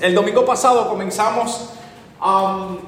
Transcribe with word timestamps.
El 0.00 0.14
domingo 0.14 0.46
pasado 0.46 0.88
comenzamos 0.88 1.72
um, 2.24 2.78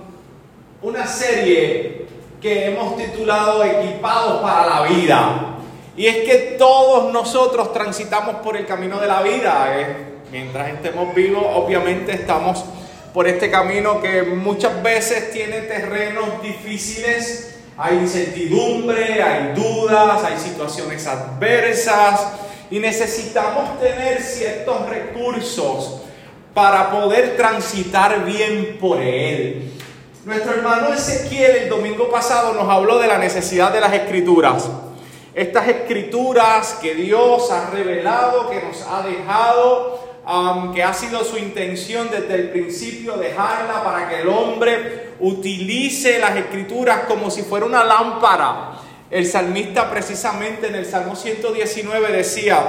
una 0.80 1.06
serie 1.06 2.06
que 2.40 2.68
hemos 2.68 2.96
titulado 2.96 3.62
Equipados 3.62 4.40
para 4.40 4.66
la 4.66 4.82
vida. 4.88 5.58
Y 5.94 6.06
es 6.06 6.16
que 6.24 6.56
todos 6.58 7.12
nosotros 7.12 7.70
transitamos 7.74 8.36
por 8.36 8.56
el 8.56 8.64
camino 8.64 8.98
de 8.98 9.08
la 9.08 9.20
vida. 9.20 9.78
¿eh? 9.78 9.96
Mientras 10.30 10.70
estemos 10.70 11.14
vivos, 11.14 11.44
obviamente 11.54 12.12
estamos 12.12 12.64
por 13.12 13.28
este 13.28 13.50
camino 13.50 14.00
que 14.00 14.22
muchas 14.22 14.82
veces 14.82 15.32
tiene 15.32 15.60
terrenos 15.60 16.40
difíciles. 16.40 17.58
Hay 17.76 17.98
incertidumbre, 17.98 19.22
hay 19.22 19.52
dudas, 19.52 20.24
hay 20.24 20.38
situaciones 20.38 21.06
adversas 21.06 22.28
y 22.70 22.78
necesitamos 22.78 23.78
tener 23.80 24.22
ciertos 24.22 24.88
recursos 24.88 26.02
para 26.54 26.90
poder 26.90 27.36
transitar 27.36 28.24
bien 28.24 28.78
por 28.80 29.00
él. 29.00 29.72
Nuestro 30.24 30.54
hermano 30.54 30.92
Ezequiel 30.92 31.56
el 31.56 31.68
domingo 31.68 32.10
pasado 32.10 32.54
nos 32.54 32.68
habló 32.68 32.98
de 32.98 33.08
la 33.08 33.18
necesidad 33.18 33.72
de 33.72 33.80
las 33.80 33.92
escrituras. 33.92 34.68
Estas 35.34 35.66
escrituras 35.68 36.78
que 36.80 36.94
Dios 36.94 37.50
ha 37.50 37.70
revelado, 37.70 38.50
que 38.50 38.62
nos 38.62 38.82
ha 38.82 39.02
dejado, 39.02 40.12
que 40.72 40.82
ha 40.82 40.94
sido 40.94 41.24
su 41.24 41.36
intención 41.38 42.08
desde 42.10 42.34
el 42.34 42.50
principio 42.50 43.14
dejarla 43.14 43.82
para 43.82 44.08
que 44.08 44.20
el 44.20 44.28
hombre 44.28 45.14
utilice 45.20 46.18
las 46.18 46.36
escrituras 46.36 47.00
como 47.08 47.30
si 47.30 47.42
fuera 47.42 47.66
una 47.66 47.82
lámpara. 47.82 48.72
El 49.10 49.26
salmista 49.26 49.90
precisamente 49.90 50.68
en 50.68 50.76
el 50.76 50.86
Salmo 50.86 51.16
119 51.16 52.12
decía, 52.12 52.64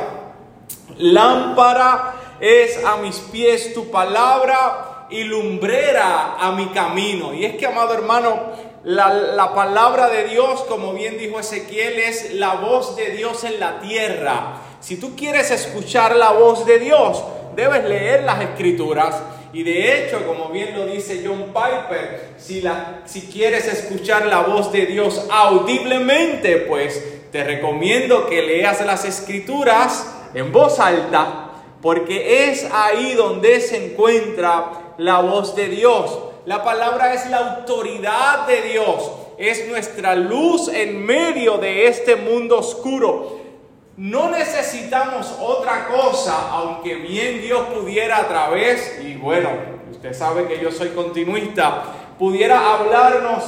lámpara 0.97 2.15
es 2.43 2.83
a 2.83 2.97
mis 2.97 3.19
pies 3.19 3.73
tu 3.73 3.89
palabra 3.89 5.05
y 5.09 5.23
lumbrera 5.23 6.35
a 6.37 6.51
mi 6.51 6.65
camino. 6.67 7.33
Y 7.33 7.45
es 7.45 7.55
que, 7.55 7.65
amado 7.65 7.93
hermano, 7.93 8.37
la, 8.83 9.13
la, 9.13 9.53
palabra 9.53 10.09
de 10.09 10.25
Dios, 10.25 10.65
como 10.67 10.91
bien 10.91 11.17
dijo 11.17 11.39
Ezequiel, 11.39 11.99
es 11.99 12.33
la 12.33 12.55
voz 12.55 12.97
de 12.97 13.11
Dios 13.11 13.45
en 13.45 13.61
la 13.61 13.79
tierra. 13.79 14.57
Si 14.81 14.97
tú 14.97 15.15
quieres 15.15 15.51
escuchar 15.51 16.17
la 16.17 16.31
voz 16.31 16.65
de 16.65 16.79
Dios, 16.79 17.23
debes 17.55 17.85
leer 17.85 18.23
las 18.23 18.41
escrituras. 18.41 19.15
Y 19.53 19.63
de 19.63 20.03
hecho, 20.03 20.27
como 20.27 20.49
bien 20.49 20.77
lo 20.77 20.85
dice 20.85 21.23
John 21.25 21.53
Piper, 21.53 22.33
si, 22.37 22.59
la, 22.59 23.03
si 23.05 23.21
quieres 23.21 23.67
escuchar 23.67 24.25
la 24.25 24.41
voz 24.41 24.69
de 24.73 24.85
Dios 24.85 25.27
audiblemente, 25.31 26.57
pues 26.57 27.01
te 27.31 27.41
recomiendo 27.45 28.27
que 28.27 28.41
leas 28.41 28.85
las 28.85 29.05
escrituras 29.05 30.13
en 30.33 30.51
voz 30.51 30.81
alta 30.81 31.42
porque 31.83 32.49
es 32.49 32.65
ahí 32.71 33.13
donde 33.13 33.59
se 33.59 33.91
encuentra 33.91 34.95
la 34.97 35.19
voz 35.19 35.53
de 35.53 35.67
Dios. 35.67 36.17
La 36.45 36.63
palabra 36.63 37.13
es 37.13 37.29
la 37.29 37.57
autoridad 37.57 38.47
de 38.47 38.61
Dios, 38.61 39.11
es 39.37 39.67
nuestra 39.67 40.15
luz 40.15 40.69
en 40.69 41.05
medio 41.05 41.57
de 41.57 41.87
este 41.87 42.15
mundo 42.15 42.59
oscuro. 42.59 43.37
No 43.97 44.29
necesitamos 44.29 45.35
otra 45.41 45.89
cosa, 45.89 46.49
aunque 46.51 46.95
bien 46.95 47.41
Dios 47.41 47.67
pudiera 47.67 48.17
a 48.17 48.27
través, 48.29 48.99
y 49.03 49.15
bueno, 49.15 49.49
usted 49.91 50.13
sabe 50.13 50.47
que 50.47 50.59
yo 50.59 50.71
soy 50.71 50.89
continuista, 50.89 51.83
pudiera 52.17 52.75
hablarnos 52.75 53.43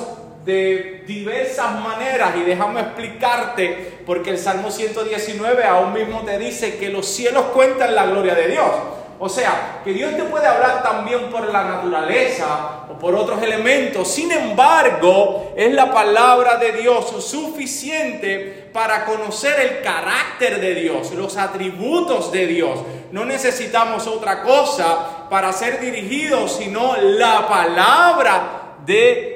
de 0.45 1.03
diversas 1.07 1.79
maneras 1.81 2.35
y 2.37 2.43
déjame 2.43 2.81
explicarte 2.81 3.99
porque 4.05 4.29
el 4.29 4.37
Salmo 4.37 4.69
119 4.69 5.63
aún 5.63 5.93
mismo 5.93 6.21
te 6.21 6.37
dice 6.37 6.77
que 6.77 6.89
los 6.89 7.07
cielos 7.07 7.45
cuentan 7.53 7.95
la 7.95 8.05
gloria 8.05 8.35
de 8.35 8.47
Dios. 8.49 8.71
O 9.17 9.29
sea, 9.29 9.79
que 9.83 9.93
Dios 9.93 10.15
te 10.17 10.23
puede 10.23 10.45
hablar 10.45 10.83
también 10.83 11.29
por 11.29 11.49
la 11.51 11.63
naturaleza 11.63 12.81
o 12.91 12.99
por 12.99 13.15
otros 13.15 13.41
elementos. 13.41 14.09
Sin 14.09 14.29
embargo, 14.29 15.53
es 15.55 15.73
la 15.73 15.91
palabra 15.91 16.57
de 16.57 16.73
Dios 16.73 17.23
suficiente 17.23 18.69
para 18.73 19.05
conocer 19.05 19.57
el 19.61 19.81
carácter 19.81 20.59
de 20.59 20.75
Dios, 20.75 21.11
los 21.11 21.37
atributos 21.37 22.29
de 22.33 22.45
Dios. 22.45 22.79
No 23.13 23.23
necesitamos 23.23 24.05
otra 24.05 24.43
cosa 24.43 25.29
para 25.29 25.53
ser 25.53 25.79
dirigidos, 25.79 26.57
sino 26.57 26.97
la 26.97 27.47
palabra 27.47 28.75
de 28.85 29.31
Dios, 29.31 29.34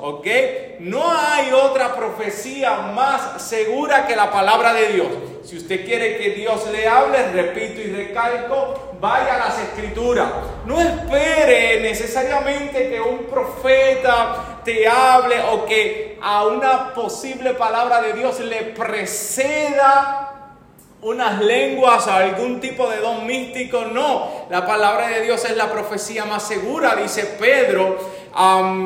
¿ok? 0.00 0.26
No 0.80 1.02
hay 1.10 1.52
otra 1.52 1.94
profecía 1.94 2.78
más 2.94 3.42
segura 3.42 4.06
que 4.06 4.16
la 4.16 4.30
palabra 4.30 4.72
de 4.72 4.92
Dios. 4.92 5.08
Si 5.44 5.56
usted 5.56 5.84
quiere 5.84 6.18
que 6.18 6.30
Dios 6.30 6.66
le 6.70 6.86
hable, 6.86 7.32
repito 7.32 7.80
y 7.80 7.92
recalco, 7.92 8.96
vaya 9.00 9.34
a 9.34 9.48
las 9.48 9.58
escrituras. 9.60 10.28
No 10.66 10.80
espere 10.80 11.80
necesariamente 11.80 12.90
que 12.90 13.00
un 13.00 13.24
profeta 13.24 14.60
te 14.64 14.86
hable 14.86 15.40
o 15.50 15.64
que 15.64 16.18
a 16.20 16.44
una 16.46 16.92
posible 16.92 17.54
palabra 17.54 18.02
de 18.02 18.12
Dios 18.12 18.40
le 18.40 18.62
preceda 18.64 20.27
unas 21.02 21.42
lenguas 21.42 22.06
algún 22.08 22.60
tipo 22.60 22.88
de 22.88 22.98
don 22.98 23.26
místico. 23.26 23.84
No, 23.92 24.46
la 24.50 24.66
palabra 24.66 25.08
de 25.08 25.22
Dios 25.22 25.44
es 25.44 25.56
la 25.56 25.70
profecía 25.70 26.24
más 26.24 26.46
segura, 26.46 26.96
dice 26.96 27.36
Pedro, 27.38 27.98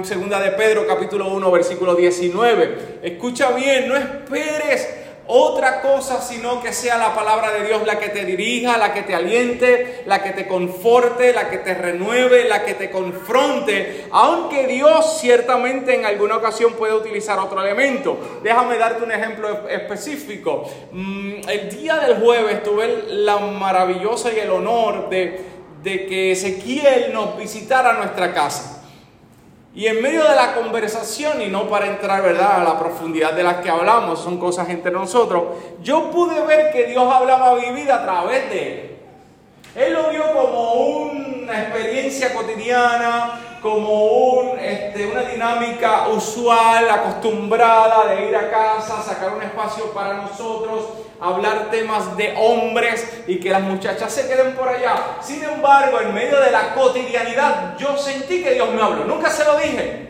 segunda 0.04 0.40
de 0.40 0.50
Pedro 0.52 0.86
capítulo 0.86 1.28
1 1.28 1.50
versículo 1.50 1.94
19. 1.94 3.00
Escucha 3.02 3.52
bien, 3.52 3.88
no 3.88 3.96
esperes 3.96 4.88
otra 5.34 5.80
cosa 5.80 6.20
sino 6.20 6.62
que 6.62 6.74
sea 6.74 6.98
la 6.98 7.14
palabra 7.14 7.52
de 7.52 7.66
Dios 7.66 7.86
la 7.86 7.98
que 7.98 8.10
te 8.10 8.26
dirija, 8.26 8.76
la 8.76 8.92
que 8.92 9.00
te 9.00 9.14
aliente, 9.14 10.02
la 10.04 10.22
que 10.22 10.32
te 10.32 10.46
conforte, 10.46 11.32
la 11.32 11.48
que 11.48 11.56
te 11.56 11.72
renueve, 11.72 12.44
la 12.44 12.66
que 12.66 12.74
te 12.74 12.90
confronte, 12.90 14.04
aunque 14.10 14.66
Dios 14.66 15.18
ciertamente 15.20 15.94
en 15.94 16.04
alguna 16.04 16.36
ocasión 16.36 16.74
puede 16.74 16.92
utilizar 16.92 17.38
otro 17.38 17.62
elemento. 17.62 18.18
Déjame 18.42 18.76
darte 18.76 19.04
un 19.04 19.12
ejemplo 19.12 19.68
específico. 19.70 20.68
Mm, 20.92 21.48
el 21.48 21.70
día 21.70 21.96
del 21.96 22.20
jueves 22.20 22.62
tuve 22.62 23.04
la 23.08 23.38
maravillosa 23.38 24.30
y 24.34 24.38
el 24.38 24.50
honor 24.50 25.08
de, 25.08 25.40
de 25.82 26.06
que 26.06 26.32
Ezequiel 26.32 27.10
nos 27.10 27.38
visitara 27.38 27.94
nuestra 27.94 28.34
casa. 28.34 28.71
Y 29.74 29.86
en 29.86 30.02
medio 30.02 30.22
de 30.22 30.36
la 30.36 30.54
conversación, 30.54 31.40
y 31.40 31.48
no 31.48 31.68
para 31.68 31.86
entrar 31.86 32.22
¿verdad? 32.22 32.60
a 32.60 32.64
la 32.64 32.78
profundidad 32.78 33.32
de 33.32 33.42
las 33.42 33.56
que 33.56 33.70
hablamos, 33.70 34.20
son 34.20 34.38
cosas 34.38 34.68
entre 34.68 34.92
nosotros, 34.92 35.44
yo 35.82 36.10
pude 36.10 36.40
ver 36.42 36.70
que 36.72 36.84
Dios 36.84 37.10
hablaba 37.10 37.52
a 37.52 37.54
mi 37.54 37.70
vida 37.72 37.96
a 37.96 38.02
través 38.02 38.50
de 38.50 38.72
él. 38.72 38.96
Él 39.74 39.94
lo 39.94 40.10
vio 40.10 40.30
como 40.34 40.72
una 40.74 41.62
experiencia 41.62 42.34
cotidiana, 42.34 43.40
como 43.62 44.04
un, 44.04 44.58
este, 44.58 45.06
una 45.06 45.22
dinámica 45.22 46.08
usual, 46.08 46.90
acostumbrada 46.90 48.14
de 48.14 48.28
ir 48.28 48.36
a 48.36 48.50
casa, 48.50 49.00
sacar 49.00 49.32
un 49.34 49.42
espacio 49.42 49.86
para 49.92 50.14
nosotros, 50.14 50.88
hablar 51.22 51.70
temas 51.70 52.16
de 52.16 52.34
hombres 52.36 53.22
y 53.26 53.38
que 53.38 53.50
las 53.50 53.62
muchachas 53.62 54.12
se 54.12 54.26
queden 54.26 54.54
por 54.54 54.68
allá. 54.68 55.18
Sin 55.20 55.42
embargo, 55.44 56.00
en 56.00 56.12
medio 56.12 56.40
de 56.40 56.50
la 56.50 56.74
cotidianidad, 56.74 57.78
yo 57.78 57.96
sentí 57.96 58.42
que 58.42 58.54
Dios 58.54 58.68
me 58.74 58.82
habló. 58.82 59.04
Nunca 59.04 59.30
se 59.30 59.44
lo 59.44 59.56
dije. 59.56 60.08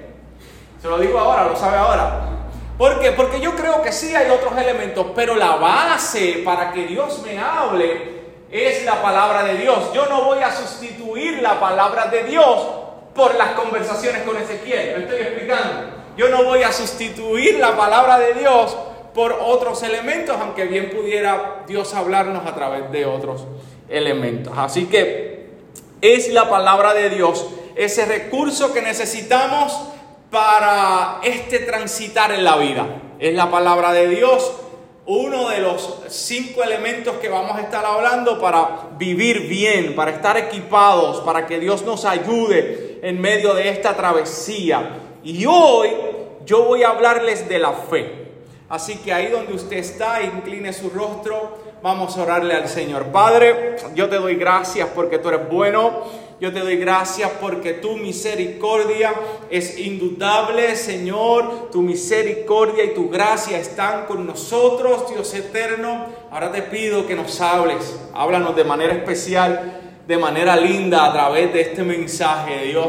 Se 0.80 0.88
lo 0.88 0.98
digo 0.98 1.18
ahora, 1.18 1.44
lo 1.44 1.56
sabe 1.56 1.76
ahora. 1.76 2.28
¿Por 2.78 2.98
qué? 2.98 3.12
Porque 3.12 3.40
yo 3.40 3.54
creo 3.54 3.82
que 3.82 3.92
sí 3.92 4.16
hay 4.16 4.30
otros 4.30 4.56
elementos, 4.56 5.06
pero 5.14 5.36
la 5.36 5.56
base 5.56 6.42
para 6.44 6.72
que 6.72 6.86
Dios 6.86 7.20
me 7.22 7.38
hable 7.38 8.22
es 8.50 8.84
la 8.84 9.00
palabra 9.02 9.44
de 9.44 9.56
Dios. 9.56 9.92
Yo 9.92 10.06
no 10.06 10.24
voy 10.24 10.42
a 10.42 10.50
sustituir 10.50 11.42
la 11.42 11.60
palabra 11.60 12.06
de 12.06 12.24
Dios 12.24 12.66
por 13.14 13.34
las 13.34 13.50
conversaciones 13.50 14.22
con 14.22 14.36
Ezequiel. 14.36 14.96
¿Me 14.96 15.04
estoy 15.04 15.20
explicando? 15.20 15.92
Yo 16.16 16.28
no 16.30 16.44
voy 16.44 16.62
a 16.62 16.72
sustituir 16.72 17.58
la 17.58 17.76
palabra 17.76 18.18
de 18.18 18.34
Dios 18.34 18.76
por 19.14 19.32
otros 19.32 19.82
elementos, 19.82 20.36
aunque 20.40 20.64
bien 20.64 20.90
pudiera 20.90 21.64
Dios 21.66 21.94
hablarnos 21.94 22.46
a 22.46 22.54
través 22.54 22.90
de 22.90 23.04
otros 23.06 23.44
elementos. 23.88 24.52
Así 24.56 24.86
que 24.86 25.48
es 26.00 26.32
la 26.32 26.48
palabra 26.48 26.94
de 26.94 27.10
Dios 27.10 27.46
ese 27.74 28.04
recurso 28.04 28.72
que 28.72 28.82
necesitamos 28.82 29.78
para 30.30 31.20
este 31.22 31.60
transitar 31.60 32.32
en 32.32 32.44
la 32.44 32.56
vida. 32.56 32.86
Es 33.18 33.34
la 33.34 33.50
palabra 33.50 33.92
de 33.92 34.08
Dios 34.08 34.52
uno 35.04 35.48
de 35.48 35.58
los 35.58 35.98
cinco 36.08 36.62
elementos 36.62 37.16
que 37.16 37.28
vamos 37.28 37.56
a 37.56 37.62
estar 37.62 37.84
hablando 37.84 38.40
para 38.40 38.88
vivir 38.96 39.48
bien, 39.48 39.96
para 39.96 40.12
estar 40.12 40.36
equipados, 40.36 41.20
para 41.22 41.44
que 41.46 41.58
Dios 41.58 41.82
nos 41.82 42.04
ayude 42.04 43.00
en 43.02 43.20
medio 43.20 43.52
de 43.54 43.68
esta 43.68 43.96
travesía. 43.96 44.98
Y 45.24 45.44
hoy 45.46 45.90
yo 46.46 46.64
voy 46.64 46.84
a 46.84 46.90
hablarles 46.90 47.48
de 47.48 47.58
la 47.58 47.72
fe. 47.72 48.21
Así 48.72 48.96
que 48.96 49.12
ahí 49.12 49.28
donde 49.28 49.52
usted 49.52 49.76
está, 49.76 50.22
incline 50.22 50.72
su 50.72 50.88
rostro, 50.88 51.58
vamos 51.82 52.16
a 52.16 52.22
orarle 52.22 52.54
al 52.54 52.68
Señor. 52.68 53.08
Padre, 53.08 53.76
yo 53.94 54.08
te 54.08 54.16
doy 54.16 54.36
gracias 54.36 54.88
porque 54.94 55.18
tú 55.18 55.28
eres 55.28 55.46
bueno. 55.50 56.04
Yo 56.40 56.54
te 56.54 56.60
doy 56.60 56.78
gracias 56.78 57.30
porque 57.38 57.74
tu 57.74 57.98
misericordia 57.98 59.12
es 59.50 59.78
indudable, 59.78 60.74
Señor. 60.74 61.68
Tu 61.70 61.82
misericordia 61.82 62.82
y 62.82 62.94
tu 62.94 63.10
gracia 63.10 63.58
están 63.58 64.06
con 64.06 64.26
nosotros, 64.26 65.10
Dios 65.10 65.34
eterno. 65.34 66.06
Ahora 66.30 66.50
te 66.50 66.62
pido 66.62 67.06
que 67.06 67.14
nos 67.14 67.42
hables. 67.42 68.00
Háblanos 68.14 68.56
de 68.56 68.64
manera 68.64 68.94
especial 68.94 69.80
de 70.08 70.16
manera 70.16 70.56
linda 70.56 71.04
a 71.04 71.12
través 71.12 71.52
de 71.52 71.60
este 71.60 71.82
mensaje, 71.82 72.68
Dios. 72.68 72.88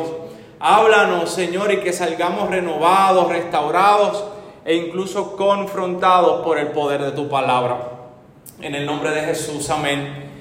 Háblanos, 0.62 1.30
Señor, 1.30 1.74
y 1.74 1.82
que 1.82 1.92
salgamos 1.92 2.50
renovados, 2.50 3.28
restaurados 3.28 4.33
e 4.66 4.76
incluso 4.76 5.36
confrontados 5.36 6.44
por 6.44 6.58
el 6.58 6.68
poder 6.68 7.02
de 7.02 7.12
tu 7.12 7.28
palabra. 7.30 7.92
En 8.62 8.76
el 8.76 8.86
nombre 8.86 9.12
de 9.12 9.22
Jesús, 9.22 9.70
amén 9.70 10.32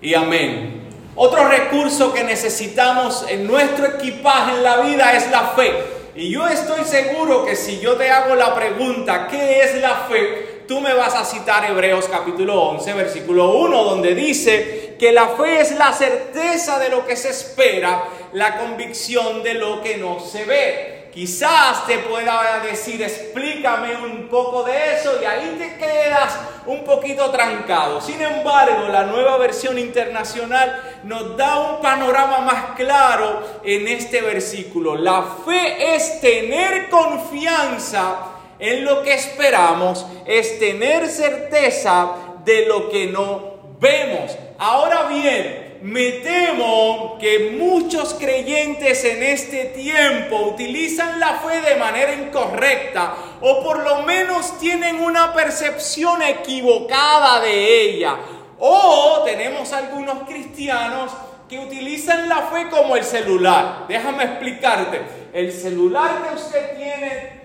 y 0.00 0.14
amén. 0.14 0.82
Otro 1.14 1.48
recurso 1.48 2.12
que 2.12 2.24
necesitamos 2.24 3.24
en 3.28 3.46
nuestro 3.46 3.86
equipaje 3.86 4.52
en 4.52 4.62
la 4.62 4.78
vida 4.78 5.14
es 5.14 5.30
la 5.30 5.48
fe. 5.48 5.72
Y 6.14 6.30
yo 6.30 6.46
estoy 6.46 6.84
seguro 6.84 7.44
que 7.44 7.56
si 7.56 7.78
yo 7.80 7.94
te 7.94 8.10
hago 8.10 8.34
la 8.34 8.54
pregunta, 8.54 9.26
¿qué 9.28 9.60
es 9.60 9.80
la 9.80 10.06
fe? 10.08 10.64
Tú 10.66 10.80
me 10.80 10.94
vas 10.94 11.14
a 11.14 11.24
citar 11.24 11.64
Hebreos 11.70 12.06
capítulo 12.10 12.60
11, 12.70 12.92
versículo 12.94 13.52
1, 13.58 13.84
donde 13.84 14.14
dice 14.14 14.96
que 14.98 15.12
la 15.12 15.28
fe 15.28 15.60
es 15.60 15.76
la 15.78 15.92
certeza 15.92 16.78
de 16.78 16.88
lo 16.88 17.06
que 17.06 17.16
se 17.16 17.30
espera, 17.30 18.04
la 18.32 18.58
convicción 18.58 19.42
de 19.42 19.54
lo 19.54 19.82
que 19.82 19.96
no 19.98 20.18
se 20.20 20.44
ve. 20.44 20.95
Quizás 21.16 21.86
te 21.86 22.00
pueda 22.00 22.60
decir, 22.60 23.00
explícame 23.00 23.96
un 23.96 24.28
poco 24.28 24.62
de 24.64 24.96
eso 24.96 25.18
y 25.18 25.24
ahí 25.24 25.56
te 25.58 25.78
quedas 25.78 26.38
un 26.66 26.84
poquito 26.84 27.30
trancado. 27.30 28.02
Sin 28.02 28.20
embargo, 28.20 28.88
la 28.88 29.04
nueva 29.04 29.38
versión 29.38 29.78
internacional 29.78 30.98
nos 31.04 31.34
da 31.34 31.70
un 31.70 31.80
panorama 31.80 32.40
más 32.40 32.76
claro 32.76 33.42
en 33.64 33.88
este 33.88 34.20
versículo. 34.20 34.94
La 34.94 35.22
fe 35.42 35.94
es 35.94 36.20
tener 36.20 36.90
confianza 36.90 38.16
en 38.58 38.84
lo 38.84 39.02
que 39.02 39.14
esperamos, 39.14 40.04
es 40.26 40.58
tener 40.58 41.08
certeza 41.08 42.12
de 42.44 42.66
lo 42.66 42.90
que 42.90 43.06
no 43.06 43.54
vemos. 43.80 44.36
Ahora 44.58 45.04
bien, 45.04 45.65
me 45.82 46.12
temo 46.12 47.16
que 47.18 47.56
muchos 47.58 48.14
creyentes 48.14 49.04
en 49.04 49.22
este 49.22 49.66
tiempo 49.66 50.36
utilizan 50.52 51.20
la 51.20 51.34
fe 51.34 51.60
de 51.60 51.76
manera 51.76 52.12
incorrecta 52.14 53.14
o 53.40 53.62
por 53.62 53.82
lo 53.82 54.02
menos 54.02 54.58
tienen 54.58 55.00
una 55.00 55.32
percepción 55.32 56.22
equivocada 56.22 57.40
de 57.40 57.82
ella. 57.82 58.16
O 58.58 59.22
tenemos 59.24 59.72
algunos 59.72 60.28
cristianos 60.28 61.12
que 61.48 61.58
utilizan 61.58 62.28
la 62.28 62.42
fe 62.42 62.68
como 62.68 62.96
el 62.96 63.04
celular. 63.04 63.84
Déjame 63.88 64.24
explicarte. 64.24 65.02
El 65.32 65.52
celular 65.52 66.28
que 66.28 66.34
usted 66.36 66.76
tiene 66.76 67.36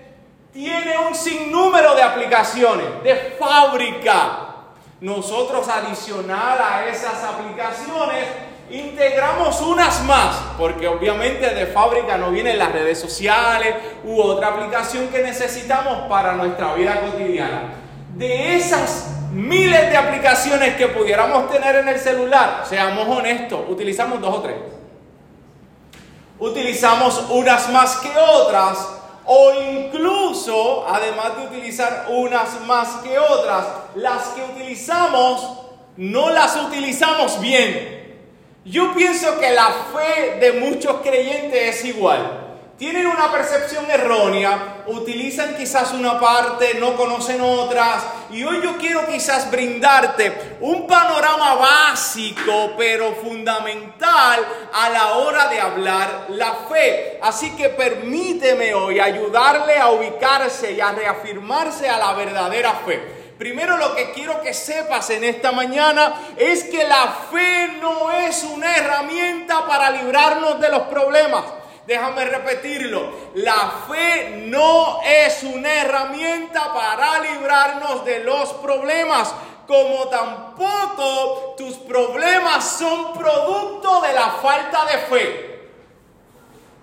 tiene 0.52 0.98
un 0.98 1.14
sinnúmero 1.14 1.94
de 1.94 2.02
aplicaciones 2.02 3.02
de 3.02 3.14
fábrica 3.38 4.51
nosotros 5.02 5.66
adicional 5.68 6.58
a 6.60 6.86
esas 6.86 7.24
aplicaciones 7.24 8.24
integramos 8.70 9.60
unas 9.60 10.00
más, 10.04 10.36
porque 10.56 10.86
obviamente 10.86 11.52
de 11.52 11.66
fábrica 11.66 12.16
no 12.16 12.30
vienen 12.30 12.56
las 12.56 12.70
redes 12.70 13.00
sociales 13.00 13.74
u 14.04 14.20
otra 14.20 14.48
aplicación 14.48 15.08
que 15.08 15.22
necesitamos 15.22 16.08
para 16.08 16.34
nuestra 16.34 16.74
vida 16.74 17.00
cotidiana. 17.00 17.74
De 18.14 18.54
esas 18.54 19.08
miles 19.32 19.90
de 19.90 19.96
aplicaciones 19.96 20.76
que 20.76 20.86
pudiéramos 20.86 21.50
tener 21.50 21.76
en 21.76 21.88
el 21.88 21.98
celular, 21.98 22.62
seamos 22.64 23.08
honestos, 23.08 23.60
utilizamos 23.68 24.20
dos 24.20 24.36
o 24.36 24.40
tres. 24.40 24.56
Utilizamos 26.38 27.24
unas 27.28 27.68
más 27.70 27.96
que 27.96 28.12
otras 28.16 29.01
o 29.24 29.52
incluso, 29.52 30.86
además 30.88 31.36
de 31.36 31.46
utilizar 31.46 32.06
unas 32.10 32.60
más 32.66 32.88
que 33.02 33.18
otras, 33.18 33.66
las 33.94 34.28
que 34.28 34.42
utilizamos 34.42 35.58
no 35.96 36.30
las 36.30 36.56
utilizamos 36.56 37.40
bien. 37.40 38.18
Yo 38.64 38.94
pienso 38.94 39.38
que 39.38 39.50
la 39.50 39.68
fe 39.92 40.38
de 40.40 40.52
muchos 40.52 40.96
creyentes 41.02 41.76
es 41.76 41.84
igual 41.84 42.41
tienen 42.82 43.06
una 43.06 43.30
percepción 43.30 43.88
errónea, 43.88 44.82
utilizan 44.88 45.54
quizás 45.56 45.92
una 45.92 46.18
parte, 46.18 46.74
no 46.80 46.96
conocen 46.96 47.40
otras. 47.40 48.02
Y 48.28 48.42
hoy 48.42 48.60
yo 48.60 48.76
quiero 48.76 49.06
quizás 49.06 49.48
brindarte 49.52 50.56
un 50.58 50.88
panorama 50.88 51.54
básico, 51.54 52.72
pero 52.76 53.14
fundamental 53.22 54.44
a 54.72 54.88
la 54.90 55.12
hora 55.12 55.46
de 55.46 55.60
hablar 55.60 56.26
la 56.30 56.54
fe. 56.68 57.20
Así 57.22 57.52
que 57.52 57.68
permíteme 57.68 58.74
hoy 58.74 58.98
ayudarle 58.98 59.78
a 59.78 59.90
ubicarse 59.90 60.72
y 60.72 60.80
a 60.80 60.90
reafirmarse 60.90 61.88
a 61.88 61.98
la 61.98 62.14
verdadera 62.14 62.80
fe. 62.84 63.00
Primero 63.38 63.76
lo 63.76 63.94
que 63.94 64.10
quiero 64.10 64.42
que 64.42 64.52
sepas 64.52 65.08
en 65.10 65.22
esta 65.22 65.52
mañana 65.52 66.14
es 66.36 66.64
que 66.64 66.82
la 66.82 67.14
fe 67.30 67.76
no 67.80 68.10
es 68.10 68.42
una 68.42 68.76
herramienta 68.76 69.68
para 69.68 69.88
librarnos 69.88 70.58
de 70.58 70.68
los 70.68 70.82
problemas. 70.82 71.61
Déjame 71.86 72.24
repetirlo. 72.26 73.12
La 73.34 73.72
fe 73.88 74.44
no 74.46 75.00
es 75.02 75.42
una 75.42 75.82
herramienta 75.82 76.72
para 76.72 77.18
librarnos 77.20 78.04
de 78.04 78.20
los 78.20 78.52
problemas, 78.54 79.34
como 79.66 80.08
tampoco 80.08 81.54
tus 81.56 81.74
problemas 81.78 82.64
son 82.78 83.12
producto 83.12 84.00
de 84.00 84.12
la 84.12 84.30
falta 84.30 84.84
de 84.84 84.98
fe. 84.98 85.52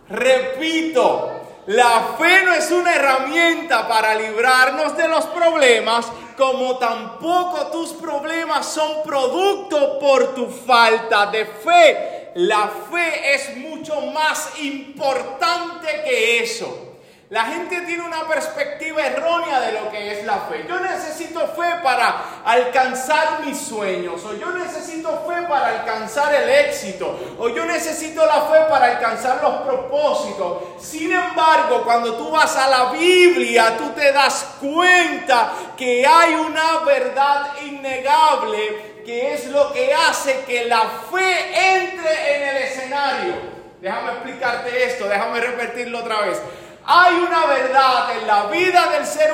Repito, 0.09 1.31
la 1.67 2.15
fe 2.17 2.43
no 2.43 2.53
es 2.53 2.69
una 2.71 2.95
herramienta 2.95 3.87
para 3.87 4.15
librarnos 4.15 4.97
de 4.97 5.07
los 5.07 5.25
problemas, 5.27 6.07
como 6.35 6.77
tampoco 6.77 7.67
tus 7.67 7.89
problemas 7.93 8.65
son 8.65 9.03
producto 9.03 9.99
por 9.99 10.33
tu 10.33 10.47
falta 10.47 11.27
de 11.27 11.45
fe 11.45 12.18
la 12.35 12.69
fe 12.91 13.33
es 13.33 13.57
mucho 13.57 14.01
más 14.01 14.51
importante 14.59 15.87
que 16.03 16.43
eso. 16.43 16.89
La 17.29 17.45
gente 17.45 17.81
tiene 17.81 18.03
una 18.03 18.27
perspectiva 18.27 19.05
errónea 19.05 19.59
de 19.59 19.73
lo 19.73 19.91
que 19.91 20.13
es 20.13 20.25
la 20.25 20.47
fe. 20.49 20.65
Yo 20.67 20.79
necesito 20.79 21.41
fe 21.49 21.75
para 21.83 22.41
alcanzar 22.43 23.41
mis 23.45 23.55
sueños, 23.55 24.25
o 24.25 24.33
yo 24.33 24.49
necesito 24.49 25.25
fe 25.27 25.43
para 25.47 25.67
alcanzar 25.67 26.33
el 26.33 26.49
éxito, 26.49 27.19
o 27.37 27.49
yo 27.49 27.65
necesito 27.65 28.25
la 28.25 28.41
fe 28.47 28.61
para 28.67 28.87
alcanzar 28.87 29.43
los 29.43 29.61
propósitos. 29.61 30.57
Sin 30.79 31.11
embargo, 31.11 31.83
cuando 31.83 32.15
tú 32.15 32.31
vas 32.31 32.55
a 32.55 32.67
la 32.67 32.91
Biblia, 32.93 33.77
tú 33.77 33.91
te 33.91 34.11
das 34.11 34.55
cuenta 34.59 35.51
que 35.77 36.07
hay 36.07 36.33
una 36.33 36.79
verdad 36.79 37.51
innegable 37.63 38.88
que 39.09 39.33
es 39.33 39.45
lo 39.47 39.73
que 39.73 39.91
hace 39.91 40.41
que 40.41 40.65
la 40.65 40.83
fe 41.11 41.77
entre 41.77 42.35
en 42.35 42.43
el 42.49 42.57
escenario. 42.57 43.33
Déjame 43.81 44.11
explicarte 44.11 44.83
esto, 44.83 45.07
déjame 45.07 45.39
repetirlo 45.39 45.97
otra 45.97 46.21
vez. 46.21 46.39
Hay 46.85 47.15
una 47.15 47.47
verdad 47.47 48.19
en 48.19 48.27
la 48.27 48.45
vida 48.45 48.87
del 48.91 49.07
ser, 49.07 49.31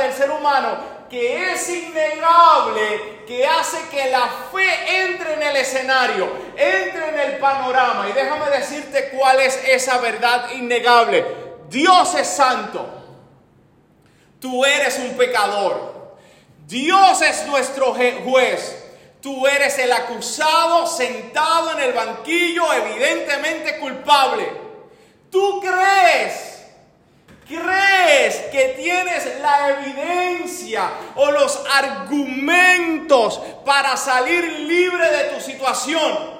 del 0.00 0.12
ser 0.12 0.28
humano 0.28 0.76
que 1.08 1.52
es 1.52 1.68
innegable, 1.68 3.22
que 3.24 3.46
hace 3.46 3.78
que 3.92 4.10
la 4.10 4.28
fe 4.50 5.04
entre 5.04 5.34
en 5.34 5.42
el 5.44 5.56
escenario, 5.56 6.28
entre 6.56 7.10
en 7.10 7.20
el 7.20 7.38
panorama. 7.38 8.08
Y 8.08 8.12
déjame 8.14 8.50
decirte 8.50 9.10
cuál 9.10 9.38
es 9.38 9.56
esa 9.68 9.98
verdad 9.98 10.50
innegable. 10.50 11.24
Dios 11.68 12.12
es 12.16 12.26
santo. 12.26 12.88
Tú 14.40 14.64
eres 14.64 14.98
un 14.98 15.16
pecador. 15.16 16.16
Dios 16.66 17.22
es 17.22 17.46
nuestro 17.46 17.94
juez. 18.24 18.81
Tú 19.22 19.46
eres 19.46 19.78
el 19.78 19.92
acusado 19.92 20.84
sentado 20.84 21.70
en 21.70 21.80
el 21.80 21.92
banquillo, 21.92 22.72
evidentemente 22.72 23.78
culpable. 23.78 24.48
Tú 25.30 25.60
crees, 25.60 26.66
crees 27.46 28.36
que 28.50 28.74
tienes 28.76 29.40
la 29.40 29.70
evidencia 29.70 30.90
o 31.14 31.30
los 31.30 31.62
argumentos 31.72 33.40
para 33.64 33.96
salir 33.96 34.42
libre 34.58 35.08
de 35.08 35.24
tu 35.30 35.40
situación. 35.40 36.32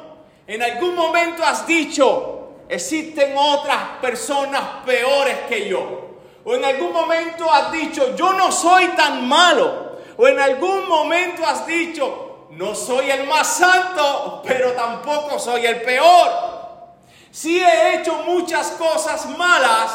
En 0.49 0.61
algún 0.61 0.97
momento 0.97 1.45
has 1.45 1.65
dicho, 1.65 2.55
existen 2.69 3.35
otras 3.37 4.01
personas 4.01 4.85
peores 4.85 5.37
que 5.49 5.69
yo. 5.69 6.17
O 6.45 6.53
en 6.53 6.65
algún 6.65 6.93
momento 6.93 7.49
has 7.49 7.71
dicho, 7.71 8.17
yo 8.17 8.33
no 8.33 8.51
soy 8.51 8.89
tan 8.89 9.29
malo. 9.29 9.99
O 10.17 10.27
en 10.27 10.41
algún 10.41 10.89
momento 10.89 11.47
has 11.47 11.65
dicho, 11.65 12.22
no 12.53 12.75
soy 12.75 13.11
el 13.11 13.27
más 13.27 13.47
santo, 13.47 14.43
pero 14.47 14.73
tampoco 14.73 15.39
soy 15.39 15.65
el 15.65 15.81
peor. 15.81 16.31
Sí 17.31 17.59
he 17.59 17.95
hecho 17.95 18.15
muchas 18.27 18.73
cosas 18.73 19.25
malas, 19.39 19.91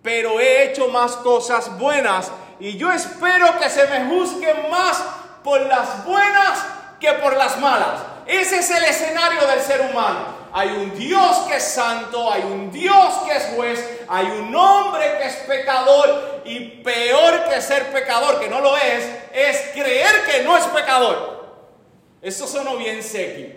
pero 0.00 0.38
he 0.38 0.70
hecho 0.70 0.88
más 0.88 1.12
cosas 1.16 1.76
buenas. 1.76 2.30
Y 2.60 2.76
yo 2.76 2.92
espero 2.92 3.58
que 3.58 3.68
se 3.68 3.88
me 3.88 4.06
juzgue 4.06 4.54
más 4.70 5.02
por 5.42 5.60
las 5.62 6.04
buenas 6.04 6.64
que 7.00 7.12
por 7.14 7.36
las 7.36 7.58
malas. 7.58 8.00
Ese 8.24 8.60
es 8.60 8.70
el 8.70 8.84
escenario 8.84 9.44
del 9.44 9.60
ser 9.60 9.80
humano. 9.80 10.44
Hay 10.52 10.68
un 10.68 10.96
Dios 10.96 11.38
que 11.48 11.56
es 11.56 11.64
santo, 11.64 12.32
hay 12.32 12.42
un 12.42 12.70
Dios 12.70 13.14
que 13.26 13.36
es 13.36 13.46
juez, 13.56 14.02
hay 14.08 14.26
un 14.26 14.54
hombre 14.54 15.18
que 15.18 15.26
es 15.26 15.34
pecador 15.48 16.42
y 16.44 16.60
peor 16.82 17.46
que 17.48 17.60
ser 17.60 17.92
pecador, 17.92 18.38
que 18.38 18.48
no 18.48 18.60
lo 18.60 18.76
es, 18.76 19.04
es 19.32 19.72
creer 19.72 20.24
que 20.24 20.44
no 20.44 20.56
es 20.56 20.64
pecador. 20.66 21.33
Eso 22.24 22.46
sonó 22.46 22.78
bien 22.78 23.02
sequi. 23.02 23.52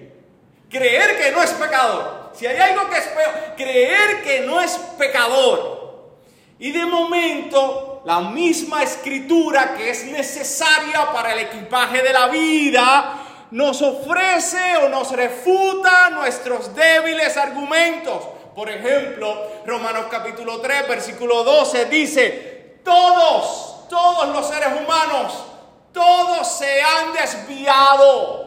Creer 0.70 1.18
que 1.18 1.32
no 1.32 1.42
es 1.42 1.52
pecador. 1.52 2.32
Si 2.34 2.46
hay 2.46 2.58
algo 2.58 2.90
que 2.90 2.98
es 2.98 3.06
peor, 3.06 3.34
creer 3.56 4.22
que 4.22 4.42
no 4.42 4.60
es 4.60 4.74
pecador. 4.98 6.18
Y 6.60 6.72
de 6.74 6.86
momento, 6.86 8.02
la 8.06 8.20
misma 8.20 8.84
escritura 8.84 9.74
que 9.74 9.90
es 9.90 10.04
necesaria 10.06 11.14
para 11.14 11.32
el 11.32 11.40
equipaje 11.40 12.02
de 12.04 12.12
la 12.12 12.28
vida, 12.28 13.24
nos 13.52 13.82
ofrece 13.82 14.78
o 14.84 14.90
nos 14.90 15.12
refuta 15.14 16.10
nuestros 16.10 16.76
débiles 16.76 17.38
argumentos. 17.38 18.22
Por 18.54 18.70
ejemplo, 18.70 19.50
Romanos 19.66 20.08
capítulo 20.12 20.60
3, 20.60 20.90
versículo 20.90 21.46
12 21.46 21.86
dice, 21.86 22.80
todos, 22.84 23.88
todos 23.88 24.28
los 24.30 24.46
seres 24.46 24.70
humanos, 24.82 25.46
todos 25.94 26.58
se 26.58 26.82
han 26.82 27.14
desviado, 27.14 28.47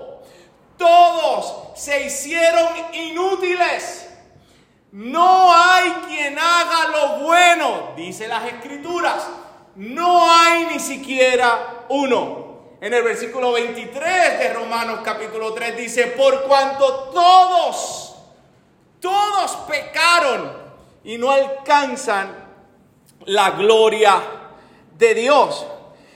todos 0.80 1.78
se 1.78 2.06
hicieron 2.06 2.66
inútiles. 2.94 4.08
No 4.92 5.54
hay 5.54 5.90
quien 6.08 6.36
haga 6.36 6.88
lo 6.88 7.24
bueno, 7.24 7.92
dice 7.94 8.26
las 8.26 8.46
escrituras. 8.46 9.28
No 9.76 10.28
hay 10.28 10.64
ni 10.72 10.80
siquiera 10.80 11.84
uno. 11.90 12.48
En 12.80 12.94
el 12.94 13.02
versículo 13.02 13.52
23 13.52 14.38
de 14.38 14.54
Romanos 14.54 15.00
capítulo 15.04 15.52
3 15.52 15.76
dice, 15.76 16.06
por 16.06 16.44
cuanto 16.44 17.10
todos, 17.12 18.16
todos 19.00 19.56
pecaron 19.68 20.50
y 21.04 21.18
no 21.18 21.30
alcanzan 21.30 22.34
la 23.26 23.50
gloria 23.50 24.18
de 24.96 25.14
Dios. 25.14 25.66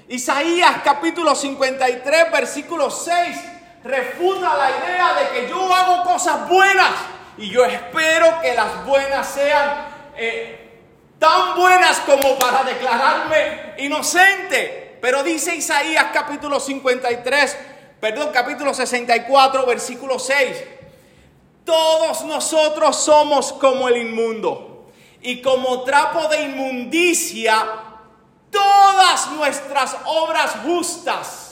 Isaías 0.08 0.80
capítulo 0.82 1.34
53 1.34 2.32
versículo 2.32 2.90
6 2.90 3.53
refuta 3.84 4.56
la 4.56 4.70
idea 4.70 5.14
de 5.14 5.28
que 5.28 5.48
yo 5.48 5.72
hago 5.72 6.02
cosas 6.04 6.48
buenas 6.48 6.90
y 7.36 7.50
yo 7.50 7.64
espero 7.64 8.40
que 8.40 8.54
las 8.54 8.84
buenas 8.86 9.28
sean 9.28 9.86
eh, 10.16 10.80
tan 11.18 11.54
buenas 11.54 12.00
como 12.00 12.38
para 12.38 12.64
declararme 12.64 13.74
inocente. 13.78 14.98
Pero 15.02 15.22
dice 15.22 15.54
Isaías 15.54 16.06
capítulo 16.14 16.58
53, 16.58 17.58
perdón, 18.00 18.30
capítulo 18.32 18.72
64, 18.72 19.66
versículo 19.66 20.18
6. 20.18 20.64
Todos 21.64 22.24
nosotros 22.24 22.96
somos 22.96 23.52
como 23.52 23.88
el 23.88 23.98
inmundo 23.98 24.90
y 25.20 25.42
como 25.42 25.82
trapo 25.82 26.28
de 26.28 26.42
inmundicia 26.42 27.66
todas 28.50 29.30
nuestras 29.32 29.96
obras 30.06 30.52
justas. 30.64 31.43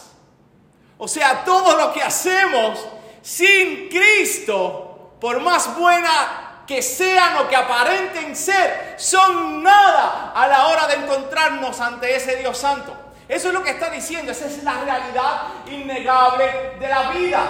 O 1.05 1.09
sea, 1.09 1.45
todo 1.45 1.77
lo 1.77 1.93
que 1.93 2.01
hacemos 2.01 2.79
sin 3.23 3.89
Cristo, 3.89 5.17
por 5.21 5.41
más 5.41 5.77
buena 5.77 6.63
que 6.65 6.81
sean 6.81 7.39
o 7.39 7.49
que 7.49 7.57
aparenten 7.57 8.37
ser, 8.37 8.95
son 8.99 9.65
nada 9.65 10.31
a 10.33 10.47
la 10.47 10.69
hora 10.69 10.87
de 10.87 10.95
encontrarnos 10.95 11.81
ante 11.81 12.15
ese 12.15 12.37
Dios 12.37 12.57
Santo. 12.57 12.95
Eso 13.29 13.49
es 13.49 13.55
lo 13.55 13.65
que 13.65 13.71
está 13.71 13.91
diciendo, 13.91 14.31
esa 14.31 14.47
es 14.47 14.63
la 14.63 14.75
realidad 14.75 15.43
innegable 15.73 16.77
de 16.79 16.89
la 16.89 17.11
vida. 17.11 17.43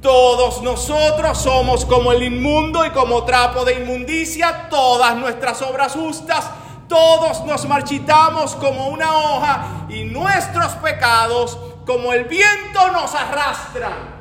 Todos 0.00 0.62
nosotros 0.62 1.36
somos 1.38 1.84
como 1.84 2.12
el 2.12 2.22
inmundo 2.22 2.86
y 2.86 2.90
como 2.90 3.24
trapo 3.24 3.64
de 3.64 3.80
inmundicia, 3.80 4.68
todas 4.70 5.16
nuestras 5.16 5.62
obras 5.62 5.94
justas, 5.94 6.48
todos 6.88 7.44
nos 7.44 7.66
marchitamos 7.66 8.54
como 8.54 8.86
una 8.86 9.12
hoja 9.18 9.86
y 9.88 10.04
nuestros 10.04 10.74
pecados 10.74 11.58
como 11.86 12.12
el 12.12 12.24
viento 12.24 12.92
nos 12.92 13.14
arrastran. 13.14 14.16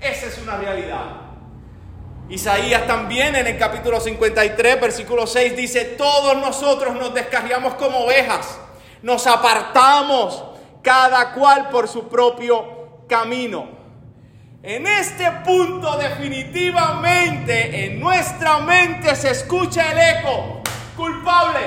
Esa 0.00 0.26
es 0.26 0.38
una 0.38 0.56
realidad. 0.56 1.22
Isaías 2.28 2.86
también 2.86 3.34
en 3.34 3.48
el 3.48 3.58
capítulo 3.58 3.98
53, 3.98 4.80
versículo 4.80 5.26
6 5.26 5.56
dice, 5.56 5.84
todos 5.96 6.36
nosotros 6.36 6.94
nos 6.94 7.12
descarriamos 7.14 7.74
como 7.74 8.04
ovejas 8.04 8.58
nos 9.06 9.26
apartamos 9.26 10.42
cada 10.82 11.32
cual 11.32 11.68
por 11.68 11.88
su 11.88 12.08
propio 12.08 13.04
camino. 13.08 13.68
En 14.62 14.86
este 14.86 15.30
punto 15.44 15.96
definitivamente 15.96 17.86
en 17.86 18.00
nuestra 18.00 18.58
mente 18.58 19.14
se 19.14 19.30
escucha 19.30 19.92
el 19.92 20.18
eco, 20.18 20.60
culpable, 20.96 21.60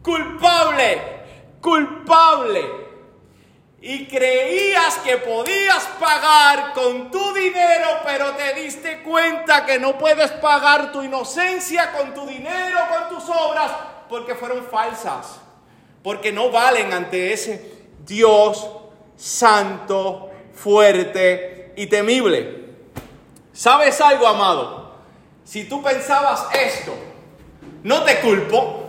culpable, 0.00 1.02
culpable. 1.60 2.83
Y 3.86 4.06
creías 4.06 4.96
que 5.04 5.18
podías 5.18 5.84
pagar 6.00 6.72
con 6.72 7.10
tu 7.10 7.34
dinero, 7.34 8.00
pero 8.04 8.30
te 8.32 8.54
diste 8.54 9.02
cuenta 9.02 9.66
que 9.66 9.78
no 9.78 9.98
puedes 9.98 10.30
pagar 10.32 10.90
tu 10.90 11.02
inocencia 11.02 11.92
con 11.92 12.14
tu 12.14 12.26
dinero, 12.26 12.78
con 12.88 13.08
tus 13.10 13.28
obras, 13.28 13.70
porque 14.08 14.34
fueron 14.34 14.64
falsas 14.70 15.44
porque 16.04 16.30
no 16.30 16.50
valen 16.50 16.92
ante 16.92 17.32
ese 17.32 17.72
Dios 18.06 18.68
santo, 19.16 20.30
fuerte 20.52 21.72
y 21.76 21.86
temible. 21.86 22.66
¿Sabes 23.54 24.00
algo, 24.02 24.26
amado? 24.26 24.92
Si 25.44 25.64
tú 25.64 25.82
pensabas 25.82 26.46
esto, 26.52 26.94
no 27.82 28.02
te 28.02 28.20
culpo, 28.20 28.84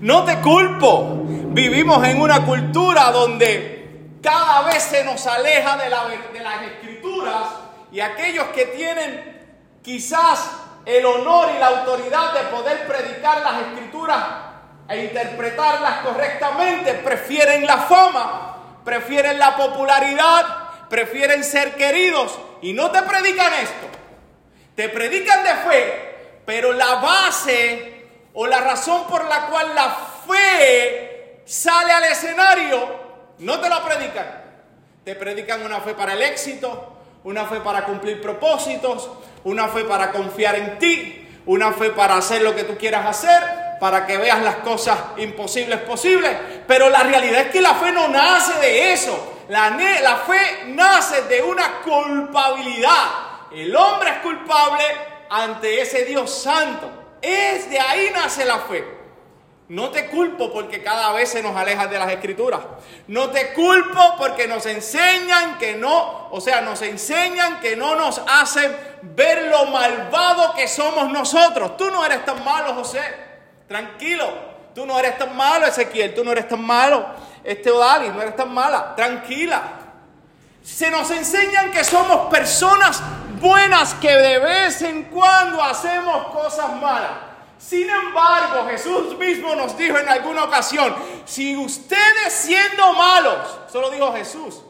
no 0.00 0.24
te 0.24 0.40
culpo. 0.40 1.22
Vivimos 1.50 2.04
en 2.04 2.20
una 2.20 2.44
cultura 2.44 3.12
donde 3.12 3.81
cada 4.22 4.62
vez 4.62 4.82
se 4.82 5.04
nos 5.04 5.26
aleja 5.26 5.76
de, 5.76 5.84
de 5.84 6.44
las 6.44 6.62
escrituras 6.62 7.48
y 7.90 8.00
aquellos 8.00 8.46
que 8.48 8.66
tienen 8.66 9.80
quizás 9.82 10.50
el 10.84 11.04
honor 11.04 11.50
y 11.54 11.58
la 11.58 11.66
autoridad 11.68 12.32
de 12.32 12.40
poder 12.44 12.86
predicar 12.86 13.40
las 13.42 13.62
escrituras 13.62 14.24
e 14.88 15.04
interpretarlas 15.04 16.00
correctamente, 16.00 16.94
prefieren 16.94 17.66
la 17.66 17.78
fama, 17.78 18.56
prefieren 18.84 19.38
la 19.38 19.56
popularidad, 19.56 20.88
prefieren 20.88 21.44
ser 21.44 21.74
queridos 21.76 22.38
y 22.60 22.72
no 22.72 22.90
te 22.90 23.02
predican 23.02 23.52
esto. 23.54 23.86
Te 24.74 24.88
predican 24.88 25.44
de 25.44 25.54
fe, 25.54 26.42
pero 26.46 26.72
la 26.72 26.96
base 26.96 28.06
o 28.34 28.46
la 28.46 28.60
razón 28.60 29.06
por 29.06 29.24
la 29.26 29.46
cual 29.46 29.74
la 29.74 29.96
fe 30.26 31.42
sale 31.44 31.92
al 31.92 32.04
escenario, 32.04 33.01
no 33.42 33.60
te 33.60 33.68
la 33.68 33.84
predican. 33.84 34.42
Te 35.04 35.14
predican 35.16 35.62
una 35.62 35.80
fe 35.80 35.94
para 35.94 36.12
el 36.12 36.22
éxito, 36.22 36.96
una 37.24 37.44
fe 37.46 37.60
para 37.60 37.84
cumplir 37.84 38.20
propósitos, 38.20 39.10
una 39.44 39.68
fe 39.68 39.84
para 39.84 40.12
confiar 40.12 40.54
en 40.54 40.78
ti, 40.78 41.28
una 41.46 41.72
fe 41.72 41.90
para 41.90 42.16
hacer 42.16 42.42
lo 42.42 42.54
que 42.54 42.64
tú 42.64 42.76
quieras 42.76 43.04
hacer, 43.04 43.42
para 43.80 44.06
que 44.06 44.16
veas 44.16 44.40
las 44.42 44.56
cosas 44.56 44.96
imposibles 45.16 45.80
posibles. 45.80 46.30
Pero 46.68 46.88
la 46.88 47.02
realidad 47.02 47.40
es 47.40 47.48
que 47.48 47.60
la 47.60 47.74
fe 47.74 47.90
no 47.90 48.08
nace 48.08 48.60
de 48.60 48.92
eso. 48.92 49.40
La, 49.48 49.70
la 49.70 50.16
fe 50.18 50.66
nace 50.66 51.22
de 51.22 51.42
una 51.42 51.80
culpabilidad. 51.82 53.10
El 53.50 53.74
hombre 53.74 54.10
es 54.10 54.18
culpable 54.18 54.84
ante 55.28 55.80
ese 55.80 56.04
Dios 56.04 56.32
santo. 56.32 56.88
Es 57.20 57.68
de 57.68 57.80
ahí 57.80 58.10
nace 58.14 58.44
la 58.44 58.60
fe. 58.60 59.01
No 59.72 59.88
te 59.88 60.08
culpo 60.08 60.52
porque 60.52 60.82
cada 60.82 61.12
vez 61.12 61.30
se 61.30 61.42
nos 61.42 61.56
aleja 61.56 61.86
de 61.86 61.98
las 61.98 62.10
escrituras. 62.10 62.60
No 63.06 63.30
te 63.30 63.54
culpo 63.54 64.16
porque 64.18 64.46
nos 64.46 64.66
enseñan 64.66 65.56
que 65.56 65.72
no, 65.72 66.28
o 66.30 66.42
sea, 66.42 66.60
nos 66.60 66.82
enseñan 66.82 67.58
que 67.58 67.74
no 67.74 67.96
nos 67.96 68.20
hacen 68.28 68.76
ver 69.00 69.44
lo 69.44 69.64
malvado 69.64 70.52
que 70.52 70.68
somos 70.68 71.10
nosotros. 71.10 71.78
Tú 71.78 71.90
no 71.90 72.04
eres 72.04 72.22
tan 72.26 72.44
malo, 72.44 72.74
José. 72.74 73.00
Tranquilo, 73.66 74.28
tú 74.74 74.84
no 74.84 74.98
eres 74.98 75.16
tan 75.16 75.34
malo, 75.34 75.64
Ezequiel, 75.64 76.14
tú 76.14 76.22
no 76.22 76.32
eres 76.32 76.46
tan 76.46 76.62
malo, 76.62 77.06
este 77.42 77.70
Odalis, 77.70 78.12
no 78.12 78.20
eres 78.20 78.36
tan 78.36 78.52
mala, 78.52 78.94
tranquila. 78.94 79.62
Se 80.62 80.90
nos 80.90 81.10
enseñan 81.10 81.70
que 81.70 81.82
somos 81.82 82.28
personas 82.30 83.02
buenas 83.40 83.94
que 83.94 84.10
de 84.10 84.38
vez 84.38 84.82
en 84.82 85.04
cuando 85.04 85.62
hacemos 85.62 86.26
cosas 86.26 86.74
malas. 86.74 87.31
Sin 87.68 87.88
embargo, 87.88 88.66
Jesús 88.68 89.16
mismo 89.16 89.54
nos 89.54 89.76
dijo 89.76 89.96
en 89.96 90.08
alguna 90.08 90.44
ocasión, 90.44 90.94
si 91.24 91.56
ustedes 91.56 92.32
siendo 92.32 92.92
malos, 92.92 93.60
solo 93.70 93.88
dijo 93.90 94.12
Jesús, 94.12 94.60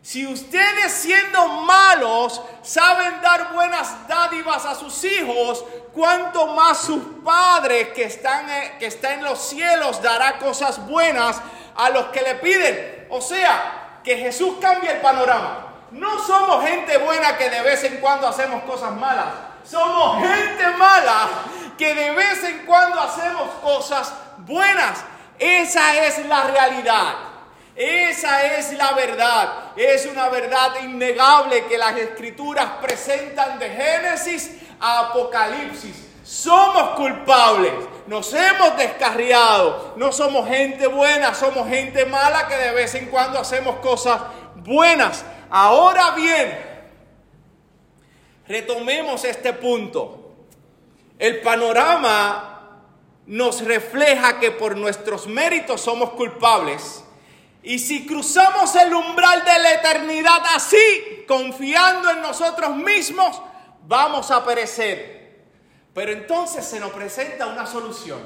si 0.00 0.26
ustedes 0.26 0.92
siendo 0.92 1.46
malos 1.48 2.40
saben 2.62 3.20
dar 3.20 3.52
buenas 3.52 4.08
dádivas 4.08 4.64
a 4.64 4.74
sus 4.74 5.04
hijos, 5.04 5.64
cuánto 5.92 6.46
más 6.48 6.78
sus 6.78 7.02
padres 7.24 7.88
que 7.88 8.04
están, 8.04 8.48
eh, 8.48 8.76
que 8.78 8.86
están 8.86 9.18
en 9.18 9.24
los 9.24 9.40
cielos 9.40 10.00
dará 10.00 10.38
cosas 10.38 10.86
buenas 10.86 11.40
a 11.74 11.90
los 11.90 12.06
que 12.06 12.22
le 12.22 12.36
piden. 12.36 13.06
O 13.10 13.20
sea, 13.20 13.98
que 14.02 14.16
Jesús 14.16 14.54
cambia 14.60 14.92
el 14.92 15.00
panorama. 15.00 15.68
No 15.90 16.18
somos 16.20 16.64
gente 16.64 16.96
buena 16.98 17.36
que 17.36 17.50
de 17.50 17.62
vez 17.62 17.84
en 17.84 17.96
cuando 17.98 18.26
hacemos 18.26 18.62
cosas 18.62 18.92
malas. 18.92 19.26
Somos 19.64 20.18
gente 20.18 20.66
mala 20.76 21.28
que 21.76 21.94
de 21.94 22.10
vez 22.12 22.44
en 22.44 22.66
cuando 22.66 23.00
hacemos 23.00 23.48
cosas 23.62 24.12
buenas. 24.38 25.04
Esa 25.38 26.06
es 26.06 26.26
la 26.26 26.44
realidad. 26.44 27.14
Esa 27.74 28.58
es 28.58 28.72
la 28.74 28.92
verdad. 28.92 29.72
es 29.76 30.06
una 30.06 30.28
verdad 30.28 30.72
innegable 30.82 31.64
que 31.66 31.78
las 31.78 31.96
escrituras 31.96 32.66
presentan 32.82 33.58
de 33.58 33.70
Génesis 33.70 34.58
a 34.78 35.08
Apocalipsis. 35.08 36.10
Somos 36.22 36.90
culpables, 36.90 37.72
nos 38.06 38.32
hemos 38.32 38.76
descarriado, 38.76 39.94
no 39.96 40.12
somos 40.12 40.48
gente 40.48 40.86
buena, 40.86 41.34
somos 41.34 41.68
gente 41.68 42.06
mala 42.06 42.46
que 42.46 42.54
de 42.56 42.70
vez 42.70 42.94
en 42.94 43.06
cuando 43.06 43.40
hacemos 43.40 43.76
cosas 43.76 44.20
buenas. 44.56 45.24
Ahora 45.50 46.12
bien, 46.12 46.56
retomemos 48.46 49.24
este 49.24 49.52
punto. 49.52 50.21
El 51.22 51.40
panorama 51.40 52.80
nos 53.26 53.64
refleja 53.64 54.40
que 54.40 54.50
por 54.50 54.76
nuestros 54.76 55.28
méritos 55.28 55.80
somos 55.80 56.10
culpables. 56.14 57.04
Y 57.62 57.78
si 57.78 58.04
cruzamos 58.08 58.74
el 58.74 58.92
umbral 58.92 59.44
de 59.44 59.58
la 59.60 59.72
eternidad 59.74 60.42
así, 60.56 61.24
confiando 61.28 62.10
en 62.10 62.22
nosotros 62.22 62.74
mismos, 62.74 63.40
vamos 63.86 64.32
a 64.32 64.44
perecer. 64.44 65.44
Pero 65.94 66.10
entonces 66.10 66.66
se 66.66 66.80
nos 66.80 66.90
presenta 66.90 67.46
una 67.46 67.66
solución. 67.66 68.18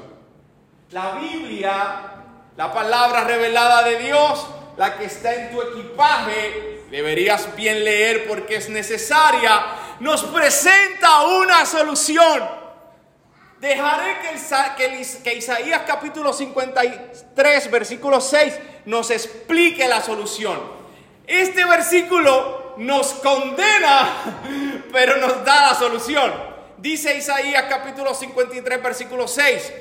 La 0.92 1.16
Biblia, 1.16 2.14
la 2.56 2.72
palabra 2.72 3.24
revelada 3.24 3.82
de 3.82 3.98
Dios, 3.98 4.46
la 4.78 4.96
que 4.96 5.04
está 5.04 5.34
en 5.34 5.50
tu 5.50 5.60
equipaje, 5.60 6.86
deberías 6.90 7.54
bien 7.56 7.84
leer 7.84 8.26
porque 8.26 8.56
es 8.56 8.70
necesaria, 8.70 9.66
nos 10.00 10.24
presenta 10.24 11.26
una 11.26 11.66
solución. 11.66 12.64
Dejaré 13.60 14.18
que, 14.20 15.22
que, 15.22 15.34
Isaías 15.34 15.82
capítulo 15.86 16.32
53, 16.32 17.70
versículo 17.70 18.20
6, 18.20 18.54
nos 18.86 19.10
explique 19.10 19.88
la 19.88 20.02
solución. 20.02 20.60
Este 21.26 21.64
versículo 21.64 22.75
nos 22.76 23.14
condena, 23.14 24.08
pero 24.92 25.16
nos 25.16 25.44
da 25.44 25.68
la 25.68 25.75
solución. 25.75 26.32
Dice 26.78 27.16
Isaías 27.16 27.64
capítulo 27.68 28.14
53, 28.14 28.82
versículo 28.82 29.26
6, 29.26 29.72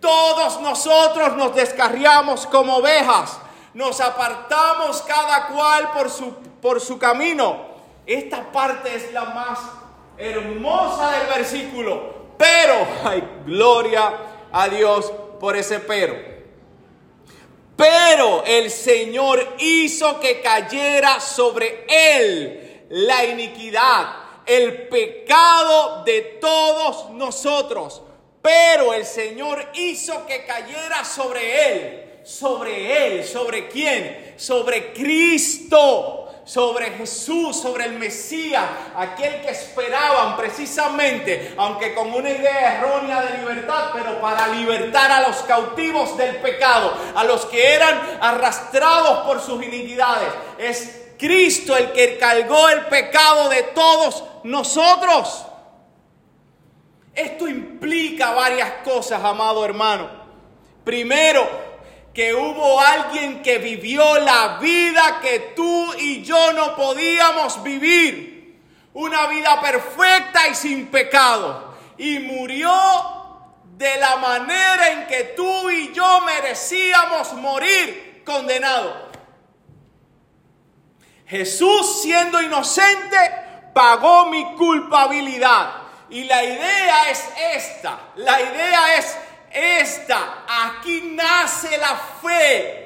todos 0.00 0.60
nosotros 0.60 1.36
nos 1.36 1.54
descarriamos 1.54 2.46
como 2.46 2.76
ovejas 2.76 3.38
nos 3.74 4.00
apartamos 4.00 5.02
cada 5.02 5.48
cual 5.48 5.90
por 5.92 6.08
su, 6.08 6.32
por 6.62 6.80
su 6.80 6.98
camino. 6.98 7.74
Esta 8.06 8.50
parte 8.52 8.94
es 8.94 9.12
la 9.12 9.24
más 9.26 9.58
hermosa 10.16 11.10
del 11.10 11.26
versículo. 11.26 12.23
Pero, 12.36 12.86
hay 13.04 13.22
gloria 13.46 14.12
a 14.52 14.68
Dios 14.68 15.12
por 15.40 15.56
ese 15.56 15.80
pero. 15.80 16.14
Pero 17.76 18.44
el 18.44 18.70
Señor 18.70 19.56
hizo 19.58 20.20
que 20.20 20.40
cayera 20.40 21.20
sobre 21.20 21.84
él 21.88 22.86
la 22.90 23.24
iniquidad, 23.24 24.14
el 24.46 24.88
pecado 24.88 26.04
de 26.04 26.38
todos 26.40 27.10
nosotros. 27.10 28.02
Pero 28.40 28.92
el 28.92 29.04
Señor 29.04 29.70
hizo 29.74 30.26
que 30.26 30.44
cayera 30.44 31.04
sobre 31.04 31.72
él 31.72 32.04
sobre 32.24 33.06
Él. 33.06 33.24
¿Sobre 33.24 33.68
quién? 33.68 34.34
Sobre 34.36 34.92
Cristo 34.92 36.23
sobre 36.44 36.90
Jesús, 36.92 37.56
sobre 37.60 37.86
el 37.86 37.98
Mesías, 37.98 38.64
aquel 38.96 39.40
que 39.40 39.50
esperaban 39.50 40.36
precisamente, 40.36 41.54
aunque 41.56 41.94
con 41.94 42.12
una 42.12 42.30
idea 42.30 42.78
errónea 42.78 43.22
de 43.22 43.38
libertad, 43.38 43.90
pero 43.94 44.20
para 44.20 44.48
libertar 44.48 45.10
a 45.10 45.28
los 45.28 45.36
cautivos 45.38 46.16
del 46.16 46.36
pecado, 46.36 46.92
a 47.14 47.24
los 47.24 47.46
que 47.46 47.74
eran 47.74 48.18
arrastrados 48.20 49.26
por 49.26 49.40
sus 49.40 49.62
iniquidades. 49.62 50.28
Es 50.58 51.02
Cristo 51.18 51.76
el 51.76 51.92
que 51.92 52.18
cargó 52.18 52.68
el 52.68 52.86
pecado 52.86 53.48
de 53.48 53.62
todos 53.62 54.24
nosotros. 54.44 55.46
Esto 57.14 57.48
implica 57.48 58.32
varias 58.32 58.70
cosas, 58.84 59.22
amado 59.22 59.64
hermano. 59.64 60.10
Primero, 60.84 61.48
que 62.14 62.32
hubo 62.32 62.80
alguien 62.80 63.42
que 63.42 63.58
vivió 63.58 64.18
la 64.20 64.58
vida 64.58 65.18
que 65.20 65.52
tú 65.56 65.92
y 65.98 66.22
yo 66.22 66.52
no 66.52 66.76
podíamos 66.76 67.60
vivir. 67.64 68.60
Una 68.92 69.26
vida 69.26 69.60
perfecta 69.60 70.46
y 70.46 70.54
sin 70.54 70.86
pecado. 70.86 71.74
Y 71.98 72.20
murió 72.20 72.72
de 73.76 73.98
la 73.98 74.16
manera 74.16 74.92
en 74.92 75.06
que 75.08 75.34
tú 75.36 75.68
y 75.70 75.92
yo 75.92 76.20
merecíamos 76.20 77.32
morir 77.34 78.22
condenado. 78.24 79.08
Jesús 81.26 82.00
siendo 82.00 82.40
inocente 82.40 83.16
pagó 83.74 84.26
mi 84.26 84.54
culpabilidad. 84.54 85.82
Y 86.10 86.22
la 86.24 86.44
idea 86.44 87.10
es 87.10 87.28
esta. 87.56 87.98
La 88.14 88.40
idea 88.40 88.98
es 88.98 89.16
esta, 89.54 90.44
aquí 90.66 91.12
nace 91.14 91.78
la 91.78 91.96
fe. 91.96 92.80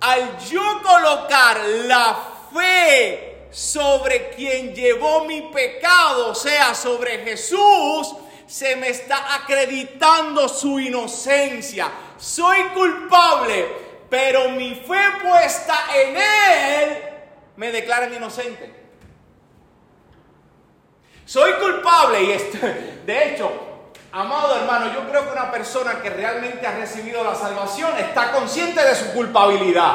Al 0.00 0.38
yo 0.38 0.82
colocar 0.82 1.60
la 1.84 2.18
fe 2.52 3.48
sobre 3.50 4.30
quien 4.30 4.74
llevó 4.74 5.24
mi 5.24 5.42
pecado, 5.42 6.30
o 6.30 6.34
sea, 6.34 6.74
sobre 6.74 7.18
Jesús, 7.24 8.14
se 8.46 8.76
me 8.76 8.88
está 8.88 9.34
acreditando 9.34 10.48
su 10.48 10.80
inocencia. 10.80 11.90
Soy 12.16 12.62
culpable, 12.74 13.66
pero 14.08 14.50
mi 14.50 14.74
fe 14.74 15.02
puesta 15.22 15.86
en 15.94 16.16
Él 16.16 16.98
me 17.56 17.72
declara 17.72 18.06
inocente. 18.14 18.86
Soy 21.24 21.52
culpable 21.54 22.22
y 22.22 22.30
esto, 22.30 22.58
de 23.04 23.34
hecho, 23.34 23.65
Amado 24.16 24.56
hermano, 24.56 24.94
yo 24.94 25.06
creo 25.10 25.26
que 25.26 25.32
una 25.32 25.50
persona 25.50 26.00
que 26.00 26.08
realmente 26.08 26.66
ha 26.66 26.70
recibido 26.70 27.22
la 27.22 27.34
salvación 27.34 27.98
está 27.98 28.32
consciente 28.32 28.82
de 28.82 28.94
su 28.94 29.12
culpabilidad 29.12 29.92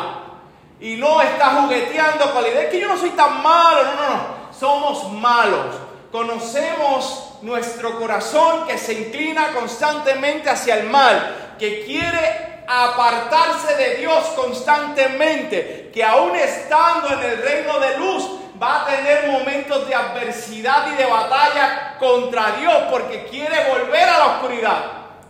y 0.80 0.94
no 0.98 1.20
está 1.24 1.62
jugueteando 1.62 2.32
con 2.32 2.44
la 2.44 2.50
idea 2.50 2.70
que 2.70 2.80
yo 2.80 2.88
no 2.88 3.00
soy 3.00 3.10
tan 3.12 3.42
malo, 3.42 3.84
no, 3.84 3.94
no, 3.96 4.10
no, 4.10 4.54
somos 4.54 5.12
malos. 5.14 5.76
Conocemos 6.12 7.40
nuestro 7.42 7.98
corazón 7.98 8.68
que 8.68 8.78
se 8.78 8.94
inclina 8.94 9.54
constantemente 9.54 10.52
hacia 10.52 10.76
el 10.76 10.88
mal, 10.88 11.56
que 11.58 11.84
quiere 11.84 12.64
apartarse 12.68 13.76
de 13.76 13.96
Dios 13.96 14.24
constantemente, 14.36 15.90
que 15.92 16.04
aún 16.04 16.36
estando 16.36 17.08
en 17.08 17.24
el 17.24 17.42
reino 17.42 17.80
de 17.80 17.98
luz, 17.98 18.41
va 18.62 18.84
a 18.84 18.86
tener 18.86 19.28
momentos 19.28 19.88
de 19.88 19.96
adversidad 19.96 20.94
y 20.94 20.96
de 20.96 21.06
batalla 21.06 21.96
contra 21.98 22.52
Dios 22.52 22.76
porque 22.92 23.26
quiere 23.26 23.70
volver 23.70 24.08
a 24.08 24.20
la 24.20 24.26
oscuridad. 24.28 24.84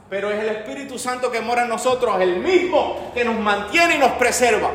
Pero 0.10 0.30
es 0.30 0.44
el 0.44 0.50
Espíritu 0.50 1.00
Santo 1.00 1.32
que 1.32 1.39
mora 1.39 1.62
en 1.62 1.70
nosotros, 1.70 2.20
el 2.20 2.38
mismo 2.38 3.12
que 3.13 3.24
nos 3.24 3.39
mantiene 3.39 3.96
y 3.96 4.00
nos 4.00 4.12
preserva. 4.13 4.70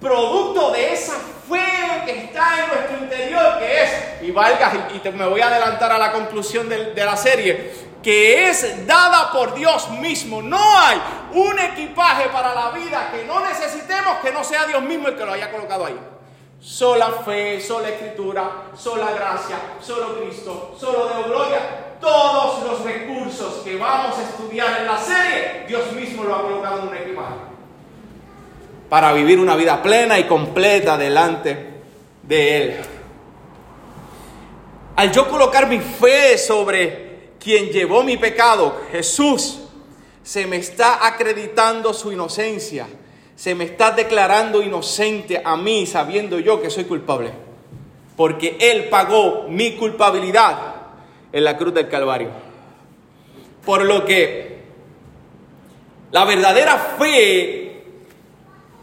Producto 0.00 0.72
de 0.72 0.92
esa 0.92 1.12
fe 1.48 2.02
que 2.04 2.24
está 2.24 2.64
en 2.64 2.68
nuestro 2.68 2.98
interior, 2.98 3.58
que 3.60 3.82
es, 3.82 4.22
y 4.22 4.32
valga, 4.32 4.88
y 4.92 5.08
me 5.10 5.26
voy 5.26 5.40
a 5.40 5.46
adelantar 5.46 5.92
a 5.92 5.98
la 5.98 6.10
conclusión 6.10 6.68
de, 6.68 6.94
de 6.94 7.04
la 7.04 7.16
serie, 7.16 7.72
que 8.02 8.48
es 8.48 8.84
dada 8.86 9.30
por 9.30 9.54
Dios 9.54 9.90
mismo. 9.90 10.42
No 10.42 10.58
hay 10.58 11.00
un 11.34 11.56
equipaje 11.60 12.28
para 12.30 12.52
la 12.54 12.70
vida 12.70 13.10
que 13.12 13.24
no 13.24 13.38
necesitemos 13.40 14.16
que 14.20 14.32
no 14.32 14.42
sea 14.42 14.64
Dios 14.64 14.82
mismo 14.82 15.06
el 15.06 15.16
que 15.16 15.24
lo 15.24 15.32
haya 15.32 15.52
colocado 15.52 15.86
ahí. 15.86 16.09
Sola 16.60 17.10
fe, 17.24 17.58
sola 17.58 17.88
escritura, 17.88 18.70
sola 18.76 19.12
gracia, 19.12 19.56
solo 19.80 20.20
Cristo, 20.20 20.76
solo 20.78 21.08
de 21.08 21.22
gloria. 21.22 21.96
Todos 21.98 22.62
los 22.64 22.84
recursos 22.84 23.62
que 23.64 23.76
vamos 23.76 24.18
a 24.18 24.22
estudiar 24.22 24.80
en 24.80 24.86
la 24.86 24.98
serie, 24.98 25.64
Dios 25.66 25.92
mismo 25.92 26.24
lo 26.24 26.34
ha 26.34 26.42
colocado 26.42 26.82
en 26.82 26.88
un 26.88 26.96
equipaje. 26.96 27.34
Para 28.90 29.12
vivir 29.14 29.38
una 29.40 29.56
vida 29.56 29.82
plena 29.82 30.18
y 30.18 30.24
completa 30.24 30.98
delante 30.98 31.82
de 32.22 32.62
Él. 32.62 32.76
Al 34.96 35.12
yo 35.12 35.28
colocar 35.30 35.66
mi 35.66 35.78
fe 35.78 36.36
sobre 36.36 37.30
quien 37.38 37.70
llevó 37.70 38.02
mi 38.02 38.18
pecado, 38.18 38.82
Jesús, 38.92 39.60
se 40.22 40.46
me 40.46 40.56
está 40.56 41.06
acreditando 41.06 41.94
su 41.94 42.12
inocencia 42.12 42.86
se 43.40 43.54
me 43.54 43.64
está 43.64 43.92
declarando 43.92 44.62
inocente 44.62 45.40
a 45.42 45.56
mí 45.56 45.86
sabiendo 45.86 46.38
yo 46.38 46.60
que 46.60 46.68
soy 46.68 46.84
culpable. 46.84 47.30
Porque 48.14 48.58
Él 48.60 48.90
pagó 48.90 49.46
mi 49.48 49.76
culpabilidad 49.76 50.74
en 51.32 51.44
la 51.44 51.56
cruz 51.56 51.72
del 51.72 51.88
Calvario. 51.88 52.28
Por 53.64 53.86
lo 53.86 54.04
que 54.04 54.58
la 56.10 56.26
verdadera 56.26 56.76
fe 56.98 57.82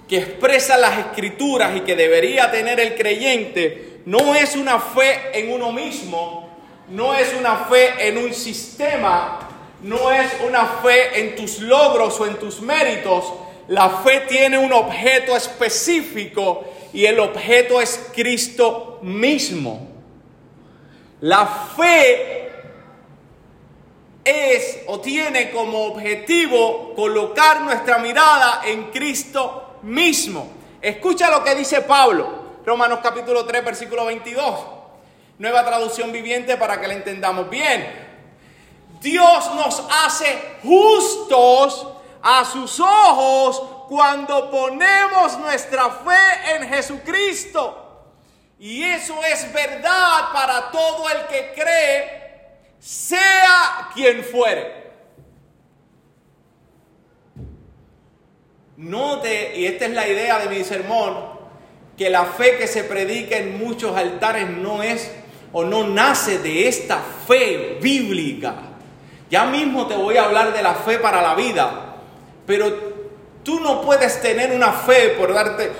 que 0.09 0.17
expresa 0.17 0.75
las 0.75 0.97
escrituras 0.97 1.77
y 1.77 1.81
que 1.81 1.95
debería 1.95 2.49
tener 2.49 2.79
el 2.79 2.95
creyente 2.95 4.01
no 4.07 4.33
es 4.33 4.55
una 4.55 4.79
fe 4.79 5.37
en 5.39 5.53
uno 5.53 5.71
mismo, 5.71 6.49
no 6.89 7.13
es 7.13 7.31
una 7.39 7.57
fe 7.57 8.07
en 8.07 8.17
un 8.17 8.33
sistema, 8.33 9.37
no 9.83 10.11
es 10.11 10.31
una 10.47 10.65
fe 10.65 11.19
en 11.19 11.35
tus 11.35 11.59
logros 11.59 12.19
o 12.19 12.25
en 12.25 12.39
tus 12.39 12.59
méritos, 12.59 13.33
la 13.67 13.89
fe 13.89 14.21
tiene 14.21 14.57
un 14.57 14.71
objeto 14.71 15.35
específico 15.35 16.63
y 16.93 17.05
el 17.05 17.19
objeto 17.19 17.81
es 17.81 18.09
Cristo 18.13 18.99
mismo. 19.01 19.87
La 21.21 21.45
fe 21.45 22.51
es 24.23 24.79
o 24.87 24.99
tiene 24.99 25.51
como 25.51 25.85
objetivo 25.85 26.93
colocar 26.95 27.61
nuestra 27.61 27.97
mirada 27.97 28.61
en 28.65 28.85
Cristo 28.91 29.79
mismo. 29.81 30.49
Escucha 30.81 31.29
lo 31.29 31.43
que 31.43 31.55
dice 31.55 31.81
Pablo, 31.81 32.59
Romanos 32.65 32.99
capítulo 33.03 33.45
3, 33.45 33.65
versículo 33.65 34.05
22. 34.05 34.59
Nueva 35.39 35.65
traducción 35.65 36.11
viviente 36.11 36.55
para 36.55 36.79
que 36.79 36.87
la 36.87 36.93
entendamos 36.93 37.49
bien. 37.49 38.07
Dios 39.01 39.53
nos 39.55 39.83
hace 39.91 40.57
justos 40.63 41.96
a 42.21 42.45
sus 42.45 42.79
ojos 42.79 43.61
cuando 43.87 44.49
ponemos 44.51 45.37
nuestra 45.39 45.89
fe 45.89 46.55
en 46.55 46.69
Jesucristo. 46.69 47.83
Y 48.59 48.83
eso 48.83 49.15
es 49.23 49.51
verdad 49.53 50.31
para 50.33 50.71
todo 50.71 51.09
el 51.09 51.27
que 51.27 51.53
cree, 51.53 52.71
sea 52.79 53.89
quien 53.93 54.23
fuere. 54.23 54.87
Note, 58.77 59.57
y 59.57 59.65
esta 59.65 59.85
es 59.85 59.91
la 59.91 60.07
idea 60.07 60.39
de 60.39 60.55
mi 60.55 60.63
sermón, 60.63 61.37
que 61.97 62.09
la 62.09 62.25
fe 62.25 62.57
que 62.57 62.67
se 62.67 62.83
predica 62.83 63.37
en 63.37 63.57
muchos 63.57 63.95
altares 63.95 64.47
no 64.49 64.83
es 64.83 65.11
o 65.51 65.63
no 65.63 65.87
nace 65.87 66.39
de 66.39 66.67
esta 66.67 67.01
fe 67.27 67.79
bíblica. 67.81 68.55
Ya 69.29 69.45
mismo 69.45 69.87
te 69.87 69.95
voy 69.95 70.17
a 70.17 70.25
hablar 70.25 70.53
de 70.53 70.61
la 70.61 70.75
fe 70.75 70.99
para 70.99 71.21
la 71.21 71.35
vida, 71.35 71.86
pero 72.47 72.97
Tú 73.47 73.59
no 73.61 73.81
puedes 73.81 74.21
tener 74.21 74.51
una 74.51 74.73
fe 74.73 75.15
por 75.17 75.33
darte, 75.33 75.71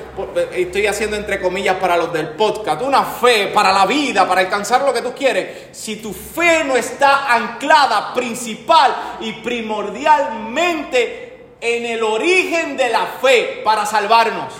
estoy 0.53 0.87
haciendo 0.87 1.17
entre 1.17 1.41
comillas 1.41 1.75
para 1.75 1.97
los 1.97 2.13
del 2.13 2.29
podcast, 2.29 2.81
una 2.81 3.03
fe 3.03 3.47
para 3.47 3.73
la 3.73 3.85
vida, 3.85 4.25
para 4.25 4.39
alcanzar 4.39 4.83
lo 4.83 4.93
que 4.93 5.01
tú 5.01 5.13
quieres, 5.13 5.77
si 5.77 5.97
tu 5.97 6.13
fe 6.13 6.63
no 6.63 6.77
está 6.77 7.33
anclada 7.33 8.13
principal 8.13 9.17
y 9.19 9.33
primordialmente 9.33 11.55
en 11.59 11.85
el 11.87 12.03
origen 12.03 12.77
de 12.77 12.87
la 12.87 13.05
fe 13.21 13.59
para 13.65 13.85
salvarnos. 13.85 14.53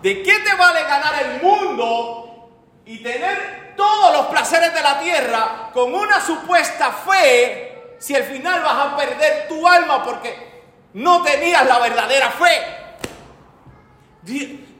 ¿De 0.00 0.22
qué 0.22 0.38
te 0.38 0.54
vale 0.54 0.84
ganar 0.84 1.14
el 1.20 1.42
mundo 1.42 2.48
y 2.86 3.02
tener 3.02 3.74
todos 3.76 4.12
los 4.12 4.26
placeres 4.26 4.72
de 4.72 4.82
la 4.82 5.00
tierra 5.00 5.70
con 5.74 5.92
una 5.92 6.24
supuesta 6.24 6.92
fe 6.92 7.96
si 7.98 8.14
al 8.14 8.22
final 8.22 8.62
vas 8.62 8.86
a 8.86 8.96
perder 8.96 9.48
tu 9.48 9.66
alma 9.66 10.04
porque 10.04 10.47
no 10.98 11.22
tenías 11.22 11.64
la 11.66 11.78
verdadera 11.78 12.30
fe. 12.30 12.76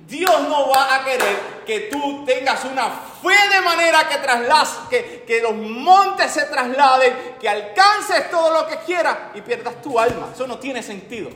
Dios 0.07 0.49
no 0.49 0.69
va 0.69 0.97
a 0.97 1.05
querer 1.05 1.63
que 1.65 1.81
tú 1.93 2.25
tengas 2.25 2.65
una 2.65 2.91
fe 2.91 3.55
de 3.55 3.61
manera 3.61 4.09
que, 4.09 4.17
tras 4.17 4.71
que, 4.91 5.25
que 5.27 5.41
los 5.41 5.55
montes 5.55 6.33
se 6.33 6.47
trasladen, 6.47 7.37
que 7.41 7.49
alcances 7.49 8.31
todo 8.31 8.53
lo 8.53 8.67
que 8.67 8.79
quieras 8.79 9.17
y 9.35 9.43
pierdas 9.43 9.81
tu 9.81 9.99
alma. 9.99 10.31
Eso 10.35 10.47
no 10.47 10.59
tiene 10.59 10.83
sentido. 10.83 11.31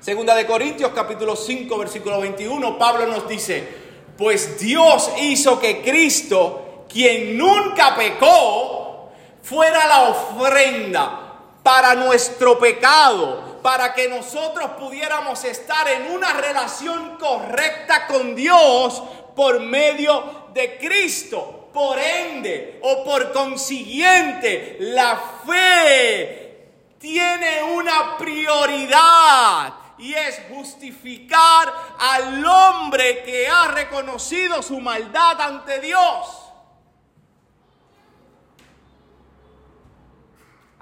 Segunda 0.00 0.34
de 0.34 0.46
Corintios 0.46 0.92
capítulo 0.94 1.36
5 1.36 1.78
versículo 1.78 2.20
21, 2.20 2.78
Pablo 2.78 3.06
nos 3.06 3.28
dice, 3.28 3.68
pues 4.16 4.58
Dios 4.58 5.10
hizo 5.20 5.60
que 5.60 5.82
Cristo, 5.82 6.86
quien 6.88 7.36
nunca 7.36 7.94
pecó, 7.96 9.10
fuera 9.42 9.86
la 9.86 10.02
ofrenda 10.10 11.25
para 11.66 11.96
nuestro 11.96 12.60
pecado, 12.60 13.58
para 13.60 13.92
que 13.92 14.08
nosotros 14.08 14.70
pudiéramos 14.78 15.42
estar 15.42 15.88
en 15.88 16.12
una 16.12 16.32
relación 16.34 17.16
correcta 17.18 18.06
con 18.06 18.36
Dios 18.36 19.02
por 19.34 19.58
medio 19.58 20.46
de 20.54 20.78
Cristo. 20.78 21.68
Por 21.74 21.98
ende 21.98 22.78
o 22.84 23.02
por 23.02 23.32
consiguiente, 23.32 24.76
la 24.78 25.20
fe 25.44 26.68
tiene 27.00 27.64
una 27.64 28.16
prioridad 28.16 29.74
y 29.98 30.14
es 30.14 30.42
justificar 30.48 31.74
al 31.98 32.46
hombre 32.46 33.24
que 33.24 33.48
ha 33.48 33.66
reconocido 33.72 34.62
su 34.62 34.78
maldad 34.78 35.40
ante 35.40 35.80
Dios. 35.80 36.45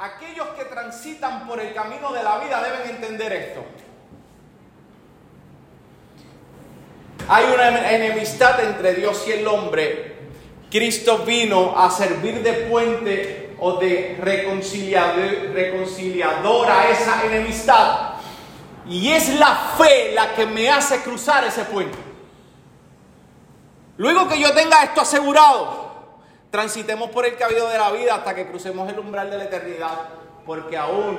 Aquellos 0.05 0.49
que 0.49 0.67
transitan 0.67 1.47
por 1.47 1.59
el 1.59 1.73
camino 1.73 2.13
de 2.13 2.23
la 2.23 2.37
vida 2.37 2.63
deben 2.63 2.91
entender 2.91 3.33
esto. 3.33 3.65
Hay 7.27 7.47
una 7.47 7.91
enemistad 7.91 8.63
entre 8.63 8.97
Dios 8.97 9.25
y 9.27 9.33
el 9.33 9.49
hombre. 9.49 10.19
Cristo 10.71 11.21
vino 11.21 11.79
a 11.79 11.91
servir 11.91 12.43
de 12.43 12.53
puente 12.69 13.57
o 13.59 13.79
de 13.79 14.19
reconciliador, 14.21 16.71
a 16.71 16.91
esa 16.91 17.25
enemistad. 17.25 18.17
Y 18.87 19.11
es 19.11 19.39
la 19.39 19.57
fe 19.79 20.13
la 20.13 20.35
que 20.35 20.45
me 20.45 20.69
hace 20.69 21.01
cruzar 21.01 21.45
ese 21.45 21.65
puente. 21.65 21.97
Luego 23.97 24.29
que 24.29 24.39
yo 24.39 24.53
tenga 24.53 24.85
esto 24.85 25.01
asegurado, 25.01 25.84
transitemos 26.55 27.11
por 27.11 27.27
el 27.27 27.35
camino 27.35 27.67
de 27.67 27.77
la 27.77 27.91
vida 27.91 28.15
hasta 28.15 28.33
que 28.33 28.47
crucemos 28.47 28.89
el 28.89 28.97
umbral 28.97 29.29
de 29.29 29.39
la 29.39 29.45
eternidad, 29.45 29.91
porque 30.47 30.79
aún 30.79 31.19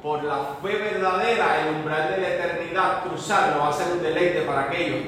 por 0.00 0.22
la 0.22 0.54
fe 0.62 0.76
verdadera, 0.76 1.62
el 1.66 1.74
umbral 1.74 2.12
de 2.12 2.18
la 2.18 2.28
eternidad, 2.28 3.02
cruzarlo 3.02 3.62
va 3.62 3.70
a 3.70 3.72
ser 3.72 3.88
un 3.92 4.00
deleite 4.00 4.42
para 4.42 4.66
aquellos 4.66 5.00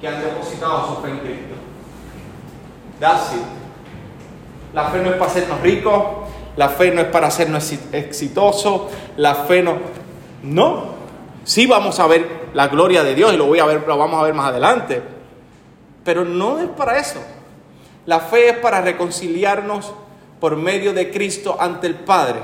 que 0.00 0.08
han 0.08 0.22
depositado 0.22 0.86
su 0.86 1.02
fe 1.02 1.10
en 1.10 1.18
Cristo. 1.18 1.54
That's 2.98 3.32
La 4.72 4.88
fe 4.88 5.00
no 5.00 5.10
es 5.10 5.16
para 5.16 5.30
hacernos 5.30 5.60
ricos, 5.60 6.02
la 6.56 6.70
fe 6.70 6.90
no 6.90 7.02
es 7.02 7.08
para 7.08 7.26
hacernos 7.26 7.70
exitosos, 7.92 8.90
la 9.18 9.34
fe 9.34 9.62
no. 9.62 9.74
No. 10.42 10.94
Sí 11.44 11.66
vamos 11.66 12.00
a 12.00 12.06
ver 12.06 12.48
la 12.54 12.68
gloria 12.68 13.04
de 13.04 13.14
Dios 13.14 13.34
y 13.34 13.36
lo 13.36 13.44
voy 13.44 13.58
a 13.58 13.66
ver, 13.66 13.86
lo 13.86 13.98
vamos 13.98 14.18
a 14.18 14.24
ver 14.24 14.32
más 14.32 14.46
adelante. 14.46 15.02
Pero 16.02 16.24
no 16.24 16.58
es 16.58 16.68
para 16.68 16.96
eso. 16.96 17.20
La 18.06 18.20
fe 18.20 18.50
es 18.50 18.58
para 18.58 18.80
reconciliarnos 18.80 19.92
por 20.40 20.56
medio 20.56 20.92
de 20.92 21.10
Cristo 21.10 21.56
ante 21.58 21.86
el 21.86 21.94
Padre. 21.94 22.40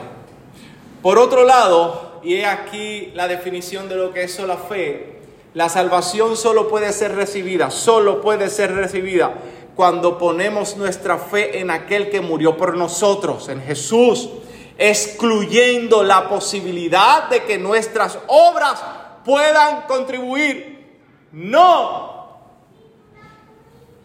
Por 1.03 1.19
otro 1.19 1.45
lado, 1.45 2.21
y 2.23 2.37
he 2.37 2.47
aquí 2.47 3.13
la 3.15 3.29
definición 3.29 3.89
de 3.89 3.97
lo 3.97 4.13
que 4.13 4.23
es 4.23 4.39
la 4.41 4.57
fe, 4.57 5.21
la 5.55 5.69
salvación 5.69 6.37
solo 6.37 6.69
puede 6.69 6.93
ser 6.93 7.15
recibida, 7.15 7.71
solo 7.71 8.21
puede 8.21 8.49
ser 8.49 8.75
recibida 8.75 9.35
cuando 9.75 10.19
ponemos 10.19 10.77
nuestra 10.77 11.19
fe 11.19 11.59
en 11.59 11.71
aquel 11.71 12.11
que 12.11 12.21
murió 12.21 12.57
por 12.57 12.77
nosotros, 12.77 13.49
en 13.49 13.63
Jesús, 13.63 14.29
excluyendo 14.77 16.03
la 16.03 16.29
posibilidad 16.29 17.29
de 17.29 17.45
que 17.45 17.59
nuestras 17.59 18.19
obras 18.27 18.83
puedan 19.25 19.83
contribuir. 19.83 20.99
No, 21.33 22.20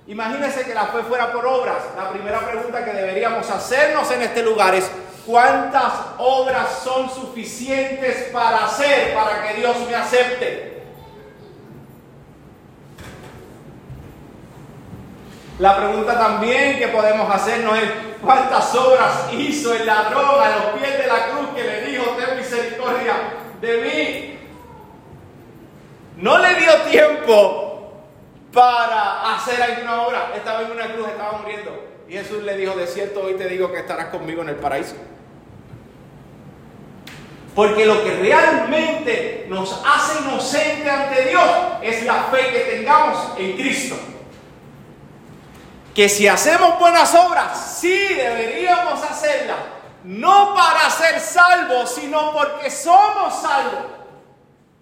Imagínense 0.08 0.64
que 0.64 0.76
la 0.76 0.86
fe 0.88 1.02
fuera 1.04 1.32
por 1.32 1.46
obras. 1.46 1.78
La 1.98 2.12
primera 2.12 2.40
pregunta 2.40 2.86
que 2.86 2.92
deberíamos 2.94 3.50
hacernos 3.50 4.10
en 4.12 4.22
este 4.22 4.44
lugar 4.44 4.76
es, 4.76 4.90
¿cuántas 5.26 5.94
obras 6.20 6.80
son 6.84 7.10
suficientes 7.10 8.30
para 8.32 8.66
hacer, 8.66 9.16
para 9.16 9.42
que 9.42 9.56
Dios 9.56 9.76
me 9.88 9.96
acepte? 9.96 10.84
La 15.58 15.76
pregunta 15.78 16.20
también 16.20 16.78
que 16.78 16.90
podemos 16.90 17.34
hacernos 17.34 17.76
es, 17.78 17.90
¿cuántas 18.22 18.76
obras 18.76 19.34
hizo 19.34 19.74
el 19.74 19.88
ladrón 19.88 20.40
a 20.40 20.50
los 20.50 20.80
pies 20.80 20.98
de 21.00 21.08
la 21.08 21.30
cruz 21.30 21.50
que 21.56 21.64
le 21.64 21.82
dijo, 21.82 22.04
ten 22.12 22.38
misericordia 22.38 23.14
de 23.60 23.78
mí? 23.78 24.40
No 26.18 26.38
le 26.38 26.56
dio 26.56 26.82
tiempo 26.92 27.65
para 28.56 29.36
hacer 29.36 29.62
alguna 29.62 30.02
obra. 30.02 30.32
Estaba 30.36 30.62
en 30.62 30.72
una 30.72 30.92
cruz, 30.94 31.10
estaba 31.10 31.38
muriendo. 31.40 31.86
Y 32.08 32.14
Jesús 32.14 32.42
le 32.42 32.56
dijo, 32.58 32.74
de 32.74 32.88
cierto 32.88 33.22
hoy 33.22 33.36
te 33.36 33.48
digo 33.48 33.72
que 33.72 33.80
estarás 33.80 34.08
conmigo 34.08 34.42
en 34.42 34.50
el 34.50 34.56
paraíso. 34.56 34.96
Porque 37.54 37.86
lo 37.86 38.04
que 38.04 38.12
realmente 38.12 39.46
nos 39.50 39.82
hace 39.86 40.22
inocente 40.22 40.90
ante 40.90 41.26
Dios 41.26 41.44
es 41.82 42.04
la 42.06 42.24
fe 42.26 42.52
que 42.52 42.60
tengamos 42.78 43.38
en 43.38 43.54
Cristo. 43.54 43.96
Que 45.94 46.10
si 46.10 46.28
hacemos 46.28 46.78
buenas 46.80 47.14
obras, 47.16 47.78
sí 47.80 48.08
deberíamos 48.14 49.02
hacerlas. 49.04 49.58
No 50.04 50.54
para 50.54 50.90
ser 50.90 51.20
salvos, 51.20 51.96
sino 51.96 52.34
porque 52.34 52.70
somos 52.70 53.42
salvos. 53.42 53.95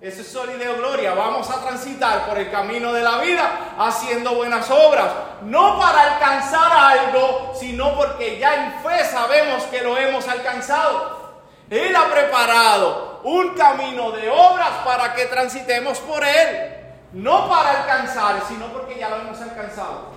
Eso 0.03 0.19
es 0.19 0.27
solideo 0.27 0.75
gloria. 0.75 1.13
Vamos 1.13 1.49
a 1.49 1.61
transitar 1.61 2.27
por 2.27 2.37
el 2.37 2.51
camino 2.51 2.91
de 2.91 3.01
la 3.01 3.19
vida 3.19 3.73
haciendo 3.77 4.35
buenas 4.35 4.69
obras. 4.69 5.09
No 5.43 5.79
para 5.79 6.15
alcanzar 6.15 6.73
algo, 6.73 7.53
sino 7.57 7.95
porque 7.95 8.37
ya 8.37 8.65
en 8.65 8.73
fe 8.83 9.05
sabemos 9.05 9.63
que 9.63 9.81
lo 9.81 9.97
hemos 9.97 10.27
alcanzado. 10.27 11.23
Él 11.69 11.95
ha 11.95 12.11
preparado 12.11 13.21
un 13.23 13.55
camino 13.55 14.11
de 14.11 14.29
obras 14.29 14.71
para 14.83 15.13
que 15.13 15.27
transitemos 15.27 15.99
por 15.99 16.21
él. 16.21 16.81
no 17.13 17.47
para 17.47 17.83
alcanzar, 17.83 18.41
sino 18.45 18.73
porque 18.73 18.99
ya 18.99 19.07
lo 19.07 19.17
hemos 19.17 19.39
alcanzado. 19.39 20.11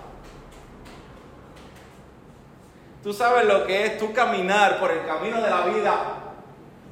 Tú 3.05 3.13
sabes 3.13 3.45
lo 3.45 3.65
que 3.67 3.87
es 3.87 3.99
tú 3.99 4.13
caminar 4.13 4.81
por 4.81 4.91
el 4.91 5.07
camino 5.07 5.41
de 5.41 5.51
la 5.51 5.61
vida 5.61 5.95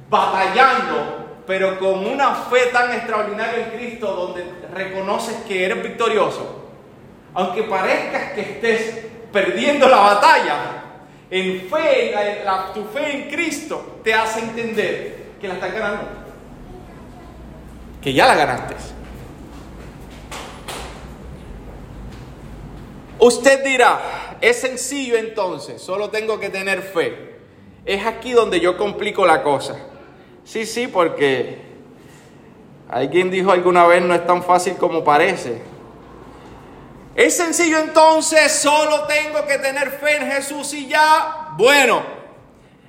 batallando, 0.07 1.24
pero 1.45 1.79
con 1.79 2.05
una 2.05 2.35
fe 2.35 2.67
tan 2.71 2.91
extraordinaria 2.91 3.65
en 3.65 3.77
Cristo 3.77 4.07
donde 4.13 4.45
reconoces 4.73 5.35
que 5.47 5.65
eres 5.65 5.81
victorioso. 5.83 6.63
Aunque 7.33 7.63
parezcas 7.63 8.31
que 8.33 8.41
estés 8.41 9.05
perdiendo 9.31 9.87
la 9.87 9.97
batalla, 9.97 10.57
en 11.29 11.67
fe, 11.69 12.13
tu 12.73 12.85
fe 12.85 13.11
en 13.11 13.29
Cristo 13.29 13.99
te 14.03 14.13
hace 14.13 14.39
entender 14.39 15.33
que 15.39 15.47
la 15.47 15.55
estás 15.55 15.73
ganando. 15.73 16.03
Que 18.01 18.13
ya 18.13 18.27
la 18.27 18.35
ganaste. 18.35 18.75
Usted 23.19 23.63
dirá, 23.63 24.37
es 24.41 24.61
sencillo 24.61 25.17
entonces, 25.17 25.81
solo 25.81 26.09
tengo 26.09 26.39
que 26.39 26.49
tener 26.49 26.81
fe. 26.81 27.35
Es 27.85 28.05
aquí 28.05 28.31
donde 28.33 28.59
yo 28.59 28.77
complico 28.77 29.25
la 29.25 29.41
cosa. 29.43 29.75
Sí, 30.45 30.65
sí, 30.65 30.87
porque 30.87 31.57
alguien 32.87 33.31
dijo 33.31 33.51
alguna 33.51 33.85
vez 33.87 34.03
no 34.03 34.13
es 34.13 34.25
tan 34.25 34.43
fácil 34.43 34.75
como 34.75 35.03
parece. 35.03 35.61
Es 37.15 37.35
sencillo 37.35 37.79
entonces, 37.79 38.51
solo 38.51 39.05
tengo 39.05 39.45
que 39.47 39.57
tener 39.57 39.89
fe 39.91 40.17
en 40.17 40.31
Jesús 40.31 40.73
y 40.73 40.87
ya. 40.87 41.49
Bueno, 41.57 42.03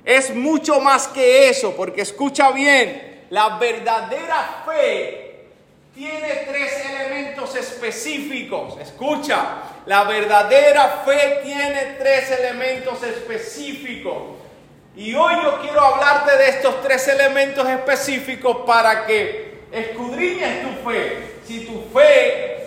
es 0.05 0.35
mucho 0.35 0.79
más 0.79 1.07
que 1.07 1.49
eso, 1.49 1.75
porque 1.75 2.01
escucha 2.01 2.51
bien, 2.51 3.25
la 3.31 3.57
verdadera 3.57 4.63
fe 4.65 5.47
tiene 5.95 6.45
tres 6.47 6.85
elementos 6.85 7.55
específicos. 7.55 8.77
Escucha, 8.79 9.63
la 9.87 10.03
verdadera 10.03 11.03
fe 11.05 11.39
tiene 11.43 11.95
tres 11.97 12.29
elementos 12.31 13.01
específicos. 13.01 14.36
Y 14.97 15.13
hoy 15.13 15.35
yo 15.43 15.61
quiero 15.61 15.79
hablarte 15.79 16.35
de 16.37 16.49
estos 16.49 16.81
tres 16.81 17.07
elementos 17.07 17.69
específicos 17.69 18.57
para 18.65 19.05
que 19.05 19.67
escudriñes 19.71 20.63
tu 20.63 20.89
fe. 20.89 21.35
Si 21.45 21.59
tu 21.67 21.83
fe 21.93 22.65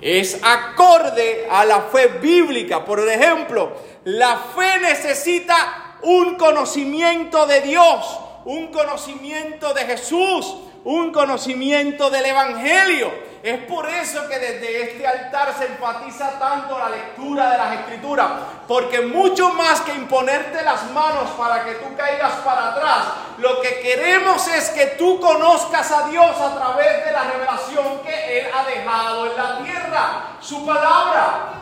es 0.00 0.40
acorde 0.42 1.46
a 1.50 1.66
la 1.66 1.82
fe 1.82 2.06
bíblica, 2.06 2.82
por 2.82 3.06
ejemplo, 3.06 3.72
la 4.04 4.38
fe 4.56 4.80
necesita 4.80 5.98
un 6.00 6.36
conocimiento 6.36 7.46
de 7.46 7.60
Dios, 7.60 8.18
un 8.46 8.68
conocimiento 8.68 9.74
de 9.74 9.84
Jesús, 9.84 10.56
un 10.84 11.12
conocimiento 11.12 12.10
del 12.10 12.26
Evangelio. 12.26 13.28
Es 13.42 13.58
por 13.64 13.88
eso 13.88 14.28
que 14.28 14.38
desde 14.38 14.82
este 14.82 15.06
altar 15.06 15.54
se 15.56 15.66
enfatiza 15.66 16.38
tanto 16.40 16.76
la 16.76 16.88
lectura 16.88 17.52
de 17.52 17.58
las 17.58 17.74
escrituras, 17.74 18.26
porque 18.66 19.00
mucho 19.00 19.50
más 19.50 19.80
que 19.82 19.94
imponerte 19.94 20.62
las 20.62 20.90
manos 20.90 21.30
para 21.38 21.64
que 21.64 21.74
tú 21.74 21.96
caigas 21.96 22.32
para 22.44 22.72
atrás, 22.72 23.04
lo 23.38 23.60
que 23.60 23.80
queremos 23.80 24.46
es 24.48 24.70
que 24.70 24.86
tú 24.98 25.20
conozcas 25.20 25.90
a 25.92 26.08
Dios 26.08 26.40
a 26.40 26.56
través 26.56 27.04
de 27.04 27.12
la 27.12 27.22
revelación 27.24 28.00
que 28.04 28.40
Él 28.40 28.46
ha 28.52 28.64
dejado 28.64 29.30
en 29.30 29.36
la 29.36 29.58
tierra, 29.62 30.36
su 30.40 30.66
palabra. 30.66 31.52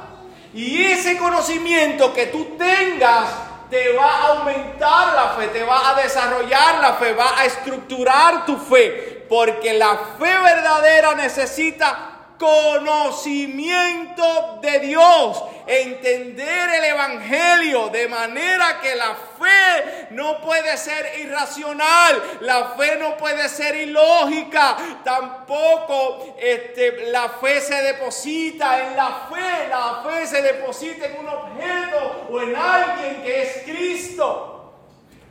Y 0.54 0.82
ese 0.82 1.18
conocimiento 1.18 2.14
que 2.14 2.28
tú 2.28 2.56
tengas 2.56 3.45
te 3.70 3.92
va 3.92 4.06
a 4.06 4.26
aumentar 4.28 5.14
la 5.14 5.28
fe, 5.36 5.48
te 5.48 5.64
va 5.64 5.90
a 5.90 5.94
desarrollar 6.02 6.80
la 6.80 6.94
fe, 6.94 7.12
va 7.12 7.38
a 7.38 7.44
estructurar 7.44 8.46
tu 8.46 8.56
fe 8.56 9.24
porque 9.28 9.72
la 9.74 9.96
fe 10.18 10.38
verdadera 10.40 11.14
necesita 11.14 12.15
conocimiento 12.38 14.58
de 14.62 14.78
Dios, 14.80 15.42
entender 15.66 16.70
el 16.76 16.84
Evangelio, 16.84 17.88
de 17.88 18.08
manera 18.08 18.80
que 18.80 18.94
la 18.94 19.16
fe 19.38 20.08
no 20.10 20.40
puede 20.40 20.76
ser 20.76 21.20
irracional, 21.20 22.22
la 22.40 22.74
fe 22.76 22.96
no 23.00 23.16
puede 23.16 23.48
ser 23.48 23.76
ilógica, 23.76 24.76
tampoco 25.04 26.36
este, 26.38 27.10
la 27.10 27.28
fe 27.28 27.60
se 27.60 27.82
deposita 27.82 28.86
en 28.86 28.96
la 28.96 29.28
fe, 29.30 29.68
la 29.68 30.02
fe 30.04 30.26
se 30.26 30.42
deposita 30.42 31.06
en 31.06 31.18
un 31.18 31.28
objeto 31.28 32.26
o 32.30 32.40
en 32.40 32.54
alguien 32.54 33.22
que 33.22 33.42
es 33.42 33.62
Cristo. 33.64 34.52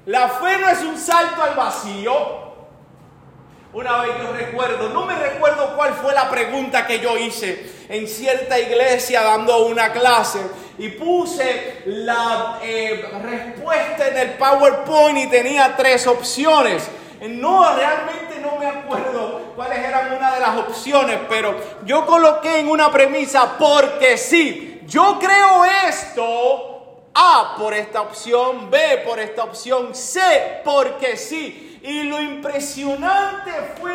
La 0.05 0.29
fe 0.29 0.57
no 0.59 0.69
es 0.69 0.81
un 0.81 0.99
salto 0.99 1.41
al 1.41 1.55
vacío, 1.55 2.44
una 3.75 3.97
vez 3.97 4.11
yo 4.23 4.31
recuerdo, 4.31 4.87
no 4.87 5.05
me 5.05 5.15
recuerdo 5.15 5.75
cuál 5.75 5.93
fue 5.95 6.13
la 6.13 6.29
pregunta 6.29 6.87
que 6.87 6.99
yo 7.01 7.17
hice 7.17 7.69
en 7.89 8.07
cierta 8.07 8.57
iglesia 8.57 9.21
dando 9.21 9.65
una 9.65 9.91
clase 9.91 10.39
y 10.77 10.87
puse 10.89 11.81
la 11.85 12.59
eh, 12.63 13.05
respuesta 13.21 14.07
en 14.07 14.17
el 14.17 14.29
PowerPoint 14.35 15.17
y 15.17 15.27
tenía 15.27 15.75
tres 15.75 16.07
opciones. 16.07 16.89
No, 17.19 17.75
realmente 17.75 18.39
no 18.41 18.57
me 18.57 18.65
acuerdo 18.65 19.51
cuáles 19.57 19.79
eran 19.79 20.13
una 20.13 20.35
de 20.35 20.39
las 20.39 20.57
opciones, 20.57 21.19
pero 21.27 21.53
yo 21.83 22.05
coloqué 22.05 22.59
en 22.59 22.69
una 22.69 22.89
premisa 22.89 23.57
porque 23.59 24.17
sí, 24.17 24.79
yo 24.87 25.19
creo 25.19 25.65
esto, 25.89 27.01
A 27.13 27.55
por 27.57 27.73
esta 27.73 28.01
opción, 28.01 28.71
B 28.71 29.03
por 29.05 29.19
esta 29.19 29.43
opción, 29.43 29.93
C 29.93 30.61
porque 30.63 31.17
sí. 31.17 31.65
Y 31.85 32.03
lo 32.03 32.19
impresionante 32.19 33.51
fue 33.79 33.93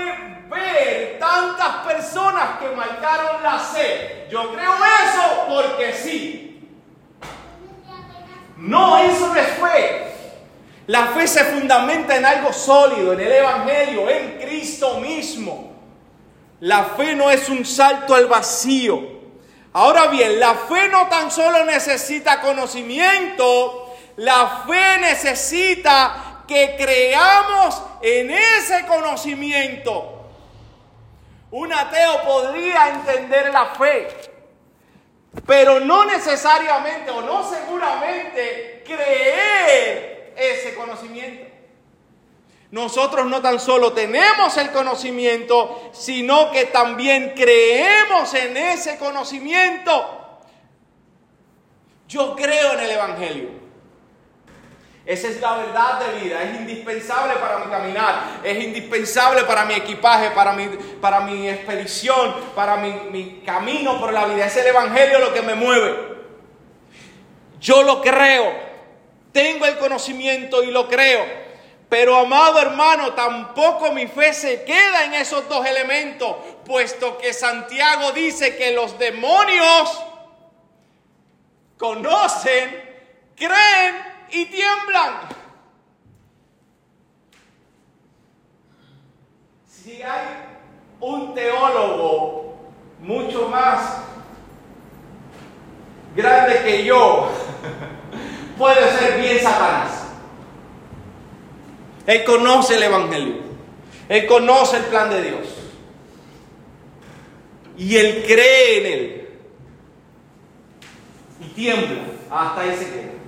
ver 0.49 1.19
tantas 1.19 1.87
personas 1.87 2.61
que 2.61 2.69
marcaron 2.69 3.43
la 3.43 3.59
C. 3.59 4.29
Yo 4.31 4.53
creo 4.53 4.73
eso 4.75 5.47
porque 5.49 5.93
sí. 5.93 6.71
No, 8.57 8.97
eso 8.97 9.27
no 9.27 9.35
es 9.35 9.49
fe. 9.49 10.07
La 10.87 11.07
fe 11.07 11.27
se 11.27 11.45
fundamenta 11.45 12.15
en 12.15 12.25
algo 12.25 12.53
sólido, 12.53 13.13
en 13.15 13.21
el 13.21 13.33
Evangelio, 13.33 14.09
en 14.09 14.39
Cristo 14.39 15.01
mismo. 15.01 15.73
La 16.61 16.85
fe 16.85 17.17
no 17.17 17.29
es 17.29 17.49
un 17.49 17.65
salto 17.65 18.15
al 18.15 18.27
vacío. 18.27 19.21
Ahora 19.73 20.07
bien, 20.07 20.39
la 20.39 20.55
fe 20.55 20.89
no 20.89 21.09
tan 21.09 21.31
solo 21.31 21.65
necesita 21.65 22.41
conocimiento, 22.41 23.97
la 24.17 24.65
fe 24.69 24.99
necesita 25.01 26.30
que 26.51 26.75
creamos 26.77 27.81
en 28.03 28.29
ese 28.29 28.85
conocimiento. 28.85 30.27
Un 31.53 31.73
ateo 31.73 32.25
podría 32.25 32.89
entender 32.89 33.53
la 33.53 33.67
fe, 33.67 34.09
pero 35.47 35.79
no 35.79 36.07
necesariamente 36.07 37.13
o 37.13 37.21
no 37.21 37.49
seguramente 37.49 38.83
creer 38.85 40.35
ese 40.37 40.75
conocimiento. 40.75 41.47
Nosotros 42.73 43.27
no 43.27 43.41
tan 43.41 43.61
solo 43.61 43.93
tenemos 43.93 44.57
el 44.57 44.73
conocimiento, 44.73 45.91
sino 45.93 46.51
que 46.51 46.65
también 46.65 47.33
creemos 47.37 48.35
en 48.35 48.57
ese 48.57 48.99
conocimiento. 48.99 50.41
Yo 52.09 52.35
creo 52.35 52.73
en 52.73 52.81
el 52.81 52.91
Evangelio. 52.91 53.60
Esa 55.11 55.27
es 55.27 55.41
la 55.41 55.57
verdad 55.57 55.99
de 55.99 56.21
vida, 56.21 56.41
es 56.41 56.61
indispensable 56.61 57.35
para 57.35 57.59
mi 57.59 57.69
caminar, 57.69 58.43
es 58.45 58.63
indispensable 58.63 59.43
para 59.43 59.65
mi 59.65 59.75
equipaje, 59.75 60.31
para 60.31 60.53
mi, 60.53 60.69
para 61.01 61.19
mi 61.23 61.49
expedición, 61.49 62.33
para 62.55 62.77
mi, 62.77 62.93
mi 63.11 63.41
camino 63.45 63.99
por 63.99 64.13
la 64.13 64.27
vida. 64.27 64.47
Es 64.47 64.57
el 64.57 64.69
Evangelio 64.69 65.19
lo 65.19 65.35
que 65.35 65.43
me 65.43 65.57
mueve. 65.57 65.97
Yo 67.59 67.83
lo 67.83 68.01
creo, 68.01 68.55
tengo 69.33 69.67
el 69.67 69.79
conocimiento 69.79 70.63
y 70.63 70.71
lo 70.71 70.87
creo. 70.87 71.27
Pero 71.89 72.17
amado 72.17 72.61
hermano, 72.61 73.13
tampoco 73.13 73.91
mi 73.91 74.07
fe 74.07 74.33
se 74.33 74.63
queda 74.63 75.07
en 75.07 75.15
esos 75.15 75.49
dos 75.49 75.67
elementos, 75.67 76.37
puesto 76.65 77.19
que 77.19 77.33
Santiago 77.33 78.13
dice 78.13 78.57
que 78.57 78.71
los 78.71 78.97
demonios 78.97 80.05
conocen, 81.77 83.11
creen 83.35 84.10
y 84.33 84.47
tiemblan. 84.47 85.15
Si 89.67 90.03
hay 90.03 90.27
un 91.01 91.35
teólogo 91.35 92.57
mucho 93.01 93.49
más 93.49 94.03
grande 96.15 96.63
que 96.65 96.85
yo, 96.85 97.31
puede 98.59 98.99
ser 98.99 99.21
bien 99.21 99.41
Satanás. 99.41 100.05
Él 102.07 102.25
conoce 102.25 102.77
el 102.77 102.83
Evangelio. 102.83 103.51
Él 104.09 104.27
conoce 104.27 104.79
el 104.79 104.85
plan 104.85 105.11
de 105.11 105.23
Dios. 105.23 105.47
Y 107.79 107.97
él 107.97 108.25
cree 108.27 108.79
en 108.79 108.87
él. 108.93 109.29
Y 111.41 111.49
tiembla. 111.55 112.03
Hasta 112.31 112.61
ahí 112.61 112.77
se. 112.77 113.20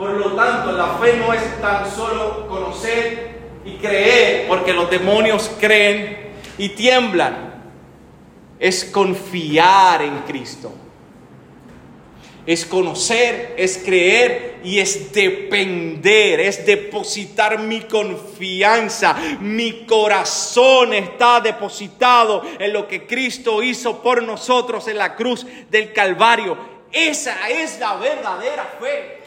Por 0.00 0.12
lo 0.12 0.32
tanto, 0.32 0.72
la 0.72 0.94
fe 0.94 1.18
no 1.18 1.30
es 1.34 1.60
tan 1.60 1.84
solo 1.94 2.48
conocer 2.48 3.38
y 3.66 3.72
creer, 3.74 4.48
porque 4.48 4.72
los 4.72 4.88
demonios 4.88 5.50
creen 5.60 6.32
y 6.56 6.70
tiemblan. 6.70 7.50
es 8.58 8.86
confiar 8.86 10.00
en 10.00 10.20
Cristo. 10.20 10.72
Es 12.46 12.64
conocer, 12.64 13.54
es 13.58 13.76
creer 13.84 14.60
y 14.64 14.78
es 14.78 15.12
depender, 15.12 16.40
es 16.40 16.64
depositar 16.64 17.58
mi 17.58 17.82
confianza. 17.82 19.14
Mi 19.40 19.84
corazón 19.84 20.94
está 20.94 21.42
depositado 21.42 22.42
en 22.58 22.72
lo 22.72 22.88
que 22.88 23.06
Cristo 23.06 23.62
hizo 23.62 24.02
por 24.02 24.22
nosotros 24.22 24.88
en 24.88 24.96
la 24.96 25.14
cruz 25.14 25.46
del 25.68 25.92
Calvario. 25.92 26.56
Esa 26.90 27.50
es 27.50 27.78
la 27.78 27.96
verdadera 27.96 28.64
fe. 28.80 29.19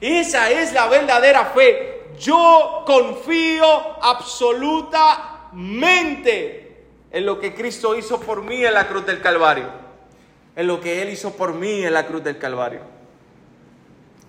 Esa 0.00 0.50
es 0.50 0.72
la 0.72 0.86
verdadera 0.86 1.44
fe. 1.46 2.04
Yo 2.18 2.84
confío 2.86 3.66
absolutamente 4.02 6.86
en 7.10 7.26
lo 7.26 7.38
que 7.38 7.54
Cristo 7.54 7.94
hizo 7.96 8.18
por 8.20 8.42
mí 8.42 8.64
en 8.64 8.74
la 8.74 8.88
cruz 8.88 9.06
del 9.06 9.20
Calvario 9.20 9.86
en 10.56 10.66
lo 10.66 10.80
que 10.80 11.02
Él 11.02 11.10
hizo 11.10 11.36
por 11.36 11.52
mí 11.52 11.84
en 11.84 11.92
la 11.92 12.06
cruz 12.06 12.24
del 12.24 12.38
Calvario. 12.38 12.80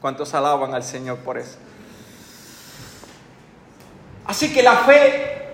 ¿Cuántos 0.01 0.33
alaban 0.33 0.75
al 0.75 0.83
Señor 0.83 1.19
por 1.19 1.37
eso? 1.37 1.57
Así 4.25 4.53
que 4.53 4.61
la 4.61 4.75
fe 4.75 5.53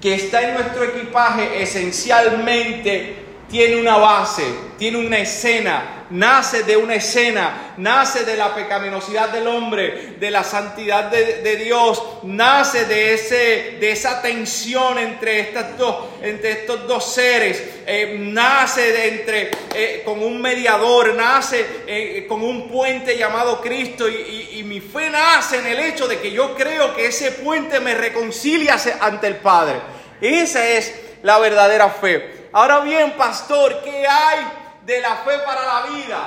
que 0.00 0.14
está 0.14 0.40
en 0.42 0.54
nuestro 0.54 0.84
equipaje 0.84 1.62
esencialmente 1.62 3.25
tiene 3.50 3.76
una 3.76 3.96
base, 3.96 4.44
tiene 4.76 4.98
una 4.98 5.18
escena, 5.18 6.06
nace 6.10 6.64
de 6.64 6.76
una 6.76 6.94
escena, 6.94 7.74
nace 7.76 8.24
de 8.24 8.36
la 8.36 8.54
pecaminosidad 8.54 9.30
del 9.30 9.46
hombre, 9.46 10.14
de 10.18 10.30
la 10.30 10.42
santidad 10.42 11.04
de, 11.04 11.56
Dios, 11.56 12.02
nace 12.24 12.86
de, 12.86 13.14
ese, 13.14 13.76
de 13.80 13.90
esa 13.90 14.20
tensión 14.20 14.98
entre, 14.98 15.40
estas 15.40 15.78
dos, 15.78 16.06
entre 16.22 16.52
estos 16.52 16.86
dos 16.86 17.12
seres, 17.12 17.62
eh, 17.86 18.16
nace 18.18 18.92
de 18.92 19.08
entre, 19.08 19.50
eh, 19.74 20.02
con 20.04 20.22
un 20.22 20.40
mediador, 20.40 21.14
nace 21.14 21.64
eh, 21.86 22.26
con 22.28 22.42
un 22.42 22.68
puente 22.68 23.16
llamado 23.16 23.60
Cristo 23.60 24.08
y, 24.08 24.58
y 24.58 24.62
mi 24.64 24.80
fe 24.80 25.08
nace 25.10 25.58
en 25.58 25.66
el 25.66 25.78
hecho 25.80 26.08
de 26.08 26.18
que 26.20 26.32
yo 26.32 26.54
creo 26.56 26.94
que 26.94 27.06
ese 27.06 27.32
puente 27.32 27.78
me 27.80 27.94
reconcilia 27.94 28.76
ante 29.00 29.28
el 29.28 29.36
Padre. 29.36 29.76
Esa 30.20 30.66
es 30.66 31.05
la 31.26 31.38
verdadera 31.38 31.90
fe. 31.90 32.48
Ahora 32.52 32.80
bien, 32.80 33.12
pastor, 33.16 33.82
¿qué 33.82 34.06
hay? 34.06 34.46
de 34.86 35.00
la 35.00 35.16
fe 35.16 35.38
para 35.40 35.66
la 35.66 35.86
vida. 35.88 36.18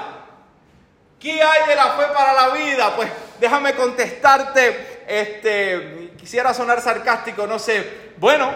¿Qué 1.17 1.41
hay 1.41 1.67
de 1.67 1.75
la 1.75 1.93
fe 1.93 2.03
para 2.13 2.33
la 2.33 2.49
vida? 2.49 2.95
Pues 2.95 3.09
déjame 3.39 3.73
contestarte, 3.73 5.03
este, 5.07 6.13
quisiera 6.17 6.53
sonar 6.53 6.81
sarcástico, 6.81 7.47
no 7.47 7.57
sé. 7.57 8.11
Bueno, 8.17 8.51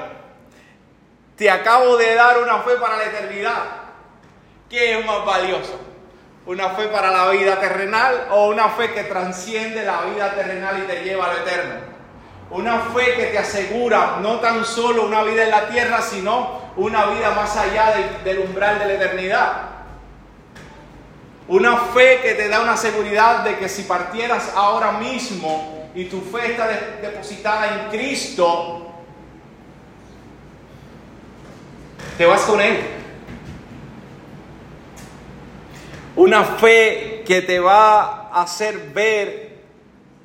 te 1.38 1.50
acabo 1.50 1.98
de 1.98 2.14
dar 2.16 2.38
una 2.40 2.60
fe 2.60 2.76
para 2.76 2.98
la 2.98 3.06
eternidad. 3.06 3.64
¿Qué 4.70 5.00
es 5.00 5.06
más 5.06 5.26
valioso? 5.26 5.80
¿Una 6.46 6.72
fe 6.72 6.88
para 6.88 7.10
la 7.10 7.30
vida 7.30 7.60
terrenal 7.60 8.28
o 8.32 8.48
una 8.48 8.70
fe 8.70 8.94
que 8.94 9.04
transciende 9.06 9.86
la 9.86 10.02
vida 10.02 10.34
terrenal 10.36 10.84
y 10.84 10.88
te 10.88 11.04
lleva 11.04 11.26
a 11.28 11.34
lo 11.34 11.40
eterno? 11.40 11.93
Una 12.52 12.80
fe 12.80 13.16
que 13.16 13.26
te 13.28 13.38
asegura 13.40 14.20
no 14.22 14.40
tan 14.40 14.64
solo 14.64 15.06
una 15.06 15.24
vida 15.24 15.44
en 15.44 15.52
la 15.52 15.68
tierra, 15.70 16.02
sino 16.02 16.62
una 16.76 17.06
vida 17.08 17.32
más 17.32 17.56
allá 17.58 17.94
del 18.24 18.40
umbral 18.40 18.80
de 18.80 18.86
la 18.86 18.94
eternidad. 18.94 19.54
Una 21.48 21.78
fe 21.78 22.20
que 22.22 22.36
te 22.36 22.48
da 22.48 22.62
una 22.62 22.78
seguridad 22.78 23.44
de 23.44 23.58
que 23.58 23.68
si 23.68 23.84
partieras 23.84 24.54
ahora 24.56 24.94
mismo 24.94 25.90
y 25.94 26.06
tu 26.06 26.22
fe 26.22 26.52
está 26.52 26.68
depositada 27.02 27.84
en 27.84 27.90
Cristo, 27.90 28.92
te 32.18 32.26
vas 32.26 32.42
con 32.42 32.62
Él. 32.62 32.80
Una 36.16 36.44
fe 36.44 37.24
que 37.26 37.42
te 37.42 37.60
va 37.60 38.30
a 38.30 38.44
hacer 38.44 38.92
ver 38.94 39.64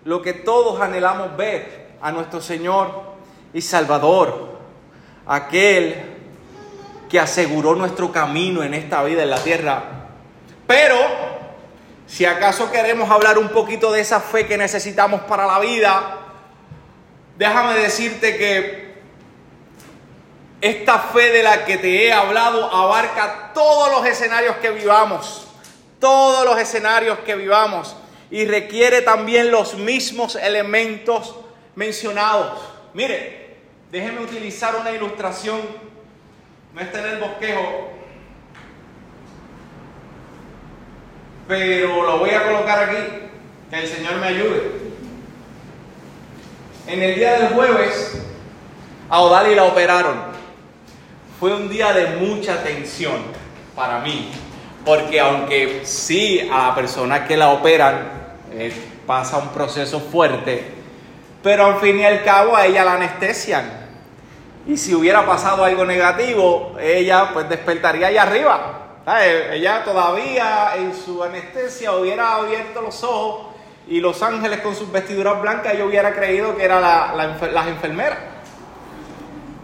lo 0.04 0.22
que 0.22 0.34
todos 0.34 0.80
anhelamos 0.80 1.36
ver 1.36 1.87
a 2.00 2.12
nuestro 2.12 2.40
Señor 2.40 3.02
y 3.52 3.60
Salvador, 3.60 4.58
aquel 5.26 6.16
que 7.08 7.18
aseguró 7.18 7.74
nuestro 7.74 8.12
camino 8.12 8.62
en 8.62 8.74
esta 8.74 9.02
vida 9.02 9.22
en 9.22 9.30
la 9.30 9.42
tierra. 9.42 9.82
Pero, 10.66 10.96
si 12.06 12.24
acaso 12.24 12.70
queremos 12.70 13.10
hablar 13.10 13.38
un 13.38 13.48
poquito 13.48 13.90
de 13.92 14.00
esa 14.00 14.20
fe 14.20 14.46
que 14.46 14.58
necesitamos 14.58 15.22
para 15.22 15.46
la 15.46 15.58
vida, 15.58 16.18
déjame 17.36 17.74
decirte 17.74 18.36
que 18.36 18.88
esta 20.60 20.98
fe 20.98 21.30
de 21.30 21.42
la 21.42 21.64
que 21.64 21.78
te 21.78 22.06
he 22.06 22.12
hablado 22.12 22.72
abarca 22.72 23.52
todos 23.54 23.90
los 23.92 24.06
escenarios 24.06 24.56
que 24.56 24.70
vivamos, 24.70 25.46
todos 26.00 26.44
los 26.44 26.58
escenarios 26.58 27.18
que 27.20 27.36
vivamos 27.36 27.96
y 28.30 28.44
requiere 28.44 29.02
también 29.02 29.50
los 29.50 29.74
mismos 29.74 30.36
elementos 30.36 31.34
mencionados. 31.78 32.58
Mire, 32.92 33.54
déjeme 33.92 34.20
utilizar 34.20 34.74
una 34.74 34.90
ilustración, 34.90 35.60
no 36.74 36.80
está 36.80 36.98
en 36.98 37.14
el 37.14 37.20
bosquejo, 37.20 37.90
pero 41.46 42.02
lo 42.02 42.18
voy 42.18 42.30
a 42.30 42.42
colocar 42.42 42.82
aquí, 42.82 42.96
que 43.70 43.78
el 43.78 43.86
Señor 43.86 44.16
me 44.16 44.26
ayude. 44.26 44.72
En 46.88 47.00
el 47.00 47.14
día 47.14 47.38
del 47.38 47.54
jueves, 47.54 48.22
a 49.08 49.20
Odali 49.20 49.54
la 49.54 49.64
operaron. 49.64 50.16
Fue 51.38 51.54
un 51.54 51.68
día 51.68 51.92
de 51.92 52.16
mucha 52.16 52.60
tensión 52.64 53.22
para 53.76 54.00
mí, 54.00 54.32
porque 54.84 55.20
aunque 55.20 55.82
sí 55.84 56.40
a 56.52 56.68
la 56.68 56.74
persona 56.74 57.24
que 57.28 57.36
la 57.36 57.50
operan 57.50 58.10
eh, 58.50 58.72
pasa 59.06 59.38
un 59.38 59.50
proceso 59.50 60.00
fuerte, 60.00 60.77
pero 61.42 61.66
al 61.66 61.80
fin 61.80 61.98
y 62.00 62.04
al 62.04 62.24
cabo 62.24 62.56
a 62.56 62.66
ella 62.66 62.84
la 62.84 62.94
anestesian. 62.94 63.88
Y 64.66 64.76
si 64.76 64.94
hubiera 64.94 65.24
pasado 65.24 65.64
algo 65.64 65.84
negativo, 65.84 66.76
ella 66.80 67.30
pues 67.32 67.48
despertaría 67.48 68.08
allá 68.08 68.22
arriba. 68.22 68.84
Ella 69.52 69.82
todavía 69.84 70.74
en 70.76 70.94
su 70.94 71.24
anestesia 71.24 71.92
hubiera 71.92 72.34
abierto 72.34 72.82
los 72.82 73.02
ojos 73.02 73.54
y 73.88 74.00
los 74.00 74.22
ángeles 74.22 74.60
con 74.60 74.74
sus 74.74 74.92
vestiduras 74.92 75.40
blancas 75.40 75.78
yo 75.78 75.86
hubiera 75.86 76.12
creído 76.12 76.54
que 76.54 76.64
eran 76.64 76.82
las 76.82 77.66
enfermeras. 77.66 78.18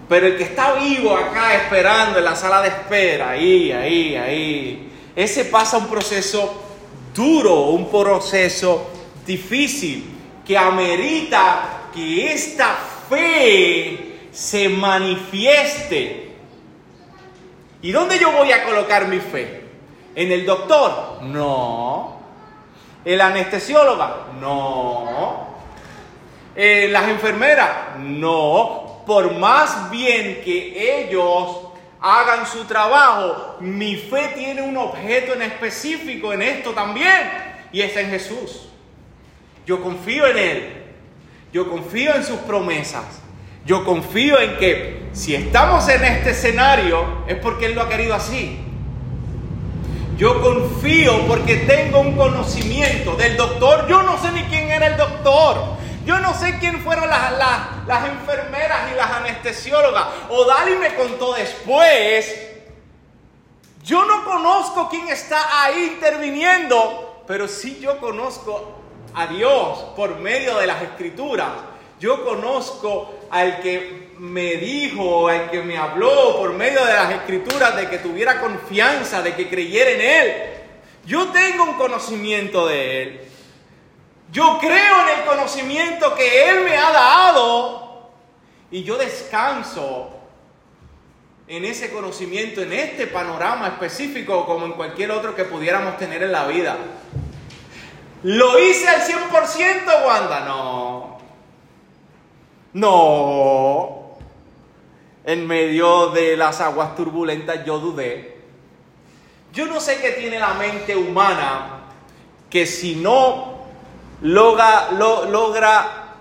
Pero 0.08 0.26
el 0.26 0.36
que 0.38 0.44
está 0.44 0.74
vivo 0.74 1.14
acá 1.14 1.54
esperando 1.54 2.18
en 2.18 2.24
la 2.24 2.36
sala 2.36 2.62
de 2.62 2.68
espera, 2.68 3.30
ahí, 3.30 3.72
ahí, 3.72 4.16
ahí, 4.16 4.92
ese 5.14 5.44
pasa 5.46 5.76
un 5.76 5.88
proceso 5.88 6.62
duro, 7.14 7.64
un 7.64 7.90
proceso 7.90 8.90
difícil 9.26 10.13
que 10.44 10.56
amerita 10.58 11.88
que 11.94 12.32
esta 12.32 12.76
fe 13.08 14.28
se 14.32 14.68
manifieste 14.68 16.24
¿Y 17.84 17.92
dónde 17.92 18.18
yo 18.18 18.32
voy 18.32 18.50
a 18.50 18.64
colocar 18.64 19.08
mi 19.08 19.18
fe? 19.18 19.62
¿En 20.14 20.32
el 20.32 20.46
doctor? 20.46 21.22
No. 21.24 22.18
¿En 23.04 23.18
la 23.18 23.26
anestesióloga? 23.26 24.28
No. 24.40 25.48
¿En 26.56 26.90
las 26.90 27.06
enfermeras? 27.08 27.98
No. 27.98 29.02
Por 29.06 29.34
más 29.34 29.90
bien 29.90 30.40
que 30.42 31.04
ellos 31.04 31.58
hagan 32.00 32.46
su 32.46 32.64
trabajo, 32.64 33.56
mi 33.60 33.96
fe 33.96 34.32
tiene 34.34 34.62
un 34.62 34.78
objeto 34.78 35.34
en 35.34 35.42
específico 35.42 36.32
en 36.32 36.40
esto 36.40 36.70
también. 36.70 37.68
Y 37.70 37.82
es 37.82 37.94
en 37.98 38.08
Jesús. 38.08 38.66
Yo 39.66 39.82
confío 39.82 40.26
en 40.26 40.38
Él. 40.38 40.84
Yo 41.52 41.70
confío 41.70 42.14
en 42.14 42.24
sus 42.24 42.38
promesas. 42.40 43.04
Yo 43.64 43.84
confío 43.84 44.38
en 44.40 44.56
que 44.58 45.08
si 45.12 45.34
estamos 45.34 45.88
en 45.88 46.04
este 46.04 46.30
escenario 46.30 47.24
es 47.26 47.36
porque 47.36 47.66
Él 47.66 47.74
lo 47.74 47.82
ha 47.82 47.88
querido 47.88 48.14
así. 48.14 48.60
Yo 50.18 50.40
confío 50.42 51.26
porque 51.26 51.56
tengo 51.56 52.00
un 52.00 52.16
conocimiento 52.16 53.16
del 53.16 53.36
doctor. 53.36 53.86
Yo 53.88 54.02
no 54.02 54.20
sé 54.20 54.30
ni 54.32 54.42
quién 54.44 54.70
era 54.70 54.86
el 54.86 54.96
doctor. 54.96 55.74
Yo 56.04 56.20
no 56.20 56.34
sé 56.34 56.58
quién 56.58 56.80
fueron 56.80 57.08
las, 57.08 57.32
las, 57.86 58.08
enfermeras 58.08 58.92
y 58.92 58.96
las 58.96 59.10
anestesiólogas. 59.10 60.06
O 60.28 60.44
Dali 60.44 60.76
me 60.76 60.94
contó 60.94 61.32
después. 61.34 62.52
Yo 63.82 64.04
no 64.04 64.24
conozco 64.24 64.88
quién 64.88 65.08
está 65.08 65.64
ahí 65.64 65.92
interviniendo, 65.94 67.22
pero 67.26 67.48
sí 67.48 67.78
yo 67.80 67.98
conozco 67.98 68.83
a 69.14 69.26
Dios 69.26 69.78
por 69.96 70.18
medio 70.18 70.56
de 70.58 70.66
las 70.66 70.82
escrituras. 70.82 71.48
Yo 72.00 72.24
conozco 72.24 73.14
al 73.30 73.60
que 73.60 74.12
me 74.18 74.56
dijo, 74.56 75.28
al 75.28 75.50
que 75.50 75.62
me 75.62 75.76
habló 75.76 76.36
por 76.36 76.52
medio 76.52 76.84
de 76.84 76.92
las 76.92 77.12
escrituras 77.12 77.76
de 77.76 77.88
que 77.88 77.98
tuviera 77.98 78.40
confianza, 78.40 79.22
de 79.22 79.34
que 79.34 79.48
creyera 79.48 79.90
en 79.90 80.00
Él. 80.00 80.32
Yo 81.06 81.28
tengo 81.28 81.64
un 81.64 81.74
conocimiento 81.74 82.66
de 82.66 83.02
Él. 83.02 83.20
Yo 84.32 84.58
creo 84.60 85.02
en 85.02 85.18
el 85.20 85.24
conocimiento 85.24 86.14
que 86.14 86.50
Él 86.50 86.64
me 86.64 86.76
ha 86.76 86.90
dado 86.90 88.10
y 88.70 88.82
yo 88.82 88.96
descanso 88.96 90.10
en 91.46 91.64
ese 91.64 91.90
conocimiento, 91.90 92.62
en 92.62 92.72
este 92.72 93.06
panorama 93.06 93.68
específico, 93.68 94.46
como 94.46 94.66
en 94.66 94.72
cualquier 94.72 95.10
otro 95.10 95.36
que 95.36 95.44
pudiéramos 95.44 95.98
tener 95.98 96.22
en 96.22 96.32
la 96.32 96.46
vida. 96.46 96.76
¿Lo 98.24 98.58
hice 98.58 98.88
al 98.88 99.02
100%, 99.02 100.06
Wanda? 100.06 100.40
No. 100.40 101.18
No. 102.72 104.16
En 105.26 105.46
medio 105.46 106.08
de 106.08 106.34
las 106.34 106.62
aguas 106.62 106.96
turbulentas 106.96 107.66
yo 107.66 107.78
dudé. 107.78 108.38
Yo 109.52 109.66
no 109.66 109.78
sé 109.78 110.00
qué 110.00 110.12
tiene 110.12 110.38
la 110.38 110.54
mente 110.54 110.96
humana 110.96 111.82
que 112.48 112.64
si 112.64 112.96
no 112.96 113.66
logra, 114.22 114.90
logra 114.92 116.14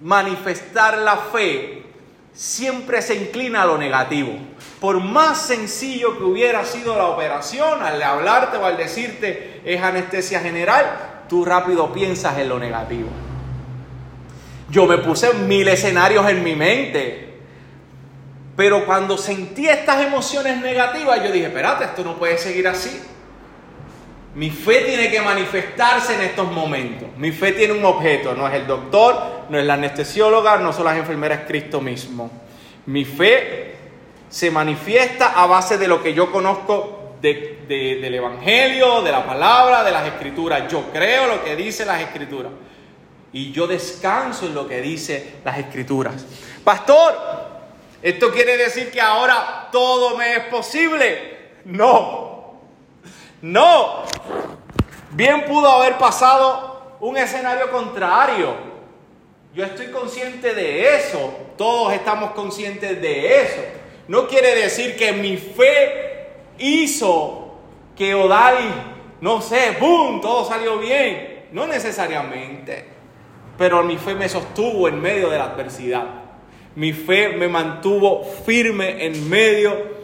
manifestar 0.00 0.96
la 0.96 1.18
fe, 1.18 1.84
siempre 2.32 3.02
se 3.02 3.16
inclina 3.16 3.62
a 3.62 3.66
lo 3.66 3.76
negativo. 3.76 4.32
Por 4.80 4.98
más 4.98 5.42
sencillo 5.42 6.16
que 6.16 6.24
hubiera 6.24 6.64
sido 6.64 6.96
la 6.96 7.08
operación, 7.08 7.82
al 7.82 8.02
hablarte 8.02 8.56
o 8.56 8.64
al 8.64 8.78
decirte 8.78 9.60
es 9.62 9.82
anestesia 9.82 10.40
general, 10.40 11.13
tú 11.28 11.44
rápido 11.44 11.92
piensas 11.92 12.38
en 12.38 12.48
lo 12.48 12.58
negativo. 12.58 13.08
Yo 14.70 14.86
me 14.86 14.98
puse 14.98 15.32
mil 15.34 15.68
escenarios 15.68 16.28
en 16.28 16.42
mi 16.42 16.54
mente, 16.54 17.34
pero 18.56 18.86
cuando 18.86 19.18
sentí 19.18 19.68
estas 19.68 20.04
emociones 20.04 20.60
negativas, 20.60 21.22
yo 21.22 21.30
dije, 21.30 21.46
espérate, 21.46 21.84
esto 21.84 22.02
no 22.04 22.16
puede 22.16 22.38
seguir 22.38 22.68
así. 22.68 23.00
Mi 24.34 24.50
fe 24.50 24.80
tiene 24.80 25.10
que 25.10 25.20
manifestarse 25.20 26.14
en 26.14 26.22
estos 26.22 26.50
momentos. 26.50 27.08
Mi 27.16 27.30
fe 27.30 27.52
tiene 27.52 27.74
un 27.74 27.84
objeto, 27.84 28.34
no 28.34 28.48
es 28.48 28.54
el 28.54 28.66
doctor, 28.66 29.44
no 29.48 29.58
es 29.58 29.64
la 29.64 29.74
anestesióloga, 29.74 30.56
no 30.58 30.72
son 30.72 30.86
las 30.86 30.96
enfermeras, 30.96 31.40
es 31.40 31.46
Cristo 31.46 31.80
mismo. 31.80 32.30
Mi 32.86 33.04
fe 33.04 33.76
se 34.28 34.50
manifiesta 34.50 35.40
a 35.40 35.46
base 35.46 35.78
de 35.78 35.86
lo 35.86 36.02
que 36.02 36.14
yo 36.14 36.32
conozco 36.32 37.03
del 37.32 38.14
Evangelio, 38.14 39.00
de 39.02 39.10
la 39.10 39.24
palabra, 39.24 39.82
de 39.82 39.90
las 39.90 40.06
escrituras. 40.06 40.70
Yo 40.70 40.90
creo 40.92 41.26
lo 41.26 41.42
que 41.42 41.56
dice 41.56 41.86
las 41.86 42.00
escrituras. 42.02 42.52
Y 43.32 43.50
yo 43.50 43.66
descanso 43.66 44.46
en 44.46 44.54
lo 44.54 44.68
que 44.68 44.80
dice 44.80 45.36
las 45.44 45.58
escrituras. 45.58 46.26
Pastor, 46.62 47.14
¿esto 48.02 48.30
quiere 48.30 48.56
decir 48.56 48.90
que 48.90 49.00
ahora 49.00 49.68
todo 49.72 50.16
me 50.16 50.36
es 50.36 50.44
posible? 50.44 51.34
No, 51.64 52.60
no, 53.40 54.02
bien 55.12 55.46
pudo 55.46 55.70
haber 55.70 55.96
pasado 55.96 56.96
un 57.00 57.16
escenario 57.16 57.70
contrario. 57.70 58.54
Yo 59.54 59.64
estoy 59.64 59.86
consciente 59.86 60.54
de 60.54 60.96
eso, 60.96 61.34
todos 61.56 61.92
estamos 61.94 62.32
conscientes 62.32 63.00
de 63.00 63.42
eso. 63.42 63.62
No 64.08 64.28
quiere 64.28 64.54
decir 64.54 64.96
que 64.96 65.12
mi 65.12 65.36
fe 65.38 66.03
hizo 66.58 67.54
que 67.96 68.14
Odai, 68.14 68.94
no 69.20 69.40
sé, 69.40 69.76
¡boom!, 69.80 70.20
todo 70.20 70.44
salió 70.44 70.78
bien. 70.78 71.46
No 71.52 71.66
necesariamente, 71.66 72.84
pero 73.56 73.82
mi 73.84 73.96
fe 73.96 74.14
me 74.14 74.28
sostuvo 74.28 74.88
en 74.88 75.00
medio 75.00 75.30
de 75.30 75.38
la 75.38 75.44
adversidad. 75.44 76.04
Mi 76.74 76.92
fe 76.92 77.28
me 77.28 77.46
mantuvo 77.46 78.24
firme 78.24 79.06
en 79.06 79.30
medio 79.30 79.94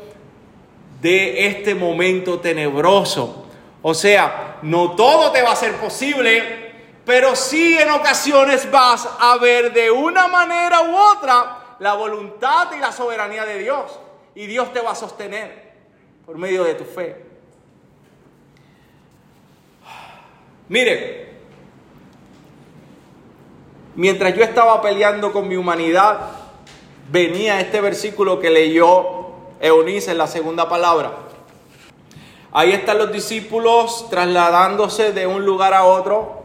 de 1.01 1.49
este 1.49 1.75
momento 1.75 2.39
tenebroso. 2.39 3.47
O 3.83 3.95
sea, 3.95 4.59
no 4.63 4.93
todo 4.93 5.33
te 5.33 5.43
va 5.43 5.53
a 5.53 5.57
ser 5.57 5.75
posible, 5.77 6.73
pero 7.05 7.35
sí 7.35 7.77
en 7.77 7.91
ocasiones 7.91 8.71
vas 8.71 9.09
a 9.19 9.37
ver 9.39 9.73
de 9.73 9.91
una 9.91 10.29
manera 10.29 10.83
u 10.83 10.95
otra 10.95 11.77
la 11.81 11.95
voluntad 11.95 12.69
y 12.77 12.79
la 12.79 12.93
soberanía 12.93 13.45
de 13.45 13.59
Dios. 13.59 13.99
Y 14.37 14.47
Dios 14.47 14.73
te 14.73 14.81
va 14.81 14.93
a 14.93 14.95
sostener 14.95 15.70
por 16.31 16.39
medio 16.39 16.63
de 16.63 16.75
tu 16.75 16.85
fe. 16.85 17.25
Mire, 20.69 21.29
mientras 23.97 24.37
yo 24.37 24.45
estaba 24.45 24.81
peleando 24.81 25.33
con 25.33 25.49
mi 25.49 25.57
humanidad, 25.57 26.31
venía 27.11 27.59
este 27.59 27.81
versículo 27.81 28.39
que 28.39 28.49
leyó 28.49 29.31
Eunice 29.61 30.13
en 30.13 30.19
la 30.19 30.29
segunda 30.29 30.69
palabra. 30.69 31.15
Ahí 32.53 32.71
están 32.71 32.99
los 32.99 33.11
discípulos 33.11 34.09
trasladándose 34.09 35.11
de 35.11 35.27
un 35.27 35.45
lugar 35.45 35.75
a 35.75 35.83
otro. 35.83 36.45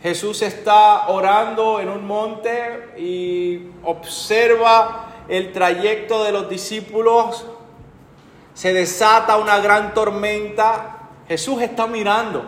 Jesús 0.00 0.42
está 0.42 1.08
orando 1.08 1.80
en 1.80 1.88
un 1.88 2.06
monte 2.06 2.94
y 2.96 3.66
observa 3.82 5.24
el 5.28 5.52
trayecto 5.52 6.22
de 6.22 6.30
los 6.30 6.48
discípulos. 6.48 7.46
Se 8.58 8.72
desata 8.72 9.36
una 9.36 9.60
gran 9.60 9.94
tormenta. 9.94 11.10
Jesús 11.28 11.62
está 11.62 11.86
mirando. 11.86 12.44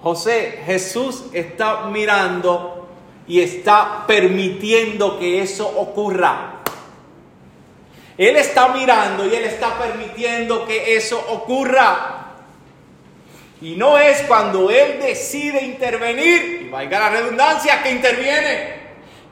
José, 0.00 0.62
Jesús 0.64 1.24
está 1.32 1.86
mirando 1.86 2.88
y 3.26 3.40
está 3.40 4.04
permitiendo 4.06 5.18
que 5.18 5.42
eso 5.42 5.66
ocurra. 5.66 6.60
Él 8.16 8.36
está 8.36 8.68
mirando 8.68 9.26
y 9.26 9.34
Él 9.34 9.46
está 9.46 9.76
permitiendo 9.76 10.64
que 10.64 10.94
eso 10.94 11.18
ocurra. 11.30 12.26
Y 13.60 13.74
no 13.74 13.98
es 13.98 14.22
cuando 14.28 14.70
Él 14.70 15.00
decide 15.02 15.64
intervenir, 15.64 16.66
y 16.66 16.68
valga 16.68 17.00
la 17.00 17.10
redundancia, 17.10 17.82
que 17.82 17.90
interviene. 17.90 18.74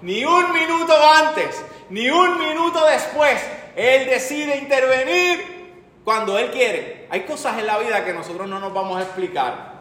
Ni 0.02 0.24
un 0.24 0.52
minuto 0.52 0.92
antes, 1.18 1.64
ni 1.88 2.10
un 2.10 2.36
minuto 2.36 2.84
después. 2.86 3.40
Él 3.76 4.08
decide 4.08 4.56
intervenir 4.58 5.60
cuando 6.04 6.38
Él 6.38 6.50
quiere. 6.50 7.06
Hay 7.10 7.22
cosas 7.22 7.58
en 7.58 7.66
la 7.66 7.78
vida 7.78 8.04
que 8.04 8.12
nosotros 8.12 8.48
no 8.48 8.58
nos 8.58 8.72
vamos 8.72 8.98
a 8.98 9.02
explicar. 9.02 9.80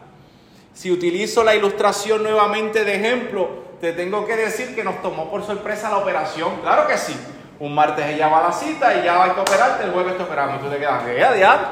Si 0.72 0.90
utilizo 0.90 1.42
la 1.42 1.54
ilustración 1.54 2.22
nuevamente 2.22 2.84
de 2.84 2.96
ejemplo, 2.96 3.48
te 3.80 3.92
tengo 3.92 4.26
que 4.26 4.36
decir 4.36 4.74
que 4.74 4.84
nos 4.84 5.02
tomó 5.02 5.30
por 5.30 5.44
sorpresa 5.44 5.90
la 5.90 5.98
operación. 5.98 6.60
Claro 6.62 6.86
que 6.86 6.96
sí. 6.96 7.16
Un 7.58 7.74
martes 7.74 8.06
ella 8.06 8.28
va 8.28 8.38
a 8.38 8.48
la 8.48 8.52
cita 8.52 8.94
y 8.94 9.04
ya 9.04 9.22
hay 9.22 9.32
que 9.32 9.40
operarte, 9.40 9.84
el 9.84 9.92
jueves 9.92 10.16
te 10.16 10.22
operamos. 10.22 10.60
Tú 10.62 10.70
te 10.70 10.78
quedas, 10.78 11.02
¿qué? 11.04 11.14
diablo? 11.36 11.68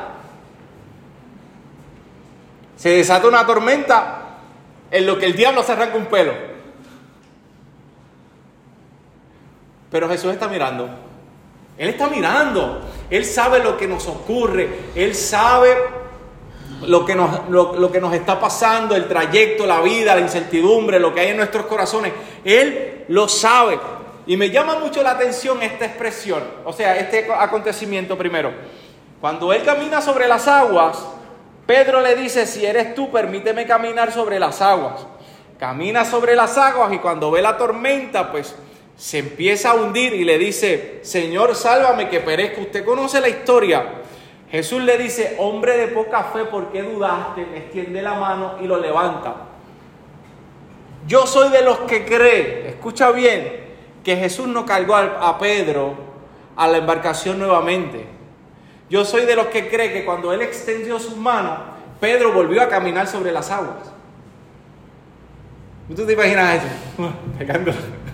Se 2.76 2.90
desata 2.90 3.26
una 3.26 3.46
tormenta 3.46 4.22
en 4.90 5.06
lo 5.06 5.18
que 5.18 5.26
el 5.26 5.34
diablo 5.34 5.62
se 5.62 5.72
arranca 5.72 5.96
un 5.96 6.06
pelo. 6.06 6.32
Pero 9.90 10.08
Jesús 10.08 10.32
está 10.32 10.48
mirando. 10.48 11.07
Él 11.78 11.90
está 11.90 12.08
mirando. 12.08 12.82
Él 13.08 13.24
sabe 13.24 13.60
lo 13.60 13.76
que 13.76 13.86
nos 13.86 14.06
ocurre. 14.06 14.68
Él 14.94 15.14
sabe 15.14 15.76
lo 16.82 17.04
que, 17.04 17.14
nos, 17.14 17.48
lo 17.48 17.90
que 17.90 18.00
nos 18.00 18.12
está 18.12 18.38
pasando, 18.38 18.94
el 18.94 19.08
trayecto, 19.08 19.66
la 19.66 19.80
vida, 19.80 20.14
la 20.14 20.20
incertidumbre, 20.20 21.00
lo 21.00 21.14
que 21.14 21.20
hay 21.20 21.28
en 21.28 21.36
nuestros 21.38 21.66
corazones. 21.66 22.12
Él 22.44 23.04
lo 23.08 23.28
sabe. 23.28 23.78
Y 24.26 24.36
me 24.36 24.50
llama 24.50 24.78
mucho 24.78 25.02
la 25.02 25.12
atención 25.12 25.62
esta 25.62 25.86
expresión, 25.86 26.42
o 26.66 26.72
sea, 26.74 26.98
este 26.98 27.26
acontecimiento 27.32 28.18
primero. 28.18 28.52
Cuando 29.22 29.54
él 29.54 29.62
camina 29.64 30.02
sobre 30.02 30.28
las 30.28 30.46
aguas, 30.46 30.98
Pedro 31.66 32.02
le 32.02 32.14
dice, 32.14 32.46
si 32.46 32.64
eres 32.64 32.94
tú, 32.94 33.10
permíteme 33.10 33.66
caminar 33.66 34.12
sobre 34.12 34.38
las 34.38 34.60
aguas. 34.60 35.06
Camina 35.58 36.04
sobre 36.04 36.36
las 36.36 36.58
aguas 36.58 36.92
y 36.92 36.98
cuando 36.98 37.30
ve 37.30 37.40
la 37.40 37.56
tormenta, 37.56 38.30
pues 38.30 38.54
se 38.98 39.18
empieza 39.18 39.70
a 39.70 39.74
hundir 39.74 40.12
y 40.12 40.24
le 40.24 40.38
dice, 40.38 40.98
Señor, 41.02 41.54
sálvame 41.54 42.08
que 42.08 42.18
perezco. 42.18 42.62
Usted 42.62 42.84
conoce 42.84 43.20
la 43.20 43.28
historia. 43.28 44.02
Jesús 44.50 44.82
le 44.82 44.98
dice, 44.98 45.36
hombre 45.38 45.78
de 45.78 45.86
poca 45.86 46.24
fe, 46.24 46.46
¿por 46.46 46.72
qué 46.72 46.82
dudaste? 46.82 47.42
extiende 47.54 48.02
la 48.02 48.14
mano 48.14 48.56
y 48.60 48.66
lo 48.66 48.80
levanta. 48.80 49.36
Yo 51.06 51.28
soy 51.28 51.50
de 51.50 51.62
los 51.62 51.78
que 51.80 52.04
cree, 52.04 52.68
escucha 52.70 53.12
bien, 53.12 53.68
que 54.02 54.16
Jesús 54.16 54.48
no 54.48 54.66
cargó 54.66 54.96
a, 54.96 55.38
Pedro 55.38 55.94
a 56.56 56.66
la 56.66 56.78
embarcación 56.78 57.38
nuevamente. 57.38 58.04
Yo 58.90 59.04
soy 59.04 59.26
de 59.26 59.36
los 59.36 59.46
que 59.46 59.68
cree 59.68 59.92
que 59.92 60.04
cuando 60.04 60.32
él 60.32 60.42
extendió 60.42 60.98
sus 60.98 61.16
manos, 61.16 61.56
Pedro 62.00 62.32
volvió 62.32 62.62
a 62.62 62.68
caminar 62.68 63.06
sobre 63.06 63.30
las 63.30 63.48
aguas. 63.52 63.92
¿Tú 65.94 66.04
te 66.04 66.14
imaginas 66.14 66.56
eso? 66.56 67.12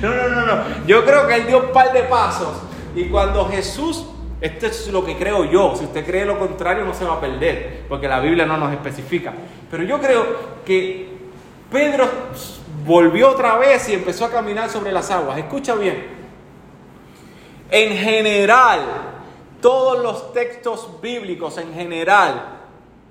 No, 0.00 0.14
no, 0.14 0.28
no, 0.28 0.46
no. 0.46 0.86
Yo 0.86 1.04
creo 1.04 1.26
que 1.26 1.36
él 1.36 1.46
dio 1.46 1.66
un 1.66 1.72
par 1.72 1.92
de 1.92 2.02
pasos 2.02 2.56
y 2.94 3.04
cuando 3.04 3.48
Jesús, 3.48 4.04
esto 4.40 4.66
es 4.66 4.88
lo 4.88 5.04
que 5.04 5.16
creo 5.16 5.44
yo, 5.44 5.74
si 5.76 5.84
usted 5.84 6.04
cree 6.04 6.24
lo 6.24 6.38
contrario 6.38 6.84
no 6.84 6.94
se 6.94 7.04
va 7.04 7.14
a 7.14 7.20
perder, 7.20 7.84
porque 7.88 8.08
la 8.08 8.20
Biblia 8.20 8.44
no 8.44 8.56
nos 8.56 8.72
especifica. 8.72 9.32
Pero 9.70 9.84
yo 9.84 10.00
creo 10.00 10.24
que 10.64 11.08
Pedro 11.70 12.08
volvió 12.84 13.30
otra 13.30 13.56
vez 13.56 13.88
y 13.88 13.94
empezó 13.94 14.24
a 14.24 14.30
caminar 14.30 14.68
sobre 14.68 14.92
las 14.92 15.10
aguas. 15.10 15.38
Escucha 15.38 15.74
bien. 15.74 16.06
En 17.70 17.96
general, 17.96 18.80
todos 19.62 20.02
los 20.02 20.32
textos 20.32 21.00
bíblicos, 21.00 21.56
en 21.56 21.72
general, 21.72 22.58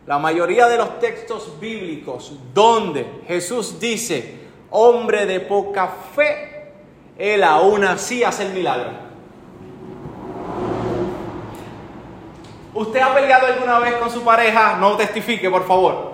la 0.05 0.19
mayoría 0.19 0.67
de 0.67 0.77
los 0.77 0.99
textos 0.99 1.59
bíblicos 1.59 2.33
donde 2.53 3.21
Jesús 3.27 3.79
dice, 3.79 4.40
hombre 4.71 5.25
de 5.25 5.39
poca 5.39 5.89
fe, 6.15 6.71
él 7.17 7.43
aún 7.43 7.83
así 7.83 8.23
hace 8.23 8.43
el 8.43 8.53
milagro. 8.53 9.11
¿Usted 12.73 12.99
ha 13.01 13.13
peleado 13.13 13.47
alguna 13.47 13.79
vez 13.79 13.95
con 13.95 14.09
su 14.09 14.23
pareja? 14.23 14.77
No 14.79 14.95
testifique, 14.95 15.49
por 15.49 15.67
favor. 15.67 16.11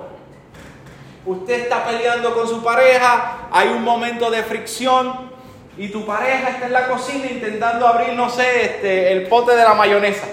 Usted 1.26 1.62
está 1.62 1.86
peleando 1.86 2.34
con 2.34 2.48
su 2.48 2.64
pareja, 2.64 3.48
hay 3.52 3.70
un 3.70 3.84
momento 3.84 4.32
de 4.32 4.44
fricción 4.44 5.30
y 5.78 5.90
tu 5.90 6.06
pareja 6.06 6.50
está 6.50 6.66
en 6.66 6.74
la 6.74 6.88
cocina 6.88 7.28
intentando 7.28 7.88
abrir, 7.88 8.14
no 8.14 8.30
sé, 8.30 8.66
este, 8.66 9.12
el 9.12 9.28
pote 9.28 9.56
de 9.56 9.64
la 9.64 9.76
mayonesa. 9.76 10.26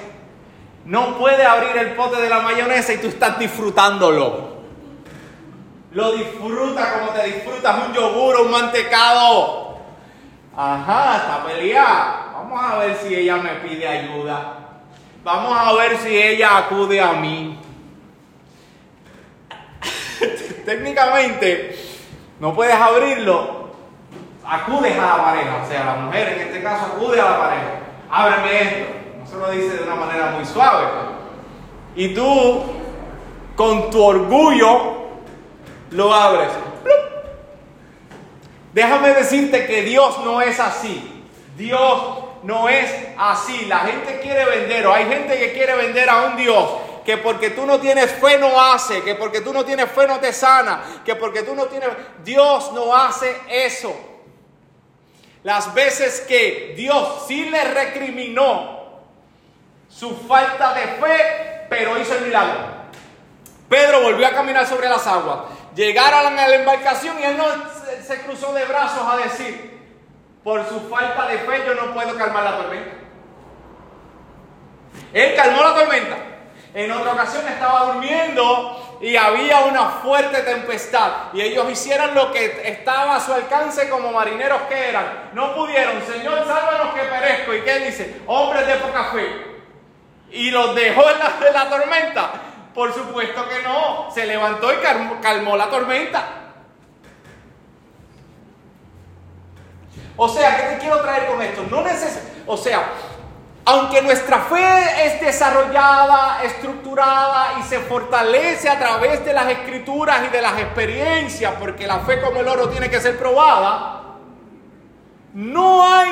No 0.86 1.18
puede 1.18 1.44
abrir 1.44 1.76
el 1.76 1.94
pote 1.94 2.20
de 2.20 2.28
la 2.28 2.40
mayonesa 2.40 2.94
y 2.94 2.98
tú 2.98 3.08
estás 3.08 3.38
disfrutándolo. 3.38 4.53
Lo 5.94 6.10
disfruta 6.10 6.92
como 6.92 7.12
te 7.12 7.24
disfrutas 7.28 7.86
un 7.86 7.94
yogur 7.94 8.36
o 8.36 8.42
un 8.42 8.50
mantecado. 8.50 9.78
Ajá, 10.56 11.16
está 11.18 11.44
peleada. 11.46 12.32
Vamos 12.34 12.60
a 12.64 12.78
ver 12.78 12.96
si 12.96 13.14
ella 13.14 13.36
me 13.36 13.50
pide 13.66 13.86
ayuda. 13.86 14.54
Vamos 15.22 15.56
a 15.56 15.72
ver 15.74 15.96
si 15.98 16.20
ella 16.20 16.58
acude 16.58 17.00
a 17.00 17.12
mí. 17.12 17.60
Técnicamente, 20.66 21.78
no 22.40 22.52
puedes 22.52 22.74
abrirlo. 22.74 23.70
Acudes 24.44 24.98
a 24.98 25.16
la 25.16 25.24
pareja. 25.24 25.62
O 25.64 25.68
sea, 25.68 25.84
la 25.84 25.94
mujer 25.94 26.28
en 26.28 26.40
este 26.48 26.60
caso 26.60 26.86
acude 26.86 27.20
a 27.20 27.30
la 27.30 27.38
pareja. 27.38 27.70
Ábreme 28.10 28.62
esto. 28.62 28.94
No 29.20 29.26
se 29.28 29.36
lo 29.36 29.50
dice 29.52 29.76
de 29.76 29.84
una 29.84 29.94
manera 29.94 30.32
muy 30.32 30.44
suave. 30.44 30.88
Y 31.94 32.12
tú, 32.14 32.62
con 33.54 33.90
tu 33.90 34.02
orgullo, 34.02 34.93
lo 35.94 36.12
abres. 36.12 36.50
Déjame 38.72 39.14
decirte 39.14 39.66
que 39.66 39.82
Dios 39.82 40.18
no 40.24 40.40
es 40.42 40.58
así. 40.60 41.24
Dios 41.56 42.02
no 42.42 42.68
es 42.68 42.90
así. 43.16 43.66
La 43.66 43.78
gente 43.80 44.20
quiere 44.20 44.44
vender, 44.44 44.86
o 44.86 44.92
hay 44.92 45.06
gente 45.06 45.38
que 45.38 45.52
quiere 45.52 45.76
vender 45.76 46.10
a 46.10 46.22
un 46.24 46.36
Dios 46.36 46.68
que 47.04 47.18
porque 47.18 47.50
tú 47.50 47.66
no 47.66 47.78
tienes 47.78 48.10
fe 48.12 48.38
no 48.38 48.60
hace, 48.60 49.02
que 49.02 49.14
porque 49.14 49.42
tú 49.42 49.52
no 49.52 49.64
tienes 49.64 49.90
fe 49.90 50.06
no 50.06 50.18
te 50.20 50.32
sana, 50.32 51.02
que 51.04 51.14
porque 51.14 51.42
tú 51.42 51.54
no 51.54 51.66
tienes... 51.66 51.90
Dios 52.24 52.72
no 52.72 52.96
hace 52.96 53.36
eso. 53.48 53.94
Las 55.42 55.74
veces 55.74 56.22
que 56.26 56.72
Dios 56.74 57.26
sí 57.28 57.50
le 57.50 57.62
recriminó 57.62 59.02
su 59.88 60.16
falta 60.16 60.72
de 60.72 60.86
fe, 60.86 61.66
pero 61.68 61.98
hizo 61.98 62.14
el 62.14 62.24
milagro. 62.24 62.84
Pedro 63.68 64.02
volvió 64.02 64.26
a 64.26 64.30
caminar 64.30 64.66
sobre 64.66 64.88
las 64.88 65.06
aguas. 65.06 65.38
Llegaron 65.74 66.38
a 66.38 66.48
la 66.48 66.56
embarcación 66.56 67.18
y 67.20 67.24
él 67.24 67.36
no 67.36 67.46
se 68.06 68.20
cruzó 68.20 68.52
de 68.52 68.64
brazos 68.64 69.02
a 69.06 69.16
decir, 69.16 69.82
por 70.44 70.68
su 70.68 70.88
falta 70.88 71.26
de 71.26 71.38
fe 71.38 71.64
yo 71.66 71.74
no 71.74 71.92
puedo 71.92 72.16
calmar 72.16 72.44
la 72.44 72.56
tormenta. 72.58 72.90
Él 75.12 75.34
calmó 75.34 75.62
la 75.62 75.74
tormenta. 75.74 76.16
En 76.74 76.90
otra 76.90 77.12
ocasión 77.12 77.46
estaba 77.46 77.92
durmiendo 77.92 78.98
y 79.00 79.16
había 79.16 79.60
una 79.60 79.90
fuerte 79.90 80.42
tempestad. 80.42 81.32
Y 81.32 81.40
ellos 81.40 81.70
hicieron 81.70 82.14
lo 82.14 82.32
que 82.32 82.68
estaba 82.68 83.16
a 83.16 83.20
su 83.20 83.32
alcance 83.32 83.88
como 83.88 84.12
marineros 84.12 84.62
que 84.62 84.88
eran. 84.88 85.30
No 85.34 85.54
pudieron, 85.54 86.02
Señor, 86.02 86.44
sálvanos 86.46 86.94
que 86.94 87.02
perezco. 87.02 87.54
¿Y 87.54 87.60
qué 87.62 87.78
dice? 87.80 88.22
Hombres 88.26 88.66
de 88.66 88.74
poca 88.74 89.04
fe. 89.12 89.54
Y 90.30 90.50
los 90.50 90.74
dejó 90.74 91.08
en 91.10 91.18
la, 91.18 91.50
la 91.52 91.68
tormenta. 91.68 92.30
Por 92.74 92.92
supuesto 92.92 93.48
que 93.48 93.62
no. 93.62 94.10
Se 94.12 94.26
levantó 94.26 94.72
y 94.72 94.76
calmó, 95.22 95.56
la 95.56 95.70
tormenta. 95.70 96.24
O 100.16 100.28
sea, 100.28 100.56
¿qué 100.56 100.74
te 100.74 100.78
quiero 100.78 101.00
traer 101.00 101.26
con 101.26 101.42
esto? 101.42 101.64
No 101.70 101.82
neces 101.82 102.20
o 102.46 102.56
sea, 102.56 102.90
aunque 103.64 104.02
nuestra 104.02 104.40
fe 104.40 105.06
es 105.06 105.20
desarrollada, 105.20 106.42
estructurada 106.44 107.54
y 107.58 107.62
se 107.62 107.80
fortalece 107.80 108.68
a 108.68 108.78
través 108.78 109.24
de 109.24 109.32
las 109.32 109.48
escrituras 109.48 110.20
y 110.26 110.28
de 110.28 110.42
las 110.42 110.58
experiencias, 110.58 111.54
porque 111.58 111.86
la 111.86 112.00
fe 112.00 112.20
como 112.20 112.40
el 112.40 112.48
oro 112.48 112.68
tiene 112.68 112.90
que 112.90 113.00
ser 113.00 113.18
probada, 113.18 114.18
no 115.32 115.82
hay 115.82 116.10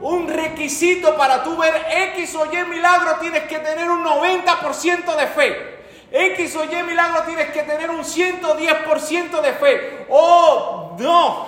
un 0.00 0.28
requisito 0.28 1.16
para 1.16 1.42
tú 1.42 1.56
ver 1.56 1.86
X 2.14 2.34
o 2.34 2.52
Y 2.52 2.64
milagro, 2.66 3.16
tienes 3.20 3.44
que 3.44 3.58
tener 3.58 3.88
un 3.88 4.04
90% 4.04 5.16
de 5.16 5.26
fe. 5.28 5.79
X 6.12 6.56
o 6.56 6.64
Y 6.64 6.82
milagro 6.82 7.22
tienes 7.22 7.50
que 7.50 7.62
tener 7.62 7.90
un 7.90 8.02
110% 8.02 9.40
de 9.40 9.52
fe. 9.52 10.06
Oh, 10.08 10.96
no. 10.98 11.46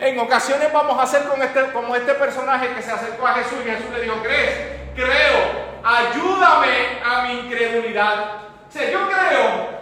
En 0.00 0.18
ocasiones 0.18 0.72
vamos 0.72 0.98
a 0.98 1.02
hacer 1.02 1.24
con 1.24 1.42
este, 1.42 1.72
como 1.72 1.96
este 1.96 2.14
personaje 2.14 2.74
que 2.74 2.82
se 2.82 2.90
acercó 2.90 3.26
a 3.26 3.34
Jesús 3.34 3.58
y 3.64 3.70
Jesús 3.70 3.90
le 3.94 4.02
dijo, 4.02 4.16
¿crees? 4.22 4.54
Creo, 4.94 5.80
ayúdame 5.82 7.00
a 7.04 7.22
mi 7.22 7.40
incredulidad. 7.40 8.36
O 8.68 8.72
sea, 8.72 8.90
yo 8.90 9.08
creo, 9.08 9.80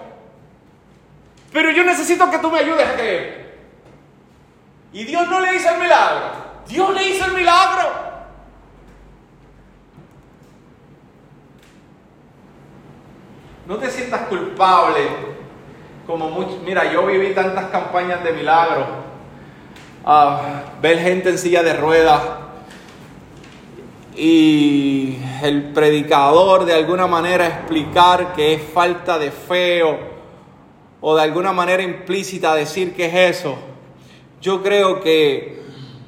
pero 1.52 1.70
yo 1.70 1.84
necesito 1.84 2.30
que 2.30 2.38
tú 2.38 2.50
me 2.50 2.60
ayudes 2.60 2.86
a 2.86 2.94
creer. 2.94 3.58
Y 4.92 5.04
Dios 5.04 5.28
no 5.28 5.40
le 5.40 5.56
hizo 5.56 5.70
el 5.70 5.80
milagro. 5.80 6.30
Dios 6.66 6.94
le 6.94 7.08
hizo 7.08 7.24
el 7.24 7.32
milagro. 7.32 8.07
No 13.68 13.76
te 13.76 13.90
sientas 13.90 14.22
culpable. 14.28 15.00
Como 16.06 16.30
mucho, 16.30 16.58
mira, 16.64 16.90
yo 16.90 17.04
viví 17.04 17.34
tantas 17.34 17.66
campañas 17.66 18.24
de 18.24 18.32
milagros 18.32 18.86
ver 20.80 20.98
gente 21.00 21.28
en 21.28 21.36
silla 21.36 21.62
de 21.62 21.74
ruedas 21.74 22.22
y 24.16 25.18
el 25.42 25.64
predicador 25.74 26.64
de 26.64 26.72
alguna 26.72 27.06
manera 27.06 27.46
explicar 27.46 28.32
que 28.32 28.54
es 28.54 28.62
falta 28.72 29.18
de 29.18 29.30
fe 29.30 29.82
o, 29.82 29.98
o 31.02 31.14
de 31.14 31.22
alguna 31.22 31.52
manera 31.52 31.82
implícita 31.82 32.54
decir 32.54 32.94
que 32.94 33.04
es 33.04 33.36
eso. 33.36 33.58
Yo 34.40 34.62
creo 34.62 35.02
que 35.02 35.60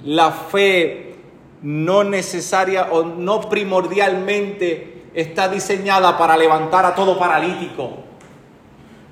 la 0.07 0.31
fe 0.31 1.17
no 1.61 2.05
necesaria 2.05 2.89
o 2.91 3.05
no 3.05 3.51
primordialmente 3.51 5.00
está 5.15 5.49
diseñada 5.49 6.17
para 6.19 6.37
levantar 6.37 6.85
a 6.87 6.95
todo 6.95 7.19
paralítico, 7.19 7.91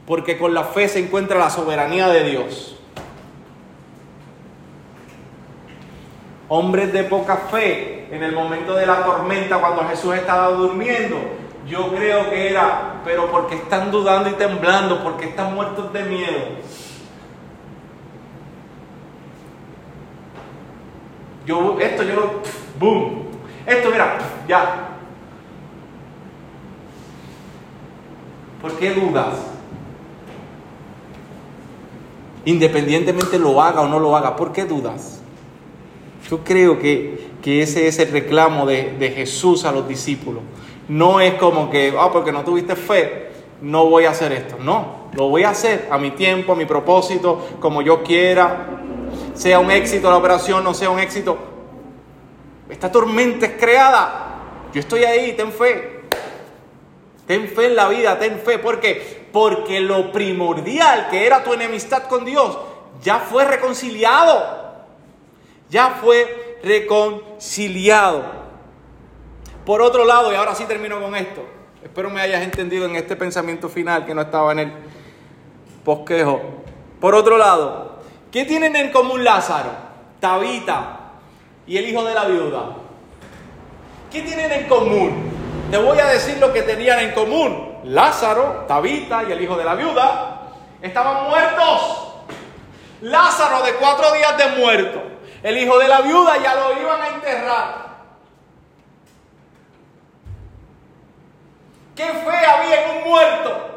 porque 0.07 0.38
con 0.38 0.55
la 0.55 0.64
fe 0.64 0.88
se 0.88 1.01
encuentra 1.01 1.38
la 1.38 1.51
soberanía 1.51 2.09
de 2.09 2.24
Dios. 2.24 2.78
hombres 6.49 6.92
de 6.92 7.05
poca 7.05 7.36
fe 7.36 8.09
en 8.11 8.22
el 8.22 8.32
momento 8.32 8.74
de 8.74 8.86
la 8.86 9.05
tormenta 9.05 9.59
cuando 9.59 9.86
Jesús 9.88 10.14
estaba 10.14 10.49
durmiendo. 10.49 11.16
Yo 11.66 11.94
creo 11.94 12.30
que 12.30 12.51
era, 12.51 13.03
pero 13.05 13.30
porque 13.30 13.57
están 13.57 13.90
dudando 13.90 14.30
y 14.30 14.32
temblando, 14.32 15.03
porque 15.03 15.26
están 15.26 15.55
muertos 15.55 15.92
de 15.92 16.03
miedo. 16.05 16.38
Yo, 21.44 21.78
esto 21.80 22.03
yo 22.03 22.14
lo, 22.14 22.42
boom, 22.78 23.28
esto 23.66 23.90
mira, 23.90 24.18
ya. 24.46 24.88
¿Por 28.61 28.72
qué 28.72 28.92
dudas? 28.92 29.36
Independientemente 32.44 33.38
lo 33.38 33.61
haga 33.62 33.82
o 33.82 33.88
no 33.88 34.00
lo 34.00 34.16
haga, 34.16 34.34
¿por 34.34 34.52
qué 34.52 34.64
dudas? 34.64 35.20
Yo 36.30 36.44
creo 36.44 36.78
que, 36.78 37.28
ese 37.44 37.88
es 37.88 37.98
el 37.98 38.11
reclamo 38.11 38.66
de, 38.66 39.12
Jesús 39.14 39.64
a 39.64 39.72
los 39.72 39.88
discípulos. 39.88 40.42
No 40.88 41.20
es 41.20 41.34
como 41.34 41.70
que, 41.70 41.94
ah, 41.98 42.11
porque 42.12 42.32
no 42.32 42.44
tuviste 42.44 42.76
fe, 42.76 43.30
no 43.62 43.86
voy 43.86 44.04
a 44.04 44.11
hacer 44.11 44.32
esto. 44.32 44.56
No, 44.61 45.09
lo 45.14 45.28
voy 45.28 45.44
a 45.44 45.50
hacer 45.50 45.88
a 45.90 45.98
mi 45.98 46.11
tiempo, 46.11 46.52
a 46.52 46.56
mi 46.56 46.66
propósito, 46.66 47.46
como 47.61 47.82
yo 47.82 48.02
quiera. 48.02 48.80
Sea 49.34 49.61
un 49.61 49.70
éxito 49.70 50.11
la 50.11 50.16
operación, 50.16 50.64
no 50.64 50.74
sea 50.74 50.90
un 50.90 50.98
éxito. 50.98 51.38
Esta 52.68 52.90
tormenta 52.90 53.46
es 53.46 53.52
creada. 53.52 54.40
Yo 54.74 54.80
estoy 54.80 55.04
ahí, 55.04 55.32
ten 55.34 55.52
fe. 55.52 55.97
Ten 57.29 57.47
fe 57.49 57.66
en 57.66 57.76
la 57.76 57.89
vida, 57.89 58.18
ten 58.18 58.41
fe. 58.41 58.59
¿Por 58.59 58.81
qué? 58.81 59.29
Porque 59.33 59.81
lo 59.81 60.11
primordial 60.11 61.09
que 61.11 61.24
era 61.24 61.45
tu 61.45 61.53
enemistad 61.53 62.09
con 62.09 62.24
Dios 62.24 62.59
ya 63.05 63.20
fue 63.20 63.45
reconciliado 63.45 64.59
ya 65.68 65.99
fue 66.01 66.59
reconciliado. 66.62 68.24
Por 69.64 69.83
otro 69.83 70.05
lado, 70.05 70.33
y 70.33 70.37
ahora 70.37 70.55
sí 70.55 70.64
termino 70.64 71.01
con 71.01 71.14
esto, 71.14 71.45
espero 71.85 72.11
me 72.11 72.20
hayas 72.20 72.43
entendido 72.43 72.87
en 72.87 72.97
este 72.97 73.16
pensamiento 73.16 73.68
final 73.68 74.07
que 74.07 74.14
no 74.14 74.22
estaba 74.22 74.53
en 74.53 74.59
el 74.61 74.72
bosquejo. 75.85 76.41
Por 77.01 77.14
otro 77.14 77.37
lado, 77.37 78.01
¿qué 78.33 78.45
tienen 78.45 78.74
en 78.76 78.91
común 78.91 79.22
Lázaro, 79.22 79.70
Tabita 80.20 81.12
y 81.66 81.76
el 81.76 81.89
hijo 81.89 82.03
de 82.05 82.14
la 82.14 82.24
viuda? 82.24 82.76
¿Qué 84.11 84.22
tienen 84.22 84.51
en 84.51 84.68
común? 84.68 85.38
Te 85.71 85.77
voy 85.77 85.99
a 85.99 86.07
decir 86.07 86.39
lo 86.39 86.53
que 86.53 86.62
tenían 86.62 87.01
en 87.01 87.12
común. 87.12 87.81
Lázaro, 87.85 88.64
Tabita 88.66 89.25
y 89.25 89.33
el 89.33 89.43
hijo 89.43 89.57
de 89.57 89.64
la 89.64 89.75
viuda 89.75 90.41
estaban 90.81 91.29
muertos. 91.29 92.09
Lázaro 93.03 93.62
de 93.62 93.75
cuatro 93.75 94.12
días 94.12 94.37
de 94.39 94.47
muerto. 94.61 95.03
El 95.43 95.59
hijo 95.59 95.79
de 95.79 95.89
la 95.89 96.01
viuda 96.01 96.39
ya 96.39 96.55
lo 96.55 96.81
iban 96.81 97.03
a 97.03 97.09
enterrar. 97.09 97.89
¿Qué 101.95 102.07
fe 102.07 102.47
había 102.47 102.85
en 102.85 102.97
un 102.97 103.11
muerto? 103.11 103.69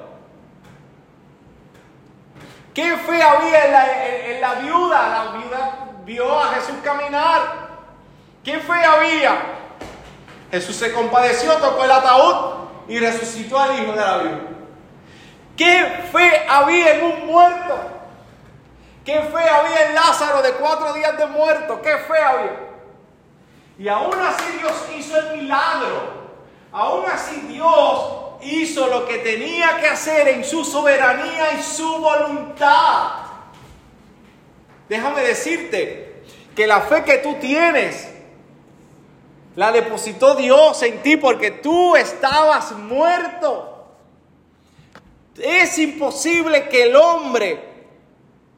¿Qué 2.74 2.98
fe 2.98 3.22
había 3.22 3.66
en 3.66 4.42
la, 4.42 4.54
viuda? 4.56 5.10
La 5.10 5.38
viuda 5.38 5.78
vio 6.06 6.40
a 6.40 6.54
Jesús 6.54 6.76
caminar. 6.84 7.42
¿Qué 8.44 8.60
fe 8.60 8.74
había? 8.74 9.62
Jesús 10.52 10.76
se 10.76 10.92
compadeció, 10.92 11.54
tocó 11.54 11.84
el 11.86 11.92
ataúd 11.92 12.36
y 12.88 13.00
resucitó 13.00 13.58
al 13.58 13.82
hijo 13.82 13.94
de 13.94 14.02
la 14.02 14.18
viuda. 14.18 14.40
¿Qué 15.56 15.86
fe 16.12 16.46
había 16.48 16.96
en 16.96 17.06
un 17.06 17.26
muerto? 17.28 17.80
¿Qué 19.06 19.14
fe 19.14 19.50
había 19.50 19.88
en 19.88 19.96
Lázaro 19.96 20.42
de 20.42 20.52
cuatro 20.54 20.94
días 20.94 21.18
de 21.18 21.26
muerto? 21.28 21.82
¿Qué 21.82 21.98
fe 21.98 22.18
había? 22.22 22.60
Y 23.80 23.88
aún 23.88 24.14
así 24.20 24.44
Dios 24.60 24.74
hizo 24.98 25.18
el 25.18 25.38
milagro. 25.38 26.22
Aún 26.72 27.06
así 27.12 27.36
Dios 27.48 28.04
hizo 28.42 28.88
lo 28.88 29.08
que 29.08 29.20
tenía 29.20 29.80
que 29.80 29.88
hacer 29.88 30.28
en 30.28 30.44
su 30.44 30.64
soberanía 30.66 31.54
y 31.54 31.64
su 31.64 31.98
voluntad. 31.98 33.10
Déjame 34.90 35.22
decirte 35.22 36.24
que 36.56 36.68
la 36.68 36.82
fe 36.82 37.04
que 37.04 37.20
tú 37.20 37.36
tienes 37.36 38.11
la 39.56 39.72
depositó 39.72 40.36
Dios 40.36 40.82
en 40.84 41.02
ti 41.02 41.18
porque 41.18 41.52
tú 41.52 41.96
estabas 41.96 42.72
muerto. 42.74 43.68
Es 45.38 45.78
imposible 45.78 46.70
que 46.70 46.84
el 46.84 46.96
hombre 46.96 47.72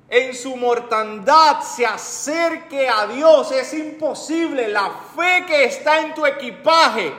en 0.10 0.36
su 0.36 0.56
mortandad 0.56 1.62
se 1.62 1.86
acerque 1.86 2.88
a 2.88 3.08
Dios. 3.08 3.52
Es 3.52 3.74
imposible. 3.74 4.68
La 4.68 4.92
fe 5.16 5.46
que 5.48 5.66
está 5.66 6.00
en 6.00 6.14
tu 6.14 6.26
equipaje 6.26 7.14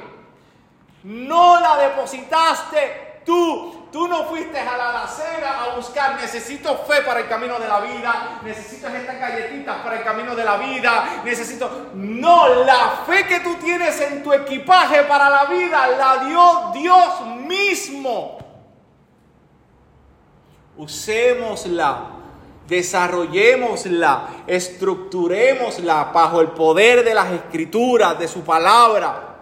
no 1.03 1.59
la 1.59 1.77
depositaste 1.77 3.23
tú. 3.25 3.84
Tú 3.95 4.09
no 4.09 4.25
fuiste 4.25 4.59
a 4.59 4.77
la 4.77 4.91
alacena 4.91 5.63
a 5.63 5.77
buscar, 5.77 6.21
necesito 6.21 6.79
fe 6.79 7.03
para 7.03 7.21
el 7.21 7.29
camino 7.29 7.61
de 7.61 7.69
la 7.69 7.79
vida, 7.79 8.41
necesito 8.43 8.89
estas 8.89 9.21
galletitas 9.21 9.77
para 9.85 9.99
el 9.99 10.03
camino 10.03 10.35
de 10.35 10.43
la 10.43 10.57
vida, 10.57 11.23
necesito... 11.25 11.91
No, 11.95 12.65
la 12.65 13.05
fe 13.07 13.25
que 13.25 13.39
tú 13.39 13.55
tienes 13.55 14.01
en 14.01 14.25
tu 14.25 14.33
equipaje 14.33 15.05
para 15.05 15.31
la 15.31 15.45
vida 15.45 15.87
la 15.97 16.25
dio 16.25 16.73
Dios 16.75 17.27
mismo. 17.47 18.39
Usémosla, 20.77 22.01
desarrollémosla, 22.67 24.29
estructurémosla 24.45 26.11
bajo 26.13 26.41
el 26.41 26.49
poder 26.49 27.05
de 27.05 27.15
las 27.15 27.31
escrituras, 27.31 28.19
de 28.19 28.27
su 28.27 28.43
palabra. 28.43 29.34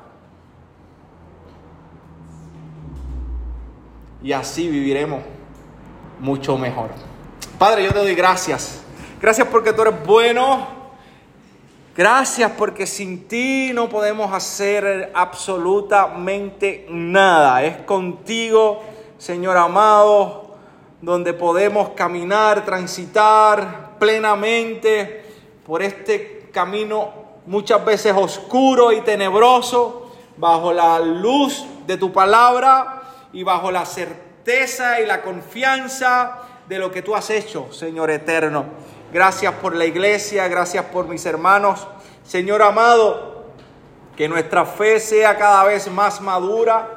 Y 4.22 4.32
así 4.32 4.68
viviremos 4.68 5.22
mucho 6.20 6.56
mejor. 6.56 6.90
Padre, 7.58 7.84
yo 7.84 7.92
te 7.92 7.98
doy 7.98 8.14
gracias. 8.14 8.82
Gracias 9.20 9.48
porque 9.48 9.72
tú 9.72 9.82
eres 9.82 9.94
bueno. 10.04 10.82
Gracias 11.96 12.50
porque 12.56 12.86
sin 12.86 13.28
ti 13.28 13.72
no 13.74 13.88
podemos 13.88 14.32
hacer 14.32 15.10
absolutamente 15.14 16.86
nada. 16.88 17.62
Es 17.64 17.82
contigo, 17.82 18.82
Señor 19.18 19.56
amado, 19.56 20.56
donde 21.02 21.34
podemos 21.34 21.90
caminar, 21.90 22.64
transitar 22.64 23.96
plenamente 23.98 25.24
por 25.66 25.82
este 25.82 26.48
camino 26.52 27.10
muchas 27.44 27.84
veces 27.84 28.14
oscuro 28.16 28.92
y 28.92 29.02
tenebroso, 29.02 30.12
bajo 30.36 30.72
la 30.72 30.98
luz 30.98 31.66
de 31.86 31.96
tu 31.96 32.12
palabra 32.12 33.01
y 33.32 33.42
bajo 33.42 33.70
la 33.70 33.84
certeza 33.86 35.00
y 35.00 35.06
la 35.06 35.22
confianza 35.22 36.38
de 36.68 36.78
lo 36.78 36.90
que 36.90 37.02
tú 37.02 37.14
has 37.14 37.30
hecho, 37.30 37.72
Señor 37.72 38.10
eterno. 38.10 38.64
Gracias 39.12 39.52
por 39.54 39.74
la 39.74 39.84
iglesia, 39.84 40.48
gracias 40.48 40.84
por 40.86 41.06
mis 41.06 41.24
hermanos. 41.26 41.86
Señor 42.24 42.62
amado, 42.62 43.46
que 44.16 44.28
nuestra 44.28 44.64
fe 44.64 45.00
sea 45.00 45.36
cada 45.36 45.64
vez 45.64 45.90
más 45.90 46.20
madura, 46.20 46.88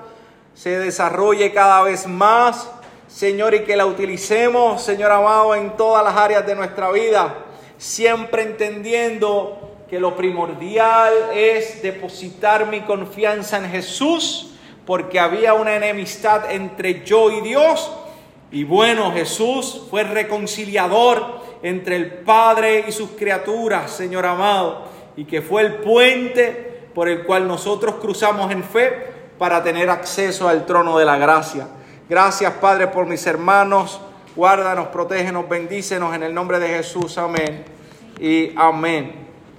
se 0.54 0.80
desarrolle 0.80 1.54
cada 1.54 1.82
vez 1.84 2.08
más, 2.08 2.70
Señor, 3.08 3.54
y 3.54 3.64
que 3.64 3.76
la 3.76 3.86
utilicemos, 3.86 4.82
Señor 4.82 5.12
amado, 5.12 5.56
en 5.56 5.76
todas 5.76 6.04
las 6.04 6.16
áreas 6.16 6.46
de 6.46 6.56
nuestra 6.56 6.92
vida, 6.92 7.36
siempre 7.78 8.44
entendiendo 8.44 9.76
que 9.90 10.00
lo 10.00 10.16
primordial 10.16 11.14
es 11.34 11.82
depositar 11.82 12.68
mi 12.68 12.82
confianza 12.82 13.58
en 13.58 13.70
Jesús 13.70 14.55
porque 14.86 15.20
había 15.20 15.54
una 15.54 15.76
enemistad 15.76 16.52
entre 16.52 17.04
yo 17.04 17.32
y 17.32 17.42
Dios. 17.42 17.92
Y 18.52 18.64
bueno, 18.64 19.12
Jesús 19.12 19.88
fue 19.90 20.04
reconciliador 20.04 21.42
entre 21.64 21.96
el 21.96 22.12
Padre 22.20 22.86
y 22.88 22.92
sus 22.92 23.12
criaturas, 23.12 23.92
Señor 23.92 24.26
amado, 24.26 24.84
y 25.18 25.26
que 25.26 25.42
fue 25.42 25.64
el 25.64 25.76
puente 25.76 26.90
por 26.94 27.10
el 27.10 27.24
cual 27.24 27.48
nosotros 27.48 27.96
cruzamos 27.96 28.52
en 28.52 28.64
fe 28.64 29.14
para 29.38 29.64
tener 29.64 29.90
acceso 29.90 30.48
al 30.48 30.66
trono 30.66 30.98
de 30.98 31.06
la 31.06 31.18
gracia. 31.18 31.68
Gracias, 32.08 32.54
Padre, 32.54 32.88
por 32.88 33.06
mis 33.06 33.26
hermanos. 33.26 34.00
Guárdanos, 34.36 34.88
protégenos, 34.88 35.50
bendícenos 35.50 36.14
en 36.14 36.24
el 36.24 36.34
nombre 36.34 36.60
de 36.60 36.68
Jesús. 36.68 37.18
Amén. 37.18 37.66
Y 38.20 38.52
amén. 38.56 39.25